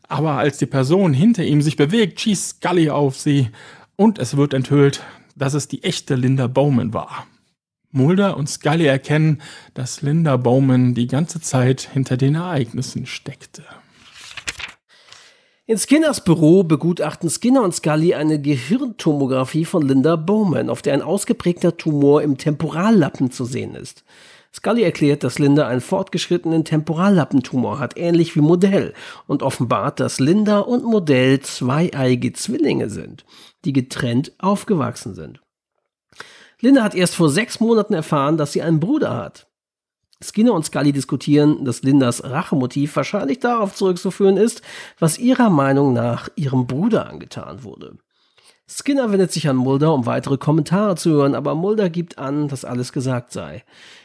Aber 0.08 0.34
als 0.34 0.60
die 0.60 0.68
Person 0.68 1.14
hinter 1.14 1.44
ihm 1.44 1.64
sich 1.64 1.78
bewegt, 1.78 2.22
schießt 2.22 2.58
Scully 2.58 2.92
auf 2.92 3.18
sie 3.18 3.50
und 3.96 4.20
es 4.20 4.38
wird 4.38 4.54
enthüllt, 4.54 5.02
dass 5.36 5.56
es 5.56 5.68
die 5.68 5.82
echte 5.82 6.14
Linda 6.14 6.46
Bowman 6.46 6.94
war. 6.94 7.26
Mulder 7.92 8.38
und 8.38 8.50
Scully 8.50 8.86
erkennen, 8.86 9.42
dass 9.74 10.02
Linda 10.02 10.38
Bowman 10.38 10.94
die 10.94 11.08
ganze 11.08 11.42
Zeit 11.42 11.82
hinter 11.82 12.18
den 12.18 12.36
Ereignissen 12.36 13.06
steckte. 13.06 13.64
In 15.66 15.78
Skinners 15.78 16.24
Büro 16.24 16.64
begutachten 16.64 17.30
Skinner 17.30 17.62
und 17.62 17.76
Scully 17.76 18.16
eine 18.16 18.42
Gehirntomographie 18.42 19.66
von 19.66 19.88
Linda 19.88 20.16
Bowman, 20.16 20.70
auf 20.70 20.82
der 20.82 20.94
ein 20.94 21.04
ausgeprägter 21.04 21.78
Tumor 21.78 22.24
im 22.24 22.38
Temporallappen 22.38 23.30
zu 23.30 23.46
sehen 23.46 23.76
ist. 23.76 24.04
Scully 24.52 24.82
erklärt, 24.82 25.24
dass 25.24 25.38
Linda 25.38 25.68
einen 25.68 25.82
fortgeschrittenen 25.82 26.66
Temporallappentumor 26.66 27.78
hat, 27.78 27.98
ähnlich 27.98 28.36
wie 28.36 28.42
Modell, 28.42 28.96
und 29.28 29.44
offenbart, 29.44 30.00
dass 30.00 30.20
Linda 30.20 30.58
und 30.60 30.84
Modell 30.86 31.40
zweieige 31.42 32.34
Zwillinge 32.34 32.90
sind 32.90 33.26
die 33.66 33.74
getrennt 33.74 34.32
aufgewachsen 34.40 35.16
sind. 35.16 35.42
Linda 36.62 36.84
hat 36.84 36.96
erst 36.96 37.16
vor 37.16 37.30
sechs 37.30 37.60
Monaten 37.60 37.94
erfahren, 37.94 38.38
dass 38.38 38.52
sie 38.52 38.62
einen 38.62 38.80
Bruder 38.80 39.16
hat. 39.16 39.48
Skinner 40.22 40.54
und 40.54 40.66
Scully 40.66 40.92
diskutieren, 40.92 41.64
dass 41.64 41.82
Lindas 41.82 42.24
Rachemotiv 42.24 42.96
wahrscheinlich 42.98 43.40
darauf 43.40 43.74
zurückzuführen 43.74 44.36
ist, 44.36 44.62
was 45.00 45.18
ihrer 45.18 45.50
Meinung 45.50 45.94
nach 45.94 46.28
ihrem 46.36 46.68
Bruder 46.68 47.08
angetan 47.08 47.64
wurde. 47.64 47.98
Skinner 48.68 49.12
wendet 49.12 49.32
sich 49.32 49.48
an 49.48 49.56
Mulder, 49.56 49.94
um 49.94 50.06
weitere 50.06 50.38
Kommentare 50.38 50.96
zu 50.96 51.12
hören, 51.12 51.34
aber 51.34 51.56
Mulder 51.56 51.90
gibt 51.90 52.20
an, 52.20 52.50
dass 52.50 52.66
alles 52.66 52.92
gesagt 52.92 53.32
sei. 53.32 53.64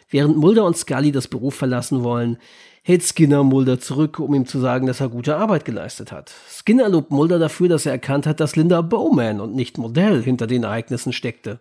Während 0.09 0.37
Mulder 0.37 0.65
und 0.65 0.77
Scully 0.77 1.11
das 1.11 1.29
Büro 1.29 1.51
verlassen 1.51 2.05
wollen, 2.05 2.39
hält 2.83 3.03
Skinner 3.03 3.43
Mulder 3.43 3.81
zurück, 3.81 4.21
um 4.21 4.33
ihm 4.35 4.47
zu 4.47 4.61
sagen, 4.61 4.87
dass 4.87 5.01
er 5.01 5.09
gute 5.09 5.37
Arbeit 5.37 5.65
geleistet 5.65 6.13
hat. 6.13 6.33
Skinner 6.49 6.89
lobt 6.89 7.11
Mulder 7.11 7.39
dafür, 7.39 7.69
dass 7.69 7.87
er 7.87 7.93
erkannt 7.93 8.27
hat, 8.27 8.41
dass 8.41 8.57
Linda 8.57 8.81
Bowman 8.81 9.41
und 9.41 9.55
nicht 9.55 9.77
Modell 9.77 10.23
hinter 10.23 10.47
den 10.47 10.63
Ereignissen 10.63 11.13
steckte. 11.13 11.61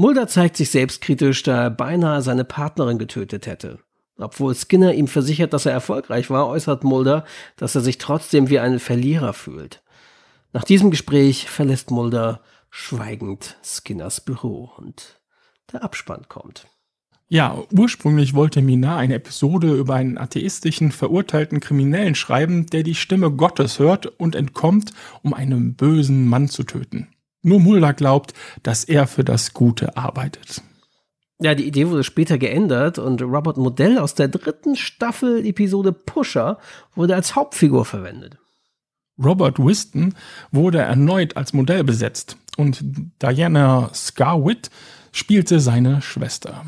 Mulder 0.00 0.28
zeigt 0.28 0.56
sich 0.56 0.70
selbstkritisch, 0.70 1.42
da 1.42 1.64
er 1.64 1.70
beinahe 1.70 2.22
seine 2.22 2.44
Partnerin 2.44 2.98
getötet 2.98 3.48
hätte. 3.48 3.80
Obwohl 4.16 4.54
Skinner 4.54 4.94
ihm 4.94 5.08
versichert, 5.08 5.52
dass 5.52 5.66
er 5.66 5.72
erfolgreich 5.72 6.30
war, 6.30 6.46
äußert 6.46 6.84
Mulder, 6.84 7.24
dass 7.56 7.74
er 7.74 7.80
sich 7.80 7.98
trotzdem 7.98 8.48
wie 8.48 8.60
ein 8.60 8.78
Verlierer 8.78 9.32
fühlt. 9.32 9.82
Nach 10.52 10.62
diesem 10.62 10.92
Gespräch 10.92 11.50
verlässt 11.50 11.90
Mulder 11.90 12.42
schweigend 12.70 13.56
Skinners 13.64 14.20
Büro 14.20 14.70
und 14.76 15.20
der 15.72 15.82
Abspann 15.82 16.26
kommt. 16.28 16.68
Ja, 17.26 17.60
ursprünglich 17.76 18.34
wollte 18.34 18.62
Mina 18.62 18.96
eine 18.98 19.14
Episode 19.14 19.74
über 19.74 19.96
einen 19.96 20.16
atheistischen, 20.16 20.92
verurteilten 20.92 21.58
Kriminellen 21.58 22.14
schreiben, 22.14 22.66
der 22.66 22.84
die 22.84 22.94
Stimme 22.94 23.32
Gottes 23.32 23.80
hört 23.80 24.06
und 24.06 24.36
entkommt, 24.36 24.92
um 25.24 25.34
einen 25.34 25.74
bösen 25.74 26.28
Mann 26.28 26.46
zu 26.46 26.62
töten. 26.62 27.08
Nur 27.48 27.60
Mulder 27.60 27.94
glaubt, 27.94 28.34
dass 28.62 28.84
er 28.84 29.06
für 29.06 29.24
das 29.24 29.54
Gute 29.54 29.96
arbeitet. 29.96 30.62
Ja, 31.40 31.54
die 31.54 31.66
Idee 31.66 31.88
wurde 31.88 32.04
später 32.04 32.36
geändert 32.36 32.98
und 32.98 33.22
Robert 33.22 33.56
Modell 33.56 33.98
aus 33.98 34.14
der 34.14 34.28
dritten 34.28 34.76
Staffel 34.76 35.46
Episode 35.46 35.92
Pusher 35.92 36.58
wurde 36.94 37.14
als 37.14 37.36
Hauptfigur 37.36 37.84
verwendet. 37.84 38.36
Robert 39.22 39.58
Wiston 39.58 40.14
wurde 40.52 40.78
erneut 40.78 41.36
als 41.36 41.52
Modell 41.52 41.84
besetzt 41.84 42.36
und 42.56 42.82
Diana 43.22 43.90
Scarwitt 43.94 44.70
spielte 45.12 45.60
seine 45.60 46.02
Schwester. 46.02 46.66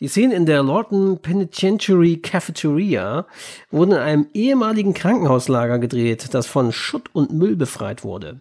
Die 0.00 0.08
Szenen 0.08 0.32
in 0.32 0.46
der 0.46 0.64
Lawton 0.64 1.20
Penitentiary 1.22 2.16
Cafeteria 2.16 3.26
wurden 3.70 3.92
in 3.92 3.98
einem 3.98 4.26
ehemaligen 4.34 4.94
Krankenhauslager 4.94 5.78
gedreht, 5.78 6.34
das 6.34 6.46
von 6.46 6.72
Schutt 6.72 7.10
und 7.14 7.32
Müll 7.32 7.54
befreit 7.54 8.02
wurde. 8.02 8.40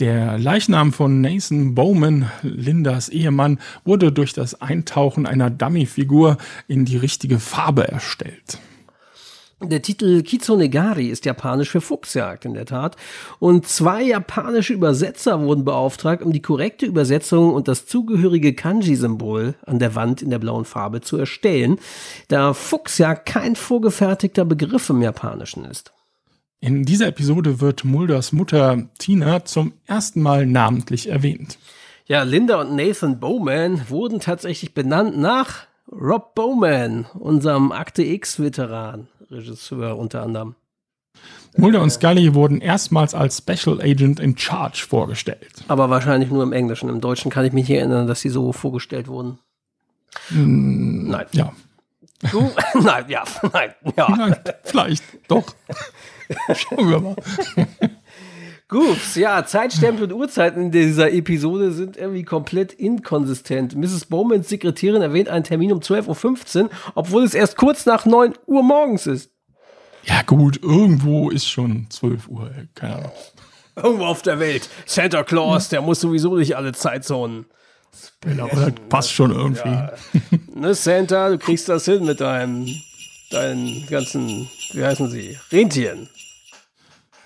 Der 0.00 0.38
Leichnam 0.38 0.94
von 0.94 1.20
Nathan 1.20 1.74
Bowman, 1.74 2.30
Lindas 2.42 3.10
Ehemann, 3.10 3.58
wurde 3.84 4.12
durch 4.12 4.32
das 4.32 4.62
Eintauchen 4.62 5.26
einer 5.26 5.50
Dummyfigur 5.50 6.38
in 6.66 6.86
die 6.86 6.96
richtige 6.96 7.38
Farbe 7.38 7.86
erstellt. 7.86 8.58
Der 9.62 9.82
Titel 9.82 10.22
Kitsonegari 10.22 11.08
ist 11.08 11.26
japanisch 11.26 11.68
für 11.68 11.82
Fuchsjagd 11.82 12.46
in 12.46 12.54
der 12.54 12.64
Tat. 12.64 12.96
Und 13.40 13.68
zwei 13.68 14.02
japanische 14.02 14.72
Übersetzer 14.72 15.38
wurden 15.42 15.66
beauftragt, 15.66 16.22
um 16.22 16.32
die 16.32 16.40
korrekte 16.40 16.86
Übersetzung 16.86 17.52
und 17.52 17.68
das 17.68 17.84
zugehörige 17.84 18.54
Kanji-Symbol 18.54 19.54
an 19.66 19.78
der 19.78 19.94
Wand 19.94 20.22
in 20.22 20.30
der 20.30 20.38
blauen 20.38 20.64
Farbe 20.64 21.02
zu 21.02 21.18
erstellen, 21.18 21.78
da 22.28 22.54
Fuchsjagd 22.54 23.26
kein 23.26 23.54
vorgefertigter 23.54 24.46
Begriff 24.46 24.88
im 24.88 25.02
Japanischen 25.02 25.66
ist. 25.66 25.92
In 26.62 26.84
dieser 26.84 27.06
Episode 27.06 27.60
wird 27.62 27.84
Mulders 27.84 28.32
Mutter 28.32 28.86
Tina 28.98 29.46
zum 29.46 29.72
ersten 29.86 30.20
Mal 30.20 30.44
namentlich 30.44 31.08
erwähnt. 31.08 31.58
Ja, 32.04 32.22
Linda 32.22 32.60
und 32.60 32.76
Nathan 32.76 33.18
Bowman 33.18 33.88
wurden 33.88 34.20
tatsächlich 34.20 34.74
benannt 34.74 35.16
nach 35.16 35.66
Rob 35.90 36.34
Bowman, 36.34 37.06
unserem 37.18 37.72
Akte 37.72 38.02
X-Veteran. 38.02 39.08
Regisseur 39.30 39.96
unter 39.96 40.22
anderem. 40.22 40.54
Mulder 41.56 41.80
und 41.80 41.90
Scully 41.90 42.34
wurden 42.34 42.60
erstmals 42.60 43.14
als 43.14 43.38
Special 43.38 43.80
Agent 43.80 44.20
in 44.20 44.36
Charge 44.36 44.84
vorgestellt. 44.86 45.64
Aber 45.68 45.88
wahrscheinlich 45.88 46.30
nur 46.30 46.42
im 46.42 46.52
Englischen. 46.52 46.90
Im 46.90 47.00
Deutschen 47.00 47.30
kann 47.30 47.46
ich 47.46 47.52
mich 47.54 47.68
nicht 47.68 47.78
erinnern, 47.78 48.06
dass 48.06 48.20
sie 48.20 48.28
so 48.28 48.52
vorgestellt 48.52 49.08
wurden. 49.08 49.38
Mm, 50.28 51.08
nein. 51.08 51.26
Ja. 51.32 51.52
Du? 52.30 52.50
nein, 52.82 53.06
ja, 53.08 53.24
nein, 53.52 53.74
ja. 53.96 54.08
Nein, 54.14 54.36
vielleicht, 54.62 55.02
doch. 55.26 55.54
Schauen 56.54 56.90
wir 56.90 57.00
mal. 57.00 57.16
Gut, 58.70 59.16
ja, 59.16 59.44
Zeitstempel 59.44 60.04
und 60.04 60.12
Uhrzeiten 60.12 60.62
in 60.62 60.70
dieser 60.70 61.12
Episode 61.12 61.72
sind 61.72 61.96
irgendwie 61.96 62.22
komplett 62.22 62.72
inkonsistent. 62.72 63.74
Mrs. 63.74 64.06
Bowmans 64.06 64.48
Sekretärin 64.48 65.02
erwähnt 65.02 65.28
einen 65.28 65.42
Termin 65.42 65.72
um 65.72 65.80
12.15 65.80 66.62
Uhr, 66.62 66.70
obwohl 66.94 67.24
es 67.24 67.34
erst 67.34 67.56
kurz 67.56 67.84
nach 67.84 68.06
9 68.06 68.34
Uhr 68.46 68.62
morgens 68.62 69.08
ist. 69.08 69.32
Ja, 70.04 70.22
gut, 70.22 70.62
irgendwo 70.62 71.30
ist 71.30 71.48
schon 71.48 71.88
12 71.90 72.28
Uhr, 72.28 72.50
keine 72.76 72.96
Ahnung. 72.96 73.12
Irgendwo 73.74 74.04
auf 74.04 74.22
der 74.22 74.38
Welt. 74.38 74.68
Santa 74.86 75.24
Claus, 75.24 75.68
der 75.68 75.80
muss 75.80 76.00
sowieso 76.00 76.36
nicht 76.36 76.56
alle 76.56 76.72
Zeitzonen. 76.72 77.46
Genau, 78.20 78.48
das 78.54 78.72
passt 78.88 79.12
schon 79.12 79.32
irgendwie. 79.32 79.68
Ja. 79.68 79.92
Ne, 80.54 80.74
Santa, 80.74 81.30
du 81.30 81.38
kriegst 81.38 81.68
das 81.68 81.86
hin 81.86 82.04
mit 82.04 82.20
deinem 82.20 82.68
deinen 83.30 83.86
ganzen, 83.86 84.48
wie 84.72 84.84
heißen 84.84 85.08
sie, 85.08 85.38
Rentieren. 85.50 86.08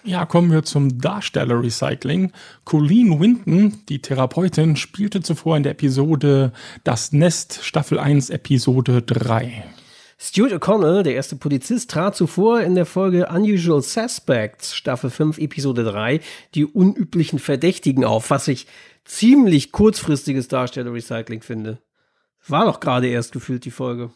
Ja, 0.06 0.26
kommen 0.26 0.52
wir 0.52 0.62
zum 0.64 0.98
Darstellerrecycling. 1.00 2.30
Colleen 2.64 3.18
Winton, 3.18 3.78
die 3.88 4.02
Therapeutin, 4.02 4.76
spielte 4.76 5.22
zuvor 5.22 5.56
in 5.56 5.62
der 5.62 5.72
Episode 5.72 6.52
Das 6.84 7.12
Nest, 7.12 7.60
Staffel 7.62 7.98
1, 7.98 8.28
Episode 8.28 9.00
3. 9.00 9.64
Stuart 10.18 10.52
O'Connell, 10.52 11.02
der 11.02 11.14
erste 11.14 11.36
Polizist, 11.36 11.90
trat 11.90 12.16
zuvor 12.16 12.60
in 12.60 12.74
der 12.74 12.84
Folge 12.84 13.28
Unusual 13.28 13.80
Suspects, 13.80 14.74
Staffel 14.74 15.08
5, 15.08 15.38
Episode 15.38 15.84
3, 15.84 16.20
die 16.54 16.66
unüblichen 16.66 17.38
Verdächtigen 17.38 18.04
auf, 18.04 18.28
was 18.28 18.46
ich 18.46 18.66
ziemlich 19.06 19.72
kurzfristiges 19.72 20.48
Darstellerrecycling 20.48 21.40
finde. 21.40 21.82
War 22.46 22.66
doch 22.66 22.80
gerade 22.80 23.08
erst 23.08 23.32
gefühlt 23.32 23.64
die 23.64 23.70
Folge. 23.70 24.10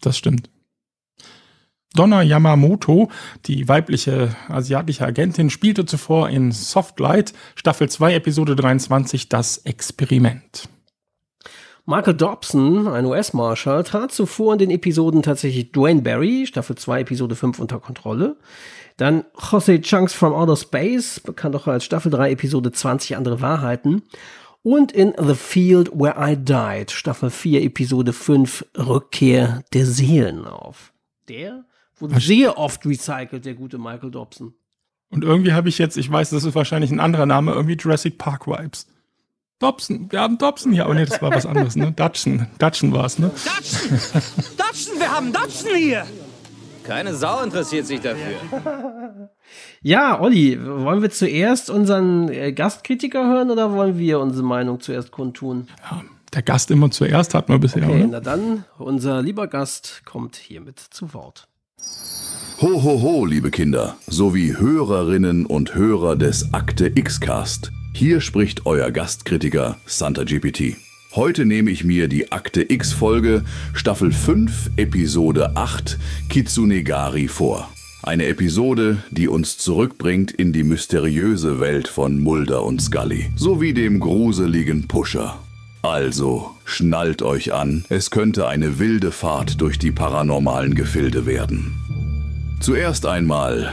Das 0.00 0.16
stimmt. 0.16 0.48
Donna 1.94 2.22
Yamamoto, 2.22 3.10
die 3.44 3.68
weibliche 3.68 4.34
asiatische 4.48 5.04
Agentin, 5.04 5.50
spielte 5.50 5.84
zuvor 5.84 6.30
in 6.30 6.50
Softlight, 6.50 7.34
Staffel 7.54 7.88
2, 7.88 8.14
Episode 8.14 8.56
23, 8.56 9.28
das 9.28 9.58
Experiment. 9.58 10.68
Michael 11.84 12.14
Dobson, 12.14 12.88
ein 12.88 13.04
US-Marshal, 13.04 13.82
trat 13.84 14.12
zuvor 14.12 14.54
in 14.54 14.60
den 14.60 14.70
Episoden 14.70 15.22
tatsächlich 15.22 15.72
Dwayne 15.72 16.00
Barry, 16.00 16.46
Staffel 16.46 16.76
2, 16.76 17.00
Episode 17.00 17.34
5 17.34 17.58
unter 17.58 17.80
Kontrolle. 17.80 18.36
Dann 18.96 19.24
Jose 19.50 19.80
Chunks 19.80 20.14
from 20.14 20.32
Outer 20.32 20.56
Space, 20.56 21.20
bekannt 21.20 21.56
auch 21.56 21.66
als 21.66 21.84
Staffel 21.84 22.10
3, 22.10 22.30
Episode 22.30 22.72
20 22.72 23.16
andere 23.16 23.40
Wahrheiten. 23.40 24.02
Und 24.62 24.92
in 24.92 25.12
The 25.18 25.34
Field 25.34 25.90
Where 25.92 26.14
I 26.18 26.36
Died, 26.36 26.90
Staffel 26.92 27.30
4, 27.30 27.62
Episode 27.64 28.12
5, 28.12 28.64
Rückkehr 28.78 29.64
der 29.74 29.84
Seelen 29.84 30.46
auf. 30.46 30.92
Der 31.28 31.64
wurde 32.02 32.20
sehr 32.20 32.58
oft 32.58 32.84
recycelt, 32.84 33.44
der 33.44 33.54
gute 33.54 33.78
Michael 33.78 34.10
Dobson. 34.10 34.54
Und 35.08 35.24
irgendwie 35.24 35.52
habe 35.52 35.68
ich 35.68 35.78
jetzt, 35.78 35.96
ich 35.96 36.10
weiß, 36.10 36.30
das 36.30 36.44
ist 36.44 36.54
wahrscheinlich 36.54 36.90
ein 36.90 37.00
anderer 37.00 37.26
Name, 37.26 37.52
irgendwie 37.52 37.76
Jurassic 37.76 38.18
Park 38.18 38.46
Vibes. 38.46 38.86
Dobson, 39.58 40.10
wir 40.10 40.20
haben 40.20 40.38
Dobson 40.38 40.72
hier. 40.72 40.88
Oh 40.88 40.92
nee, 40.94 41.04
das 41.04 41.22
war 41.22 41.30
was 41.30 41.46
anderes, 41.46 41.76
ne? 41.76 41.92
Dutchen, 41.92 42.48
Dutchen 42.58 42.92
war 42.92 43.04
es, 43.04 43.18
ne? 43.18 43.30
Dutchen! 43.30 44.00
Dutchen, 44.56 44.98
wir 44.98 45.12
haben 45.12 45.32
Dutchen 45.32 45.76
hier! 45.76 46.04
Keine 46.82 47.14
Sau 47.14 47.42
interessiert 47.42 47.86
sich 47.86 48.00
dafür. 48.00 49.30
Ja, 49.82 50.20
Olli, 50.20 50.58
wollen 50.64 51.02
wir 51.02 51.10
zuerst 51.10 51.70
unseren 51.70 52.28
äh, 52.28 52.52
Gastkritiker 52.52 53.24
hören 53.24 53.50
oder 53.50 53.72
wollen 53.72 53.98
wir 53.98 54.18
unsere 54.18 54.44
Meinung 54.44 54.80
zuerst 54.80 55.12
kundtun? 55.12 55.68
Ja, 55.90 56.02
der 56.32 56.42
Gast 56.42 56.70
immer 56.70 56.90
zuerst 56.90 57.34
hat 57.34 57.48
man 57.48 57.60
bisher. 57.60 57.84
Okay, 57.84 57.98
oder? 57.98 58.06
na 58.06 58.20
dann, 58.20 58.64
unser 58.78 59.22
lieber 59.22 59.46
Gast 59.46 60.02
kommt 60.04 60.36
hiermit 60.36 60.80
zu 60.80 61.14
Wort. 61.14 61.48
Ho, 62.60 62.80
ho, 62.80 63.02
ho, 63.02 63.26
liebe 63.26 63.50
Kinder, 63.50 63.96
sowie 64.06 64.56
Hörerinnen 64.56 65.46
und 65.46 65.74
Hörer 65.74 66.14
des 66.14 66.54
Akte 66.54 66.92
X-Cast. 66.94 67.72
Hier 67.92 68.20
spricht 68.20 68.66
euer 68.66 68.92
Gastkritiker 68.92 69.78
Santa 69.84 70.22
GPT. 70.22 70.76
Heute 71.16 71.44
nehme 71.44 71.72
ich 71.72 71.82
mir 71.82 72.06
die 72.06 72.30
Akte 72.30 72.62
X-Folge 72.72 73.42
Staffel 73.74 74.12
5, 74.12 74.70
Episode 74.76 75.56
8 75.56 75.98
Kitsunegari 76.28 77.26
vor. 77.26 77.68
Eine 78.04 78.26
Episode, 78.26 79.02
die 79.10 79.28
uns 79.28 79.58
zurückbringt 79.58 80.30
in 80.30 80.52
die 80.52 80.64
mysteriöse 80.64 81.60
Welt 81.60 81.88
von 81.88 82.20
Mulder 82.20 82.64
und 82.64 82.80
Scully, 82.80 83.30
sowie 83.36 83.74
dem 83.74 84.00
gruseligen 84.00 84.88
Pusher. 84.88 85.38
Also, 85.82 86.52
schnallt 86.64 87.22
euch 87.22 87.52
an, 87.52 87.84
es 87.88 88.10
könnte 88.10 88.46
eine 88.46 88.78
wilde 88.78 89.10
Fahrt 89.10 89.60
durch 89.60 89.80
die 89.80 89.90
paranormalen 89.90 90.76
Gefilde 90.76 91.26
werden. 91.26 91.74
Zuerst 92.60 93.04
einmal, 93.04 93.72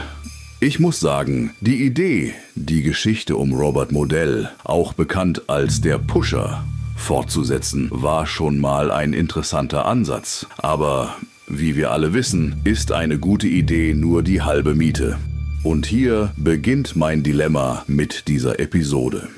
ich 0.58 0.80
muss 0.80 0.98
sagen, 0.98 1.52
die 1.60 1.84
Idee, 1.86 2.34
die 2.56 2.82
Geschichte 2.82 3.36
um 3.36 3.52
Robert 3.52 3.92
Modell, 3.92 4.50
auch 4.64 4.92
bekannt 4.92 5.48
als 5.48 5.80
der 5.80 5.98
Pusher, 5.98 6.64
fortzusetzen, 6.96 7.88
war 7.92 8.26
schon 8.26 8.58
mal 8.58 8.90
ein 8.90 9.12
interessanter 9.12 9.86
Ansatz. 9.86 10.46
Aber 10.58 11.16
wie 11.46 11.76
wir 11.76 11.92
alle 11.92 12.12
wissen, 12.12 12.60
ist 12.64 12.90
eine 12.90 13.18
gute 13.18 13.46
Idee 13.46 13.94
nur 13.94 14.24
die 14.24 14.42
halbe 14.42 14.74
Miete. 14.74 15.16
Und 15.62 15.86
hier 15.86 16.32
beginnt 16.36 16.96
mein 16.96 17.22
Dilemma 17.22 17.84
mit 17.86 18.26
dieser 18.26 18.58
Episode. 18.58 19.28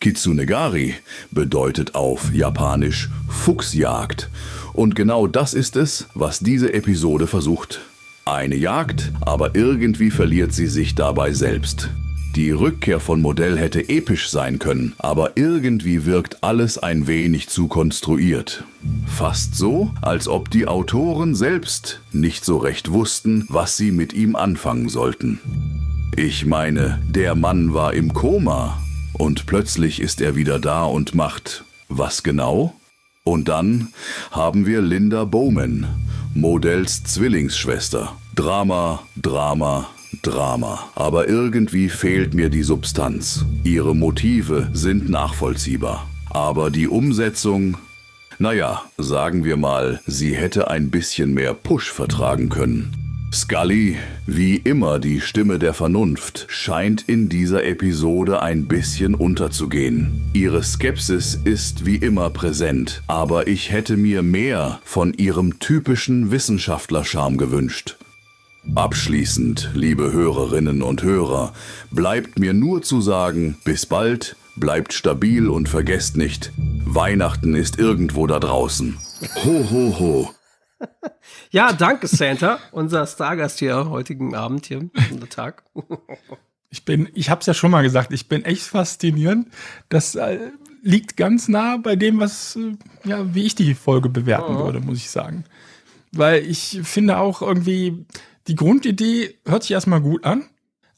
Kitsunegari 0.00 0.94
bedeutet 1.30 1.94
auf 1.94 2.32
Japanisch 2.32 3.08
Fuchsjagd. 3.28 4.28
Und 4.72 4.94
genau 4.94 5.26
das 5.26 5.54
ist 5.54 5.76
es, 5.76 6.06
was 6.14 6.40
diese 6.40 6.72
Episode 6.74 7.26
versucht. 7.26 7.80
Eine 8.24 8.56
Jagd, 8.56 9.12
aber 9.20 9.54
irgendwie 9.54 10.10
verliert 10.10 10.52
sie 10.52 10.66
sich 10.66 10.94
dabei 10.94 11.32
selbst. 11.32 11.90
Die 12.34 12.50
Rückkehr 12.50 13.00
von 13.00 13.22
Modell 13.22 13.56
hätte 13.58 13.88
episch 13.88 14.28
sein 14.28 14.58
können, 14.58 14.92
aber 14.98 15.38
irgendwie 15.38 16.04
wirkt 16.04 16.44
alles 16.44 16.76
ein 16.76 17.06
wenig 17.06 17.48
zu 17.48 17.66
konstruiert. 17.66 18.64
Fast 19.06 19.54
so, 19.54 19.90
als 20.02 20.28
ob 20.28 20.50
die 20.50 20.66
Autoren 20.66 21.34
selbst 21.34 22.02
nicht 22.12 22.44
so 22.44 22.58
recht 22.58 22.92
wussten, 22.92 23.46
was 23.48 23.78
sie 23.78 23.90
mit 23.90 24.12
ihm 24.12 24.36
anfangen 24.36 24.90
sollten. 24.90 25.40
Ich 26.14 26.44
meine, 26.44 27.00
der 27.08 27.34
Mann 27.34 27.72
war 27.72 27.94
im 27.94 28.12
Koma 28.12 28.82
und 29.18 29.46
plötzlich 29.46 30.00
ist 30.00 30.20
er 30.20 30.36
wieder 30.36 30.58
da 30.58 30.84
und 30.84 31.14
macht 31.14 31.64
was 31.88 32.22
genau? 32.22 32.74
Und 33.24 33.48
dann 33.48 33.88
haben 34.30 34.66
wir 34.66 34.82
Linda 34.82 35.24
Bowman, 35.24 35.86
Modells 36.34 37.02
Zwillingsschwester. 37.04 38.16
Drama, 38.34 39.02
Drama, 39.16 39.88
Drama. 40.22 40.90
Aber 40.94 41.28
irgendwie 41.28 41.88
fehlt 41.88 42.34
mir 42.34 42.50
die 42.50 42.62
Substanz. 42.62 43.44
Ihre 43.64 43.96
Motive 43.96 44.68
sind 44.72 45.08
nachvollziehbar. 45.08 46.06
Aber 46.30 46.70
die 46.70 46.86
Umsetzung, 46.86 47.78
naja, 48.38 48.82
sagen 48.98 49.44
wir 49.44 49.56
mal, 49.56 50.00
sie 50.06 50.36
hätte 50.36 50.70
ein 50.70 50.90
bisschen 50.90 51.32
mehr 51.34 51.54
Push 51.54 51.90
vertragen 51.90 52.48
können. 52.48 53.05
Scully, 53.32 53.96
wie 54.26 54.56
immer 54.56 54.98
die 54.98 55.20
Stimme 55.20 55.58
der 55.58 55.74
Vernunft, 55.74 56.46
scheint 56.48 57.08
in 57.08 57.28
dieser 57.28 57.64
Episode 57.64 58.40
ein 58.40 58.66
bisschen 58.66 59.14
unterzugehen. 59.14 60.22
Ihre 60.32 60.62
Skepsis 60.62 61.38
ist 61.44 61.84
wie 61.84 61.96
immer 61.96 62.30
präsent, 62.30 63.02
aber 63.08 63.48
ich 63.48 63.72
hätte 63.72 63.96
mir 63.96 64.22
mehr 64.22 64.80
von 64.84 65.12
ihrem 65.12 65.58
typischen 65.58 66.30
Wissenschaftlerscharme 66.30 67.36
gewünscht. 67.36 67.96
Abschließend, 68.74 69.70
liebe 69.74 70.12
Hörerinnen 70.12 70.82
und 70.82 71.02
Hörer, 71.02 71.52
bleibt 71.90 72.38
mir 72.38 72.52
nur 72.52 72.82
zu 72.82 73.00
sagen, 73.00 73.56
bis 73.64 73.86
bald, 73.86 74.36
bleibt 74.56 74.92
stabil 74.92 75.48
und 75.48 75.68
vergesst 75.68 76.16
nicht, 76.16 76.52
Weihnachten 76.84 77.54
ist 77.54 77.78
irgendwo 77.78 78.26
da 78.26 78.40
draußen. 78.40 78.96
Ho, 79.44 79.70
ho, 79.70 79.98
ho. 79.98 80.35
Ja, 81.50 81.72
danke 81.72 82.06
Santa, 82.06 82.58
unser 82.72 83.06
Stargast 83.06 83.58
hier 83.58 83.88
heutigen 83.88 84.34
Abend 84.34 84.66
hier, 84.66 84.88
unser 85.10 85.28
Tag. 85.28 85.64
Ich 86.70 86.84
bin, 86.84 87.08
ich 87.14 87.30
habe 87.30 87.40
es 87.40 87.46
ja 87.46 87.54
schon 87.54 87.70
mal 87.70 87.82
gesagt, 87.82 88.12
ich 88.12 88.28
bin 88.28 88.44
echt 88.44 88.62
faszinierend. 88.62 89.48
Das 89.88 90.14
äh, 90.14 90.50
liegt 90.82 91.16
ganz 91.16 91.48
nah 91.48 91.76
bei 91.76 91.96
dem, 91.96 92.20
was, 92.20 92.56
äh, 92.56 92.76
ja, 93.08 93.34
wie 93.34 93.44
ich 93.44 93.54
die 93.54 93.74
Folge 93.74 94.08
bewerten 94.08 94.58
würde, 94.58 94.80
muss 94.80 94.98
ich 94.98 95.10
sagen. 95.10 95.44
Weil 96.12 96.44
ich 96.44 96.80
finde 96.82 97.18
auch 97.18 97.42
irgendwie, 97.42 98.04
die 98.46 98.54
Grundidee 98.54 99.38
hört 99.46 99.62
sich 99.62 99.72
erstmal 99.72 100.00
gut 100.00 100.24
an, 100.24 100.44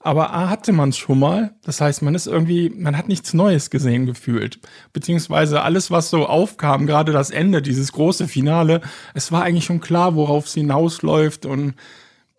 aber 0.09 0.32
A 0.32 0.48
hatte 0.48 0.72
man 0.72 0.88
es 0.88 0.96
schon 0.96 1.18
mal. 1.18 1.54
Das 1.62 1.82
heißt, 1.82 2.00
man 2.00 2.14
ist 2.14 2.26
irgendwie, 2.26 2.70
man 2.70 2.96
hat 2.96 3.09
nichts 3.09 3.34
Neues 3.34 3.68
gesehen 3.68 4.06
gefühlt. 4.06 4.59
Beziehungsweise 4.94 5.61
alles, 5.61 5.90
was 5.90 6.09
so 6.09 6.24
aufkam, 6.24 6.86
gerade 6.86 7.12
das 7.12 7.28
Ende, 7.28 7.61
dieses 7.61 7.92
große 7.92 8.26
Finale, 8.26 8.80
es 9.12 9.32
war 9.32 9.42
eigentlich 9.42 9.66
schon 9.66 9.82
klar, 9.82 10.14
worauf 10.14 10.46
es 10.46 10.54
hinausläuft. 10.54 11.44
Und 11.44 11.74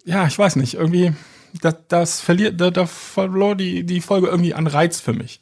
ja, 0.03 0.25
ich 0.25 0.39
weiß 0.39 0.55
nicht, 0.55 0.73
irgendwie, 0.73 1.13
das, 1.61 1.75
das 1.87 2.21
verliert, 2.21 2.59
da, 2.59 2.71
da 2.71 2.87
verlor 2.87 3.55
die, 3.55 3.85
die 3.85 4.01
Folge 4.01 4.29
irgendwie 4.29 4.55
an 4.55 4.65
Reiz 4.65 4.99
für 4.99 5.13
mich. 5.13 5.39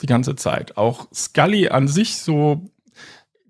Die 0.00 0.06
ganze 0.06 0.36
Zeit. 0.36 0.76
Auch 0.76 1.08
Scully 1.12 1.70
an 1.70 1.88
sich 1.88 2.18
so 2.18 2.70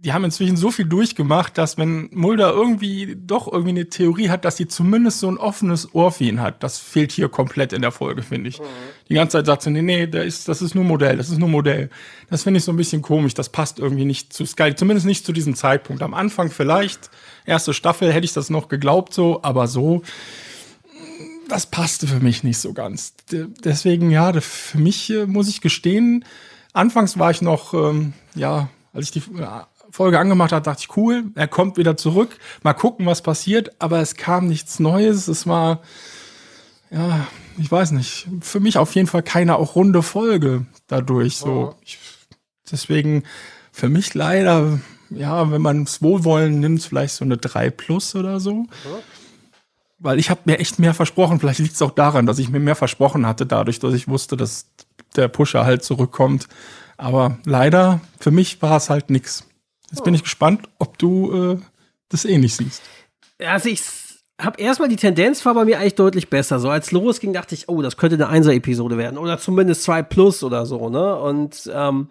die 0.05 0.13
haben 0.13 0.23
inzwischen 0.25 0.57
so 0.59 0.71
viel 0.71 0.85
durchgemacht, 0.85 1.57
dass 1.57 1.79
wenn 1.79 2.11
Mulder 2.13 2.53
irgendwie 2.53 3.17
doch 3.19 3.51
irgendwie 3.51 3.71
eine 3.71 3.89
Theorie 3.89 4.29
hat, 4.29 4.45
dass 4.45 4.59
sie 4.59 4.69
zumindest 4.69 5.21
so 5.21 5.29
ein 5.29 5.39
offenes 5.39 5.95
Ohr 5.95 6.13
für 6.13 6.25
ihn 6.25 6.43
hat, 6.43 6.63
das 6.63 6.79
fehlt 6.79 7.11
hier 7.11 7.31
komplett 7.31 7.73
in 7.73 7.81
der 7.81 7.91
Folge, 7.91 8.23
finde 8.23 8.51
ich. 8.51 8.61
Die 9.09 9.15
ganze 9.15 9.39
Zeit 9.39 9.47
sagt 9.47 9.63
sie, 9.63 9.71
nee, 9.71 9.81
nee, 9.81 10.07
der 10.07 10.25
ist, 10.25 10.47
das 10.49 10.61
ist 10.61 10.75
nur 10.75 10.85
Modell, 10.85 11.17
das 11.17 11.31
ist 11.31 11.39
nur 11.39 11.49
Modell. 11.49 11.89
Das 12.29 12.43
finde 12.43 12.59
ich 12.59 12.65
so 12.65 12.73
ein 12.73 12.77
bisschen 12.77 13.01
komisch, 13.01 13.33
das 13.33 13.49
passt 13.49 13.79
irgendwie 13.79 14.05
nicht 14.05 14.33
zu 14.33 14.45
Sky, 14.45 14.75
zumindest 14.75 15.07
nicht 15.07 15.25
zu 15.25 15.33
diesem 15.33 15.55
Zeitpunkt. 15.55 16.03
Am 16.03 16.13
Anfang 16.13 16.51
vielleicht, 16.51 17.11
erste 17.47 17.73
Staffel 17.73 18.13
hätte 18.13 18.27
ich 18.27 18.35
das 18.35 18.51
noch 18.51 18.69
geglaubt 18.69 19.15
so, 19.15 19.41
aber 19.43 19.67
so, 19.69 20.03
das 21.49 21.67
passte 21.67 22.07
für 22.07 22.21
mich 22.21 22.43
nicht 22.45 22.59
so 22.59 22.73
ganz. 22.73 23.15
De- 23.31 23.47
Deswegen, 23.65 24.11
ja, 24.11 24.33
für 24.41 24.79
mich 24.79 25.11
äh, 25.11 25.27
muss 25.27 25.49
ich 25.49 25.61
gestehen, 25.61 26.25
anfangs 26.73 27.19
war 27.19 27.31
ich 27.31 27.43
noch, 27.43 27.75
ähm, 27.75 28.13
ja, 28.35 28.69
als 28.93 29.07
ich 29.07 29.11
die 29.13 29.19
äh, 29.41 29.47
Folge 29.95 30.19
angemacht 30.19 30.51
habe, 30.51 30.65
dachte 30.65 30.83
ich, 30.83 30.97
cool, 30.97 31.27
er 31.37 31.47
kommt 31.47 31.77
wieder 31.77 31.97
zurück, 31.97 32.37
mal 32.65 32.73
gucken, 32.73 33.07
was 33.07 33.23
passiert, 33.23 33.81
aber 33.81 34.01
es 34.01 34.17
kam 34.17 34.49
nichts 34.49 34.81
Neues, 34.81 35.29
es 35.29 35.47
war, 35.47 35.83
ja, 36.91 37.29
ich 37.59 37.71
weiß 37.71 37.93
nicht, 37.93 38.27
für 38.41 38.59
mich 38.59 38.77
auf 38.77 38.93
jeden 38.97 39.07
Fall 39.07 39.23
keine 39.23 39.55
auch 39.55 39.77
runde 39.77 40.03
Folge 40.03 40.67
dadurch, 40.89 41.37
so. 41.37 41.77
Ich, 41.85 42.01
deswegen, 42.69 43.23
für 43.71 43.89
mich 43.89 44.15
leider, 44.15 44.81
ja, 45.11 45.53
wenn 45.53 45.63
man 45.63 45.85
es 45.85 46.03
wohlwollen 46.03 46.59
nimmt, 46.59 46.83
vielleicht 46.83 47.15
so 47.15 47.25
eine 47.25 47.37
3 47.37 47.71
plus 47.71 48.17
oder 48.17 48.41
so. 48.41 48.67
Weil 50.01 50.19
ich 50.19 50.29
habe 50.29 50.41
mir 50.47 50.59
echt 50.59 50.81
mehr 50.81 50.95
versprochen. 50.95 51.39
Vielleicht 51.39 51.61
liegt 51.61 51.77
es 51.77 51.83
auch 51.83 51.93
daran, 51.93 52.27
dass 52.27 52.41
ich 52.41 52.49
mir 52.49 52.59
mehr 52.59 52.75
versprochen 52.75 53.27
hatte, 53.27 53.47
dadurch, 53.47 53.79
dass 53.79 53.95
ich 53.95 54.09
wusste, 54.09 54.37
dass 54.37 54.67
der 55.15 55.29
Pusher 55.29 55.65
halt 55.65 55.85
zurückkommt. 55.85 56.49
Aber 56.97 57.39
leider, 57.45 58.01
für 58.19 58.33
mich 58.33 58.61
war 58.61 58.77
es 58.77 58.91
halt 58.91 59.09
nix. 59.09 59.45
Jetzt 59.91 60.05
bin 60.05 60.14
ich 60.14 60.22
gespannt, 60.22 60.68
ob 60.78 60.99
du 60.99 61.53
äh, 61.53 61.59
das 62.09 62.24
ähnlich 62.24 62.57
siehst. 62.57 62.82
Also 63.39 63.68
ich 63.68 63.80
habe 64.41 64.61
erstmal 64.61 64.89
die 64.89 64.97
Tendenz 64.97 65.45
war 65.47 65.55
bei 65.55 65.64
mir 65.64 65.78
eigentlich 65.78 65.95
deutlich 65.95 66.28
besser. 66.28 66.59
So 66.59 66.68
als 66.68 66.91
losging, 66.91 67.32
dachte 67.32 67.55
ich, 67.55 67.68
oh, 67.68 67.82
das 67.82 67.97
könnte 67.97 68.16
eine 68.16 68.28
Einser-Episode 68.28 68.99
werden. 68.99 69.18
Oder 69.18 69.39
zumindest 69.39 69.85
zwei 69.85 70.03
plus 70.03 70.43
oder 70.43 70.66
so, 70.66 70.89
ne? 70.89 71.16
Und 71.16 71.70
ähm, 71.72 72.09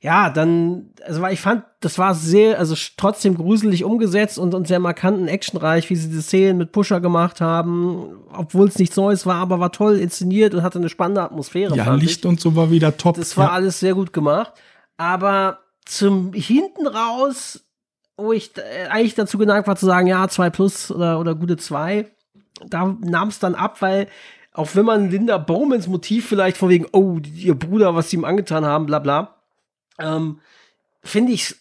ja, 0.00 0.30
dann, 0.30 0.90
also 1.06 1.22
weil 1.22 1.32
ich 1.32 1.40
fand, 1.40 1.62
das 1.78 1.96
war 1.96 2.14
sehr, 2.14 2.58
also 2.58 2.74
trotzdem 2.96 3.36
gruselig 3.36 3.84
umgesetzt 3.84 4.36
und, 4.36 4.52
und 4.52 4.66
sehr 4.66 4.80
markanten 4.80 5.28
actionreich, 5.28 5.90
wie 5.90 5.96
sie 5.96 6.08
die 6.08 6.20
Szenen 6.20 6.58
mit 6.58 6.72
Pusher 6.72 7.00
gemacht 7.00 7.40
haben, 7.40 8.16
obwohl 8.32 8.66
es 8.66 8.78
nichts 8.78 8.96
Neues 8.96 9.26
war, 9.26 9.36
aber 9.36 9.60
war 9.60 9.70
toll 9.70 9.98
inszeniert 9.98 10.54
und 10.54 10.62
hatte 10.62 10.80
eine 10.80 10.88
spannende 10.88 11.22
Atmosphäre. 11.22 11.76
Ja, 11.76 11.94
Licht 11.94 12.24
ich. 12.24 12.26
und 12.26 12.40
so 12.40 12.56
war 12.56 12.70
wieder 12.72 12.96
top. 12.96 13.16
Das 13.16 13.36
war 13.36 13.46
ja. 13.46 13.52
alles 13.52 13.78
sehr 13.78 13.94
gut 13.94 14.12
gemacht. 14.12 14.52
Aber 14.96 15.61
zum 15.84 16.32
hinten 16.32 16.86
raus, 16.86 17.64
wo 18.16 18.32
ich 18.32 18.56
äh, 18.56 18.86
eigentlich 18.88 19.14
dazu 19.14 19.38
geneigt 19.38 19.66
war 19.66 19.76
zu 19.76 19.86
sagen, 19.86 20.06
ja, 20.06 20.28
zwei 20.28 20.50
plus 20.50 20.90
oder, 20.90 21.18
oder 21.18 21.34
gute 21.34 21.56
zwei, 21.56 22.10
da 22.66 22.96
nahm 23.00 23.28
es 23.28 23.38
dann 23.38 23.54
ab, 23.54 23.82
weil 23.82 24.08
auch 24.52 24.74
wenn 24.74 24.84
man 24.84 25.10
Linda 25.10 25.38
Bowmans 25.38 25.86
Motiv 25.86 26.28
vielleicht 26.28 26.56
von 26.56 26.68
wegen, 26.68 26.86
oh, 26.92 27.18
ihr 27.34 27.54
Bruder, 27.54 27.94
was 27.94 28.10
sie 28.10 28.16
ihm 28.16 28.24
angetan 28.24 28.64
haben, 28.64 28.86
bla 28.86 28.98
bla, 28.98 29.36
ähm, 29.98 30.40
finde 31.02 31.32
ich, 31.32 31.56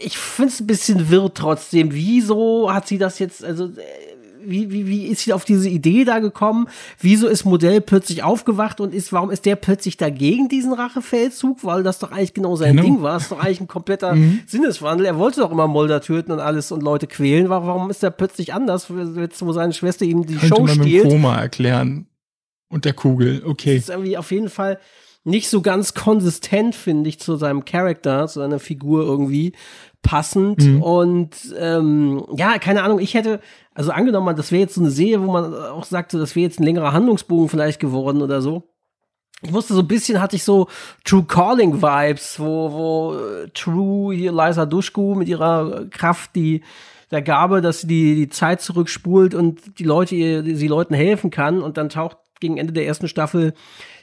ich 0.00 0.18
finde 0.18 0.52
es 0.52 0.60
ein 0.60 0.66
bisschen 0.66 1.10
wirr 1.10 1.32
trotzdem. 1.32 1.92
Wieso 1.92 2.72
hat 2.72 2.88
sie 2.88 2.98
das 2.98 3.18
jetzt, 3.18 3.44
also, 3.44 3.66
äh, 3.66 4.15
wie, 4.48 4.70
wie, 4.70 4.86
wie 4.86 5.06
ist 5.06 5.22
sie 5.22 5.32
auf 5.32 5.44
diese 5.44 5.68
Idee 5.68 6.04
da 6.04 6.18
gekommen? 6.18 6.68
Wieso 7.00 7.26
ist 7.26 7.44
Modell 7.44 7.80
plötzlich 7.80 8.22
aufgewacht 8.22 8.80
und 8.80 8.94
ist, 8.94 9.12
warum 9.12 9.30
ist 9.30 9.46
der 9.46 9.56
plötzlich 9.56 9.96
dagegen 9.96 10.48
diesen 10.48 10.72
Rachefeldzug? 10.72 11.64
Weil 11.64 11.82
das 11.82 11.98
doch 11.98 12.12
eigentlich 12.12 12.34
genau 12.34 12.56
sein 12.56 12.76
genau. 12.76 12.82
Ding 12.82 13.02
war. 13.02 13.14
Das 13.14 13.24
ist 13.24 13.32
doch 13.32 13.40
eigentlich 13.40 13.60
ein 13.60 13.68
kompletter 13.68 14.14
mhm. 14.14 14.40
Sinneswandel. 14.46 15.06
Er 15.06 15.18
wollte 15.18 15.40
doch 15.40 15.50
immer 15.50 15.66
Mulder 15.66 16.00
töten 16.00 16.32
und 16.32 16.40
alles 16.40 16.72
und 16.72 16.82
Leute 16.82 17.06
quälen. 17.06 17.48
Warum 17.48 17.90
ist 17.90 18.02
er 18.02 18.10
plötzlich 18.10 18.54
anders, 18.54 18.88
jetzt, 19.16 19.44
wo 19.44 19.52
seine 19.52 19.72
Schwester 19.72 20.04
ihm 20.04 20.26
die 20.26 20.34
Könnte 20.34 20.56
Show 20.56 20.62
man 20.62 20.74
stiehlt? 20.74 21.04
Mit 21.04 21.12
dem 21.12 21.22
Koma 21.22 21.36
erklären. 21.36 22.06
Und 22.68 22.84
der 22.84 22.94
Kugel, 22.94 23.42
okay. 23.46 23.76
Das 23.76 23.84
ist 23.84 23.90
irgendwie 23.90 24.16
auf 24.16 24.30
jeden 24.32 24.48
Fall, 24.48 24.78
nicht 25.26 25.48
so 25.48 25.60
ganz 25.60 25.92
konsistent, 25.94 26.76
finde 26.76 27.08
ich, 27.08 27.18
zu 27.18 27.34
seinem 27.34 27.64
Charakter, 27.64 28.28
zu 28.28 28.38
seiner 28.38 28.60
Figur 28.60 29.04
irgendwie 29.04 29.52
passend. 30.00 30.64
Mhm. 30.64 30.82
Und 30.82 31.36
ähm, 31.58 32.24
ja, 32.36 32.58
keine 32.58 32.84
Ahnung, 32.84 33.00
ich 33.00 33.14
hätte, 33.14 33.40
also 33.76 33.90
angenommen, 33.90 34.34
das 34.34 34.52
wäre 34.52 34.62
jetzt 34.62 34.74
so 34.74 34.80
eine 34.80 34.90
Serie, 34.90 35.20
wo 35.22 35.30
man 35.30 35.54
auch 35.54 35.84
sagte, 35.84 36.18
das 36.18 36.34
wäre 36.34 36.44
jetzt 36.44 36.58
ein 36.58 36.64
längerer 36.64 36.94
Handlungsbogen 36.94 37.50
vielleicht 37.50 37.78
geworden 37.78 38.22
oder 38.22 38.40
so. 38.40 38.62
Ich 39.42 39.50
musste 39.50 39.74
so 39.74 39.80
ein 39.80 39.86
bisschen, 39.86 40.18
hatte 40.18 40.34
ich 40.34 40.44
so 40.44 40.66
True 41.04 41.24
Calling 41.24 41.82
Vibes, 41.82 42.40
wo, 42.40 42.72
wo 42.72 43.14
äh, 43.14 43.48
True, 43.50 44.14
hier 44.14 44.32
Liza 44.32 44.64
Duschku 44.64 45.14
mit 45.14 45.28
ihrer 45.28 45.84
Kraft, 45.90 46.34
die 46.34 46.62
der 47.10 47.20
Gabe, 47.20 47.60
dass 47.60 47.82
sie 47.82 47.86
die, 47.86 48.14
die 48.14 48.28
Zeit 48.30 48.62
zurückspult 48.62 49.34
und 49.34 49.78
die 49.78 49.84
Leute, 49.84 50.14
ihr, 50.14 50.42
sie 50.42 50.68
Leuten 50.68 50.94
helfen 50.94 51.30
kann 51.30 51.60
und 51.60 51.76
dann 51.76 51.90
taucht 51.90 52.16
gegen 52.40 52.56
Ende 52.56 52.72
der 52.72 52.86
ersten 52.86 53.08
Staffel 53.08 53.52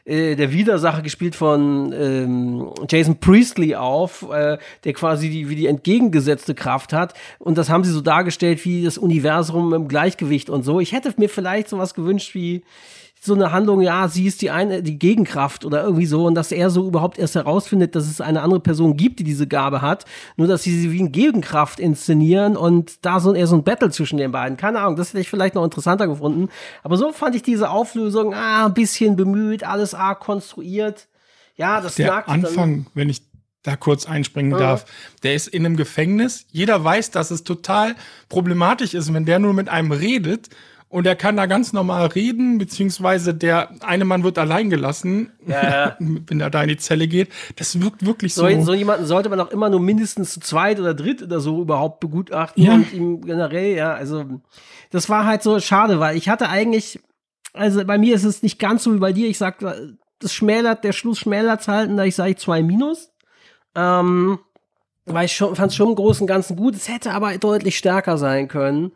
äh, 0.06 0.36
der 0.36 0.51
Widersacher 0.51 1.01
gespielt 1.01 1.36
von 1.36 1.93
ähm, 1.93 2.72
Jason 2.89 3.20
Priestley 3.20 3.76
auf, 3.76 4.28
äh, 4.32 4.58
der 4.84 4.93
quasi 4.93 5.30
die, 5.30 5.49
wie 5.49 5.56
die 5.56 5.68
entgegengesetzte 5.68 6.56
Kraft 6.56 6.91
hat. 6.91 7.14
Und 7.39 7.58
das 7.58 7.70
haben 7.70 7.84
sie 7.84 7.91
so 7.91 8.01
dargestellt 8.01 8.66
wie 8.66 8.84
das 8.84 8.97
Universum 8.97 9.74
im 9.74 9.88
Gleichgewicht 9.88 10.49
und 10.49 10.64
so. 10.64 10.80
Ich 10.80 10.91
hätte 10.91 11.14
mir 11.18 11.30
vielleicht 11.30 11.70
sowas 11.70 11.93
gewünscht 11.93 12.36
wie 12.36 12.64
so 13.26 13.34
eine 13.34 13.53
Handlung, 13.53 13.80
ja, 13.80 14.09
sie 14.09 14.26
ist 14.26 14.41
die 14.41 14.51
eine, 14.51 14.84
die 14.84 14.99
Gegenkraft 14.99 15.63
oder 15.63 15.84
irgendwie 15.84 16.05
so 16.05 16.26
und 16.26 16.36
dass 16.36 16.51
er 16.51 16.69
so 16.69 16.86
überhaupt 16.86 17.17
erst 17.17 17.36
herausfindet, 17.36 17.95
dass 17.95 18.05
es 18.05 18.19
eine 18.19 18.41
andere 18.41 18.59
Person 18.59 18.97
gibt, 18.97 19.19
die 19.19 19.24
diese 19.24 19.47
Gabe 19.47 19.82
hat, 19.82 20.03
nur 20.36 20.47
dass 20.47 20.63
sie 20.63 20.78
sie 20.78 20.91
wie 20.91 20.99
eine 20.99 21.09
Gegenkraft 21.09 21.80
inszenieren 21.80 22.57
und 22.57 23.05
da 23.05 23.21
so 23.21 23.34
eher 23.34 23.47
so 23.47 23.55
ein 23.55 23.63
Battle 23.63 23.89
zwischen 23.91 24.17
den 24.17 24.34
beiden. 24.34 24.57
Keine 24.57 24.80
Ahnung, 24.80 24.97
das 24.97 25.09
hätte 25.09 25.21
ich 25.21 25.30
vielleicht 25.30 25.55
noch 25.55 25.63
interessanter 25.63 26.07
gefunden. 26.07 26.49
Aber 26.84 26.97
so 26.97 27.13
fand 27.13 27.36
ich 27.36 27.43
diese 27.43 27.69
Auflösung, 27.69 28.34
ah, 28.34 28.65
ein 28.65 28.74
bisschen 28.74 29.15
bemüht, 29.15 29.63
alles 29.63 29.93
arg 29.93 30.19
konstruiert. 30.19 31.07
Ja, 31.55 31.80
das 31.80 31.95
Der 31.95 32.28
Anfang, 32.28 32.88
wenn 32.93 33.07
ich 33.07 33.21
da 33.61 33.78
kurz 33.78 34.05
einspringen 34.05 34.51
ja. 34.51 34.57
darf. 34.57 34.86
Der 35.24 35.34
ist 35.34 35.47
in 35.47 35.65
einem 35.65 35.78
Gefängnis. 35.78 36.45
Jeder 36.51 36.84
weiß, 36.84 37.11
dass 37.11 37.32
es 37.32 37.45
total 37.45 37.95
problematisch 38.28 38.93
ist, 38.93 39.13
wenn 39.13 39.26
der 39.26 39.39
nur 39.39 39.53
mit 39.53 39.69
einem 39.69 39.93
redet 39.93 40.49
und 40.94 41.08
er 41.08 41.16
kann 41.16 41.36
da 41.36 41.48
ganz 41.48 41.74
normal 41.74 42.06
reden, 42.06 42.60
beziehungsweise 42.60 43.34
der 43.34 43.70
eine 43.82 44.06
Mann 44.06 44.24
wird 44.24 44.38
allein 44.38 44.70
gelassen, 44.70 45.32
ja, 45.48 45.98
wenn 46.00 46.39
er 46.39 46.52
da 46.52 46.62
in 46.62 46.68
die 46.68 46.78
Zelle 46.78 47.08
geht. 47.08 47.30
Das 47.56 47.82
wirkt 47.82 48.06
wirklich 48.06 48.36
so. 48.36 48.48
So, 48.48 48.62
so 48.62 48.74
jemanden 48.76 49.08
sollte 49.08 49.28
man 49.28 49.39
auch 49.39 49.50
immer 49.50 49.72
nur 49.72 49.80
mindestens 49.80 50.36
zu 50.36 50.39
zweit 50.39 50.80
oder 50.80 50.94
dritt 50.94 51.24
oder 51.24 51.39
so 51.39 51.60
überhaupt 51.64 52.00
begutachten 52.00 52.64
ja. 52.64 52.76
und 52.76 52.94
ihm 52.94 53.22
generell, 53.22 53.76
ja, 53.76 53.96
also 53.96 54.39
das 54.91 55.10
war 55.10 55.26
halt 55.26 55.41
so 55.41 55.60
schade, 55.60 56.00
weil 56.00 56.16
ich 56.16 56.30
hatte 56.30 56.48
eigentlich, 56.48 57.00
also 57.54 57.84
bei 57.86 57.98
mir 57.98 58.14
ist 58.14 58.24
es 58.24 58.44
nicht 58.44 58.60
ganz 58.60 58.84
so 58.84 58.94
wie 58.94 59.00
bei 59.00 59.14
dir, 59.14 59.28
ich 59.28 59.39
sag, 59.39 59.66
das 60.20 60.32
schmälert, 60.32 60.84
der 60.84 60.94
Schluss 60.94 61.18
schmälert 61.18 61.68
halten, 61.68 61.98
da 61.98 62.04
ich 62.04 62.14
sage 62.14 62.36
zwei 62.36 62.62
Minus. 62.62 63.10
Ähm, 63.74 64.38
weil 65.08 65.26
ich 65.26 65.36
fand 65.36 65.60
es 65.60 65.76
schon 65.76 65.89
im 65.89 65.96
Großen 65.96 66.22
und 66.22 66.28
Ganzen 66.28 66.56
gut. 66.56 66.76
Es 66.76 66.88
hätte 66.88 67.14
aber 67.14 67.36
deutlich 67.39 67.80
stärker 67.80 68.20
sein 68.20 68.48
können. 68.48 68.91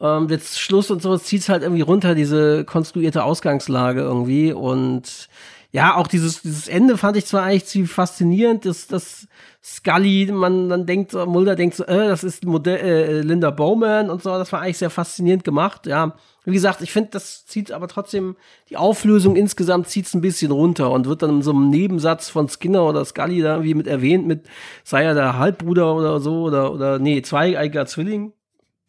Ähm, 0.00 0.28
jetzt 0.28 0.60
Schluss 0.60 0.90
und 0.90 1.02
so 1.02 1.16
zieht 1.18 1.42
es 1.42 1.48
halt 1.48 1.62
irgendwie 1.62 1.82
runter, 1.82 2.14
diese 2.14 2.64
konstruierte 2.64 3.24
Ausgangslage 3.24 4.00
irgendwie. 4.00 4.52
Und 4.52 5.28
ja, 5.70 5.96
auch 5.96 6.06
dieses, 6.06 6.42
dieses 6.42 6.68
Ende 6.68 6.96
fand 6.96 7.16
ich 7.16 7.26
zwar 7.26 7.42
eigentlich 7.42 7.66
ziemlich 7.66 7.90
faszinierend, 7.90 8.64
dass, 8.64 8.86
dass 8.86 9.28
Scully, 9.62 10.30
man 10.32 10.70
dann 10.70 10.86
denkt, 10.86 11.12
Mulder 11.12 11.56
denkt 11.56 11.76
so, 11.76 11.84
äh, 11.84 12.08
das 12.08 12.24
ist 12.24 12.44
Modell, 12.46 12.78
äh, 12.78 13.20
Linda 13.20 13.50
Bowman 13.50 14.08
und 14.08 14.22
so, 14.22 14.30
das 14.30 14.50
war 14.52 14.62
eigentlich 14.62 14.78
sehr 14.78 14.88
faszinierend 14.90 15.44
gemacht, 15.44 15.86
ja. 15.86 16.14
Wie 16.44 16.52
gesagt, 16.54 16.80
ich 16.80 16.90
finde, 16.90 17.10
das 17.10 17.44
zieht 17.44 17.72
aber 17.72 17.88
trotzdem, 17.88 18.36
die 18.70 18.78
Auflösung 18.78 19.36
insgesamt 19.36 19.88
zieht 19.88 20.06
es 20.06 20.14
ein 20.14 20.22
bisschen 20.22 20.50
runter 20.50 20.90
und 20.90 21.06
wird 21.06 21.20
dann 21.20 21.30
in 21.30 21.42
so 21.42 21.50
einem 21.50 21.68
Nebensatz 21.68 22.30
von 22.30 22.48
Skinner 22.48 22.84
oder 22.84 23.04
Scully 23.04 23.42
da 23.42 23.62
wie 23.62 23.74
mit 23.74 23.86
erwähnt, 23.86 24.26
mit 24.26 24.46
sei 24.84 25.02
er 25.04 25.12
der 25.12 25.38
Halbbruder 25.38 25.94
oder 25.94 26.20
so, 26.20 26.44
oder, 26.44 26.72
oder 26.72 26.98
nee, 26.98 27.20
zweieiger 27.20 27.84
Zwilling, 27.84 28.32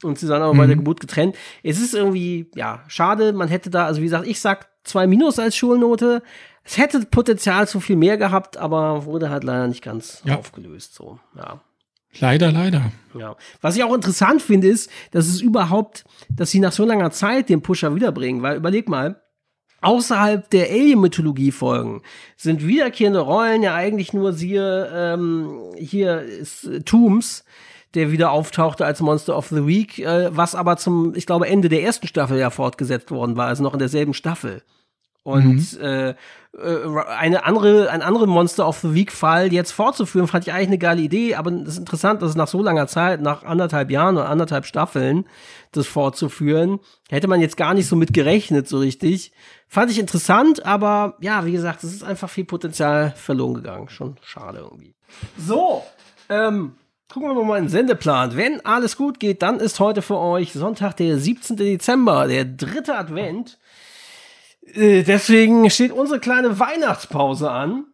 und 0.03 0.17
sie 0.17 0.27
sind 0.27 0.35
aber 0.35 0.53
mhm. 0.53 0.57
bei 0.57 0.67
der 0.67 0.75
mhm. 0.75 0.81
Geburt 0.81 0.99
getrennt. 0.99 1.35
Es 1.63 1.79
ist 1.79 1.93
irgendwie, 1.93 2.49
ja, 2.55 2.83
schade. 2.87 3.33
Man 3.33 3.47
hätte 3.47 3.69
da, 3.69 3.85
also 3.85 4.01
wie 4.01 4.05
gesagt, 4.05 4.27
ich 4.27 4.39
sag 4.39 4.69
zwei 4.83 5.07
Minus 5.07 5.39
als 5.39 5.55
Schulnote. 5.55 6.21
Es 6.63 6.77
hätte 6.77 7.01
Potenzial 7.05 7.67
zu 7.67 7.79
viel 7.79 7.95
mehr 7.95 8.17
gehabt, 8.17 8.57
aber 8.57 9.05
wurde 9.05 9.29
halt 9.29 9.43
leider 9.43 9.67
nicht 9.67 9.83
ganz 9.83 10.21
ja. 10.25 10.37
aufgelöst, 10.37 10.95
so, 10.95 11.19
ja. 11.35 11.61
Leider, 12.19 12.51
leider. 12.51 12.91
Ja. 13.13 13.35
Was 13.61 13.75
ich 13.75 13.83
auch 13.83 13.93
interessant 13.93 14.41
finde, 14.41 14.67
ist, 14.67 14.89
dass 15.11 15.27
es 15.27 15.41
überhaupt, 15.41 16.05
dass 16.29 16.49
sie 16.49 16.59
nach 16.59 16.71
so 16.71 16.83
langer 16.83 17.11
Zeit 17.11 17.49
den 17.49 17.61
Pusher 17.61 17.93
wiederbringen, 17.95 18.41
weil 18.41 18.57
überleg 18.57 18.89
mal, 18.89 19.21
außerhalb 19.81 20.49
der 20.49 20.69
Alien-Mythologie-Folgen 20.69 22.01
sind 22.35 22.65
wiederkehrende 22.65 23.19
Rollen 23.19 23.63
ja 23.63 23.75
eigentlich 23.75 24.13
nur 24.13 24.33
siehe, 24.33 24.89
ähm, 24.93 25.71
hier 25.77 26.21
ist 26.21 26.65
äh, 26.65 26.81
Tooms, 26.81 27.45
der 27.95 28.11
wieder 28.11 28.31
auftauchte 28.31 28.85
als 28.85 29.01
Monster 29.01 29.35
of 29.35 29.47
the 29.47 29.65
Week, 29.65 29.99
äh, 29.99 30.35
was 30.35 30.55
aber 30.55 30.77
zum, 30.77 31.15
ich 31.15 31.25
glaube, 31.25 31.47
Ende 31.47 31.69
der 31.69 31.83
ersten 31.83 32.07
Staffel 32.07 32.37
ja 32.37 32.49
fortgesetzt 32.49 33.11
worden 33.11 33.35
war, 33.35 33.47
also 33.47 33.63
noch 33.63 33.73
in 33.73 33.79
derselben 33.79 34.13
Staffel. 34.13 34.61
Und 35.23 35.79
mhm. 35.79 35.81
äh, 35.81 36.09
äh 36.09 36.15
eine 37.17 37.45
andere, 37.45 37.89
ein 37.91 38.01
anderen 38.01 38.29
Monster 38.29 38.67
of 38.67 38.79
the 38.79 38.93
Week 38.93 39.11
Fall 39.11 39.51
jetzt 39.51 39.71
fortzuführen, 39.71 40.27
fand 40.27 40.47
ich 40.47 40.53
eigentlich 40.53 40.67
eine 40.67 40.77
geile 40.77 41.01
Idee, 41.01 41.35
aber 41.35 41.51
es 41.51 41.69
ist 41.69 41.77
interessant, 41.77 42.21
dass 42.21 42.31
es 42.31 42.35
nach 42.35 42.47
so 42.47 42.63
langer 42.63 42.87
Zeit, 42.87 43.21
nach 43.21 43.43
anderthalb 43.43 43.91
Jahren 43.91 44.15
oder 44.15 44.29
anderthalb 44.29 44.65
Staffeln, 44.65 45.25
das 45.71 45.87
fortzuführen, 45.87 46.79
hätte 47.09 47.27
man 47.27 47.41
jetzt 47.41 47.57
gar 47.57 47.73
nicht 47.73 47.87
so 47.87 47.95
mit 47.95 48.13
gerechnet, 48.13 48.67
so 48.67 48.79
richtig. 48.79 49.31
Fand 49.67 49.91
ich 49.91 49.99
interessant, 49.99 50.65
aber 50.65 51.15
ja, 51.19 51.45
wie 51.45 51.51
gesagt, 51.51 51.83
es 51.83 51.93
ist 51.93 52.03
einfach 52.03 52.29
viel 52.29 52.45
Potenzial 52.45 53.13
verloren 53.15 53.55
gegangen. 53.55 53.89
Schon 53.89 54.15
schade 54.23 54.59
irgendwie. 54.59 54.95
So, 55.37 55.83
ähm, 56.29 56.73
Gucken 57.11 57.35
wir 57.35 57.43
mal 57.43 57.57
in 57.57 57.65
den 57.65 57.71
Sendeplan. 57.71 58.37
Wenn 58.37 58.63
alles 58.63 58.95
gut 58.95 59.19
geht, 59.19 59.41
dann 59.41 59.59
ist 59.59 59.79
heute 59.79 60.03
für 60.03 60.19
euch 60.19 60.53
Sonntag, 60.53 60.95
der 60.97 61.17
17. 61.17 61.57
Dezember, 61.57 62.27
der 62.27 62.45
dritte 62.45 62.95
Advent. 62.95 63.57
Äh, 64.75 65.01
deswegen 65.01 65.67
steht 65.71 65.91
unsere 65.91 66.19
kleine 66.19 66.59
Weihnachtspause 66.59 67.49
an. 67.49 67.85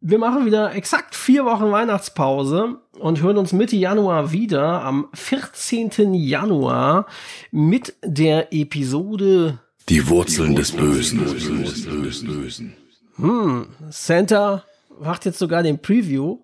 Wir 0.00 0.18
machen 0.18 0.46
wieder 0.46 0.74
exakt 0.74 1.14
vier 1.14 1.44
Wochen 1.44 1.70
Weihnachtspause 1.70 2.80
und 2.98 3.22
hören 3.22 3.38
uns 3.38 3.52
Mitte 3.52 3.76
Januar 3.76 4.32
wieder 4.32 4.82
am 4.82 5.10
14. 5.14 6.14
Januar 6.14 7.06
mit 7.52 7.94
der 8.04 8.52
Episode 8.52 9.60
Die 9.88 10.08
Wurzeln 10.08 10.56
des 10.56 10.72
Bösen. 10.72 12.74
Hm, 13.16 13.68
Santa 13.90 14.64
macht 15.00 15.24
jetzt 15.24 15.38
sogar 15.38 15.62
den 15.62 15.78
Preview. 15.78 16.38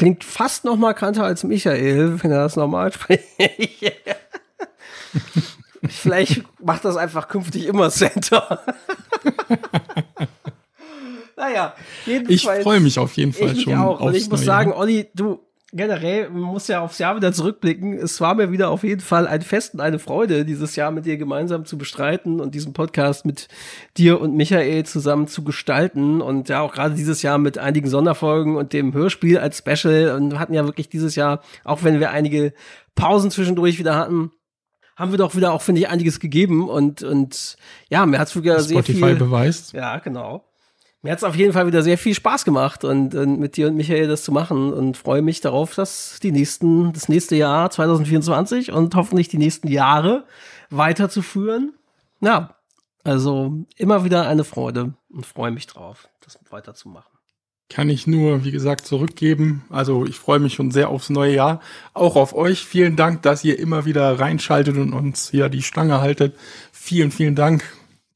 Klingt 0.00 0.24
fast 0.24 0.64
noch 0.64 0.78
markanter 0.78 1.24
als 1.24 1.44
Michael, 1.44 2.22
wenn 2.22 2.30
er 2.30 2.44
das 2.44 2.56
normal 2.56 2.90
spricht. 2.90 3.22
Vielleicht 5.90 6.42
macht 6.58 6.86
das 6.86 6.96
einfach 6.96 7.28
künftig 7.28 7.66
immer 7.66 7.90
Santa. 7.90 8.64
naja, 11.36 11.74
Ich 12.06 12.46
freue 12.46 12.80
mich 12.80 12.98
auf 12.98 13.12
jeden 13.12 13.34
Fall 13.34 13.52
ich 13.52 13.64
schon. 13.64 13.74
auch. 13.74 14.00
Und 14.00 14.14
ich 14.14 14.30
muss 14.30 14.42
sagen. 14.42 14.72
Olli, 14.72 15.10
du, 15.12 15.38
generell, 15.72 16.30
man 16.30 16.42
muss 16.42 16.68
ja 16.68 16.80
aufs 16.80 16.98
Jahr 16.98 17.16
wieder 17.16 17.32
zurückblicken. 17.32 17.94
Es 17.94 18.20
war 18.20 18.34
mir 18.34 18.50
wieder 18.50 18.70
auf 18.70 18.82
jeden 18.82 19.00
Fall 19.00 19.26
ein 19.26 19.42
Fest 19.42 19.74
und 19.74 19.80
eine 19.80 19.98
Freude, 19.98 20.44
dieses 20.44 20.76
Jahr 20.76 20.90
mit 20.90 21.06
dir 21.06 21.16
gemeinsam 21.16 21.64
zu 21.64 21.78
bestreiten 21.78 22.40
und 22.40 22.54
diesen 22.54 22.72
Podcast 22.72 23.24
mit 23.24 23.48
dir 23.96 24.20
und 24.20 24.34
Michael 24.34 24.84
zusammen 24.84 25.28
zu 25.28 25.44
gestalten. 25.44 26.20
Und 26.20 26.48
ja, 26.48 26.60
auch 26.60 26.72
gerade 26.72 26.94
dieses 26.94 27.22
Jahr 27.22 27.38
mit 27.38 27.58
einigen 27.58 27.88
Sonderfolgen 27.88 28.56
und 28.56 28.72
dem 28.72 28.92
Hörspiel 28.92 29.38
als 29.38 29.58
Special. 29.58 30.16
Und 30.16 30.32
wir 30.32 30.38
hatten 30.38 30.54
ja 30.54 30.64
wirklich 30.64 30.88
dieses 30.88 31.14
Jahr, 31.14 31.40
auch 31.64 31.82
wenn 31.82 32.00
wir 32.00 32.10
einige 32.10 32.52
Pausen 32.94 33.30
zwischendurch 33.30 33.78
wieder 33.78 33.96
hatten, 33.96 34.32
haben 34.96 35.12
wir 35.12 35.18
doch 35.18 35.34
wieder 35.34 35.52
auch, 35.52 35.62
finde 35.62 35.80
ich, 35.80 35.88
einiges 35.88 36.20
gegeben. 36.20 36.68
Und, 36.68 37.02
und 37.02 37.56
ja, 37.88 38.04
mir 38.06 38.18
hat's 38.18 38.36
wieder 38.36 38.60
sehr 38.60 38.78
Spotify 38.78 39.08
viel. 39.08 39.16
beweist. 39.16 39.72
Ja, 39.72 39.98
genau. 39.98 40.49
Mir 41.02 41.12
hat's 41.12 41.24
auf 41.24 41.34
jeden 41.34 41.54
Fall 41.54 41.66
wieder 41.66 41.82
sehr 41.82 41.96
viel 41.96 42.14
Spaß 42.14 42.44
gemacht 42.44 42.84
und, 42.84 43.14
und 43.14 43.38
mit 43.38 43.56
dir 43.56 43.68
und 43.68 43.76
Michael 43.76 44.06
das 44.06 44.22
zu 44.22 44.32
machen 44.32 44.72
und 44.72 44.98
freue 44.98 45.22
mich 45.22 45.40
darauf, 45.40 45.74
dass 45.74 46.18
die 46.22 46.30
nächsten, 46.30 46.92
das 46.92 47.08
nächste 47.08 47.36
Jahr 47.36 47.70
2024 47.70 48.70
und 48.72 48.94
hoffentlich 48.94 49.28
die 49.28 49.38
nächsten 49.38 49.68
Jahre 49.68 50.24
weiterzuführen. 50.68 51.72
Ja, 52.20 52.56
also 53.02 53.64
immer 53.76 54.04
wieder 54.04 54.28
eine 54.28 54.44
Freude 54.44 54.92
und 55.08 55.24
freue 55.24 55.50
mich 55.52 55.66
drauf, 55.66 56.06
das 56.22 56.38
weiterzumachen. 56.50 57.10
Kann 57.70 57.88
ich 57.88 58.06
nur, 58.06 58.44
wie 58.44 58.50
gesagt, 58.50 58.84
zurückgeben. 58.84 59.64
Also 59.70 60.04
ich 60.04 60.16
freue 60.18 60.40
mich 60.40 60.54
schon 60.54 60.72
sehr 60.72 60.88
aufs 60.88 61.08
neue 61.08 61.34
Jahr. 61.34 61.60
Auch 61.94 62.16
auf 62.16 62.34
euch. 62.34 62.66
Vielen 62.66 62.96
Dank, 62.96 63.22
dass 63.22 63.44
ihr 63.44 63.58
immer 63.60 63.84
wieder 63.84 64.18
reinschaltet 64.18 64.76
und 64.76 64.92
uns 64.92 65.30
hier 65.30 65.48
die 65.48 65.62
Stange 65.62 66.00
haltet. 66.00 66.34
Vielen, 66.72 67.12
vielen 67.12 67.36
Dank. 67.36 67.62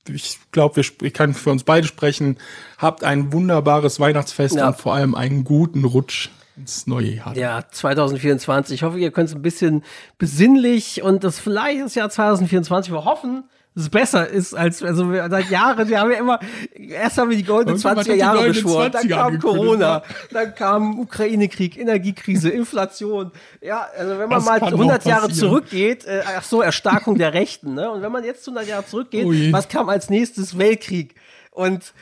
Ich 0.08 0.38
glaube, 0.52 0.80
ich 0.80 1.14
kann 1.14 1.34
für 1.34 1.50
uns 1.50 1.64
beide 1.64 1.86
sprechen. 1.86 2.36
Habt 2.78 3.04
ein 3.04 3.32
wunderbares 3.32 4.00
Weihnachtsfest 4.00 4.56
Ja. 4.56 4.68
und 4.68 4.76
vor 4.76 4.94
allem 4.94 5.14
einen 5.14 5.44
guten 5.44 5.84
Rutsch 5.84 6.28
ins 6.56 6.86
neue 6.86 7.14
Jahr. 7.14 7.36
Ja, 7.36 7.64
2024. 7.70 8.74
Ich 8.74 8.82
hoffe, 8.82 8.98
ihr 8.98 9.10
könnt 9.10 9.28
es 9.30 9.34
ein 9.34 9.42
bisschen 9.42 9.82
besinnlich 10.18 11.02
und 11.02 11.24
das 11.24 11.38
vielleicht 11.38 11.80
das 11.82 11.94
Jahr 11.94 12.10
2024, 12.10 12.92
wir 12.92 13.04
hoffen, 13.04 13.44
es 13.76 13.88
besser 13.88 14.28
ist 14.28 14.54
als, 14.54 14.82
also 14.82 15.12
seit 15.12 15.50
Jahren, 15.50 15.88
wir 15.88 15.98
haben 15.98 16.10
ja 16.12 16.18
immer, 16.18 16.38
erst 16.74 17.18
haben 17.18 17.30
wir 17.30 17.36
die 17.36 17.42
goldenen 17.42 17.76
Irgendjemand 17.76 17.98
hat 17.98 18.06
20er 18.06 18.12
die 18.12 18.18
Jahre 18.20 18.48
beschworen, 18.48 18.92
dann 18.92 19.06
20er 19.06 19.08
kam 19.08 19.38
Corona, 19.40 20.02
dann 20.30 20.54
kam 20.54 21.00
Ukraine-Krieg, 21.00 21.76
Energiekrise, 21.76 22.50
Inflation. 22.50 23.32
Ja, 23.60 23.88
also 23.98 24.12
wenn 24.12 24.28
man 24.28 24.38
Was 24.38 24.44
mal 24.44 24.60
kann 24.60 24.70
noch 24.70 24.78
100 24.78 25.04
Jahre 25.04 25.28
zurückgeht, 25.28 26.04
äh, 26.04 26.22
ach 26.36 26.44
so, 26.44 26.62
Erstarkung 26.62 27.18
der 27.18 27.34
Rechten, 27.34 27.74
ne? 27.74 27.90
Und 27.90 28.02
wenn 28.02 28.12
man 28.12 28.22
jetzt 28.22 28.46
100 28.46 28.68
Jahre 28.68 28.86
zurückgeht, 28.86 29.24
Oh 29.26 29.52
was 29.52 29.68
kam 29.68 29.88
als 29.88 30.08
nächstes? 30.08 30.56
Weltkrieg. 30.56 31.16
Und 31.50 31.92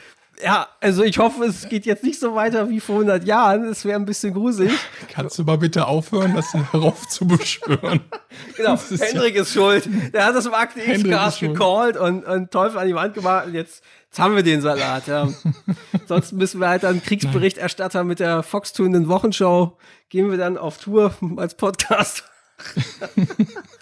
ja, 0.42 0.66
also 0.80 1.02
ich 1.02 1.18
hoffe, 1.18 1.44
es 1.44 1.68
geht 1.68 1.86
jetzt 1.86 2.02
nicht 2.04 2.18
so 2.18 2.34
weiter 2.34 2.68
wie 2.68 2.80
vor 2.80 2.96
100 2.96 3.24
Jahren. 3.24 3.64
Es 3.64 3.84
wäre 3.84 3.98
ein 3.98 4.04
bisschen 4.04 4.34
gruselig. 4.34 4.72
Kannst 5.12 5.38
du 5.38 5.44
mal 5.44 5.58
bitte 5.58 5.86
aufhören, 5.86 6.34
das 6.34 6.52
heraufzubeschwören? 6.72 8.00
Genau, 8.56 8.70
Das 8.72 8.90
ist 8.90 9.00
ja- 9.00 9.06
Hendrik 9.06 9.36
ist 9.36 9.52
schuld. 9.52 9.88
Der 10.12 10.26
hat 10.26 10.34
das 10.34 10.46
im 10.46 10.54
Akte 10.54 10.80
X-Cast 10.80 11.42
ist 11.42 11.48
gecallt 11.48 11.96
und, 11.96 12.24
und 12.24 12.50
Teufel 12.50 12.78
an 12.78 12.86
die 12.88 12.94
Wand 12.94 13.14
gemacht. 13.14 13.46
Und 13.46 13.54
jetzt, 13.54 13.82
jetzt 14.06 14.18
haben 14.18 14.34
wir 14.36 14.42
den 14.42 14.60
Salat. 14.60 15.06
Ja. 15.06 15.28
Sonst 16.08 16.32
müssen 16.32 16.60
wir 16.60 16.68
halt 16.68 16.82
dann 16.82 17.02
Kriegsberichterstatter 17.02 18.04
mit 18.04 18.20
der 18.20 18.42
Fox-tunenden 18.42 19.08
Wochenschau. 19.08 19.78
Gehen 20.08 20.30
wir 20.30 20.38
dann 20.38 20.58
auf 20.58 20.78
Tour 20.78 21.14
als 21.36 21.54
Podcast. 21.54 22.24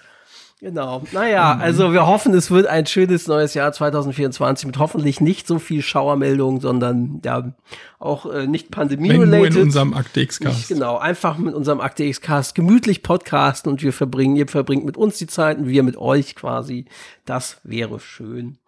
Genau. 0.61 1.03
Naja, 1.13 1.55
Mhm. 1.55 1.61
also 1.63 1.93
wir 1.95 2.07
hoffen, 2.07 2.35
es 2.35 2.51
wird 2.51 2.67
ein 2.67 2.85
schönes 2.87 3.27
neues 3.27 3.55
Jahr 3.55 3.73
2024 3.73 4.67
mit 4.67 4.79
hoffentlich 4.79 5.21
nicht 5.21 5.47
so 5.47 5.59
viel 5.59 5.81
Schauermeldungen, 5.81 6.61
sondern 6.61 7.23
ja 7.25 7.53
auch 7.99 8.27
äh, 8.27 8.47
nicht 8.47 8.75
nur 8.77 8.83
in 8.91 8.99
pandemie-related. 8.99 9.57
unserem 9.63 9.95
Akte 9.95 10.21
X-Cast. 10.21 10.69
Genau, 10.69 10.99
einfach 10.99 11.39
mit 11.39 11.55
unserem 11.55 11.81
Akte 11.81 12.05
X-Cast 12.05 12.55
gemütlich 12.55 13.03
podcasten 13.03 13.73
und 13.73 13.83
wir 13.83 13.95
verbringen, 13.95 14.37
ihr 14.37 14.49
verbringt 14.49 14.85
mit 14.85 14.99
uns 14.99 15.17
die 15.17 15.27
Zeit 15.27 15.57
und 15.59 15.67
wir 15.69 15.83
mit 15.83 15.97
euch 15.97 16.37
quasi. 16.37 16.85
Das 17.25 17.59
wäre 17.65 17.99
schön. 17.99 18.59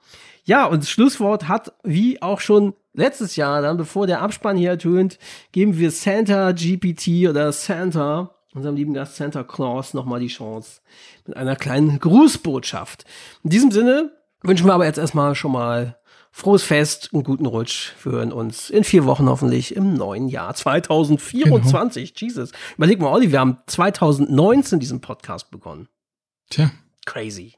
Ja, 0.45 0.65
und 0.67 0.83
das 0.83 0.91
Schlusswort 0.91 1.47
hat, 1.47 1.73
wie 1.85 2.21
auch 2.23 2.41
schon 2.41 2.73
letztes 2.95 3.37
Jahr, 3.37 3.63
dann 3.63 3.77
bevor 3.77 4.07
der 4.07 4.23
Abspann 4.23 4.57
hier 4.57 4.71
ertönt, 4.71 5.19
geben 5.53 5.79
wir 5.79 5.91
Santa 5.91 6.53
GPT 6.53 7.29
oder 7.29 7.53
Santa, 7.53 8.31
unserem 8.55 8.77
lieben 8.77 8.95
Gast 8.95 9.17
Santa 9.17 9.45
Claus, 9.45 9.95
nochmal 9.95 10.21
die 10.21 10.29
Chance 10.29 10.81
mit 11.27 11.37
einer 11.37 11.57
kleinen 11.57 11.99
Grußbotschaft. 11.99 13.05
In 13.43 13.51
diesem 13.51 13.71
Sinne 13.71 14.13
wünschen 14.43 14.67
wir 14.67 14.75
aber 14.75 14.87
jetzt 14.87 14.99
erstmal 14.99 15.35
schon 15.35 15.53
mal 15.53 15.99
frohes 16.31 16.63
Fest, 16.63 17.11
einen 17.13 17.25
guten 17.25 17.47
Rutsch. 17.47 17.93
Wir 18.03 18.13
hören 18.13 18.33
uns 18.33 18.71
in 18.71 18.85
vier 18.85 19.05
Wochen 19.05 19.29
hoffentlich 19.29 19.77
im 19.77 19.95
neuen 19.95 20.29
Jahr 20.29 20.55
2024. 20.55 22.15
Jesus. 22.19 22.53
Überleg 22.77 23.01
mal, 23.01 23.13
Olli, 23.13 23.31
wir 23.31 23.41
haben 23.41 23.59
2019 23.67 24.81
diesen 24.81 25.01
Podcast 25.01 25.51
begonnen. 25.51 25.89
Tja. 26.51 26.71
Crazy. 27.05 27.55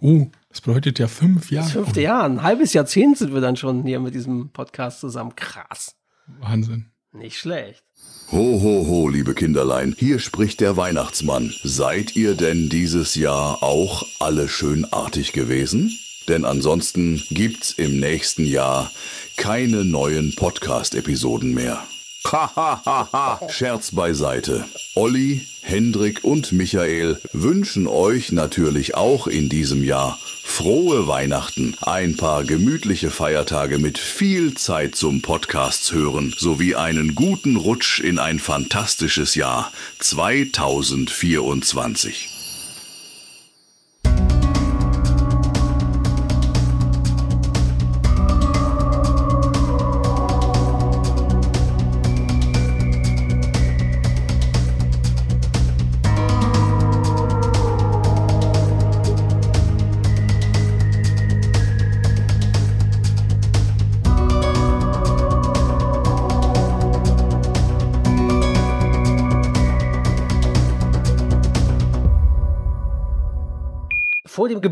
Oh, 0.00 0.26
das 0.48 0.60
bedeutet 0.60 0.98
ja 0.98 1.08
fünf 1.08 1.50
Jahre. 1.50 1.66
Das 1.66 1.72
fünfte 1.72 2.00
Jahr, 2.00 2.24
ein 2.24 2.42
halbes 2.42 2.72
Jahrzehnt 2.72 3.18
sind 3.18 3.34
wir 3.34 3.40
dann 3.40 3.56
schon 3.56 3.84
hier 3.84 4.00
mit 4.00 4.14
diesem 4.14 4.50
Podcast 4.50 5.00
zusammen. 5.00 5.34
Krass. 5.34 5.96
Wahnsinn. 6.26 6.92
Nicht 7.12 7.38
schlecht. 7.38 7.84
Ho, 8.32 8.60
ho, 8.62 8.86
ho, 8.88 9.08
liebe 9.08 9.34
Kinderlein, 9.34 9.94
hier 9.98 10.18
spricht 10.18 10.60
der 10.60 10.78
Weihnachtsmann. 10.78 11.52
Seid 11.64 12.16
ihr 12.16 12.34
denn 12.34 12.70
dieses 12.70 13.14
Jahr 13.14 13.62
auch 13.62 14.06
alle 14.20 14.48
schön 14.48 14.86
artig 14.90 15.32
gewesen? 15.32 15.98
Denn 16.28 16.46
ansonsten 16.46 17.22
gibt's 17.28 17.72
im 17.72 18.00
nächsten 18.00 18.46
Jahr 18.46 18.90
keine 19.36 19.84
neuen 19.84 20.34
Podcast-Episoden 20.34 21.52
mehr. 21.52 21.86
Hahaha, 22.24 23.48
Scherz 23.50 23.92
beiseite. 23.92 24.64
Olli, 24.94 25.46
Hendrik 25.60 26.24
und 26.24 26.52
Michael 26.52 27.20
wünschen 27.32 27.86
euch 27.86 28.32
natürlich 28.32 28.94
auch 28.94 29.26
in 29.26 29.48
diesem 29.48 29.84
Jahr 29.84 30.18
frohe 30.42 31.06
Weihnachten, 31.06 31.76
ein 31.80 32.16
paar 32.16 32.44
gemütliche 32.44 33.10
Feiertage 33.10 33.78
mit 33.78 33.98
viel 33.98 34.54
Zeit 34.54 34.94
zum 34.94 35.22
Podcasts 35.22 35.92
hören 35.92 36.34
sowie 36.36 36.74
einen 36.74 37.14
guten 37.14 37.56
Rutsch 37.56 38.00
in 38.00 38.18
ein 38.18 38.38
fantastisches 38.38 39.34
Jahr 39.34 39.72
2024. 39.98 42.31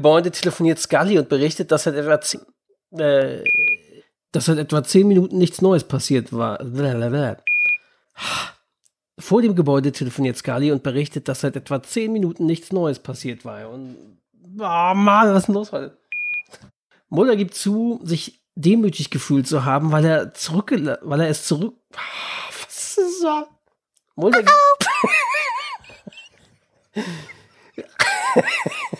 Gebäude 0.01 0.31
telefoniert 0.31 0.79
Scully 0.79 1.19
und 1.19 1.29
berichtet, 1.29 1.71
dass 1.71 1.83
seit 1.83 1.95
etwa 1.95 2.19
zehn, 2.23 2.41
äh, 2.99 3.45
dass 4.33 4.47
seit 4.47 4.57
etwa 4.57 4.83
zehn 4.83 5.07
Minuten 5.07 5.37
nichts 5.37 5.61
Neues 5.61 5.85
passiert 5.85 6.33
war. 6.33 6.57
Blablabla. 6.65 7.37
Vor 9.19 9.43
dem 9.43 9.55
Gebäude 9.55 9.93
telefoniert 9.93 10.39
Scully 10.39 10.73
und 10.73 10.83
berichtet, 10.83 11.29
dass 11.29 11.43
seit 11.43 11.55
etwa 11.55 11.83
zehn 11.83 12.15
Minuten 12.15 12.47
nichts 12.47 12.73
Neues 12.73 12.99
passiert 12.99 13.45
war. 13.45 13.69
Und 13.69 14.23
oh 14.59 14.95
Mann, 14.95 15.35
was 15.35 15.41
ist 15.41 15.49
denn 15.49 15.55
los 15.55 15.73
heute? 15.73 15.99
Mulder 17.11 17.37
gibt 17.37 17.55
zu, 17.55 18.01
sich 18.03 18.41
demütig 18.55 19.11
gefühlt 19.11 19.47
zu 19.47 19.67
haben, 19.67 19.93
weil 19.93 20.07
er 20.07 20.33
zurück, 20.33 20.73
weil 21.03 21.21
er 21.21 21.29
es 21.29 21.45
zurück. 21.45 21.75
Was 21.91 22.97
ist 22.97 23.23
das? 23.23 23.45
Mulder 24.15 24.43
gibt. 24.43 24.55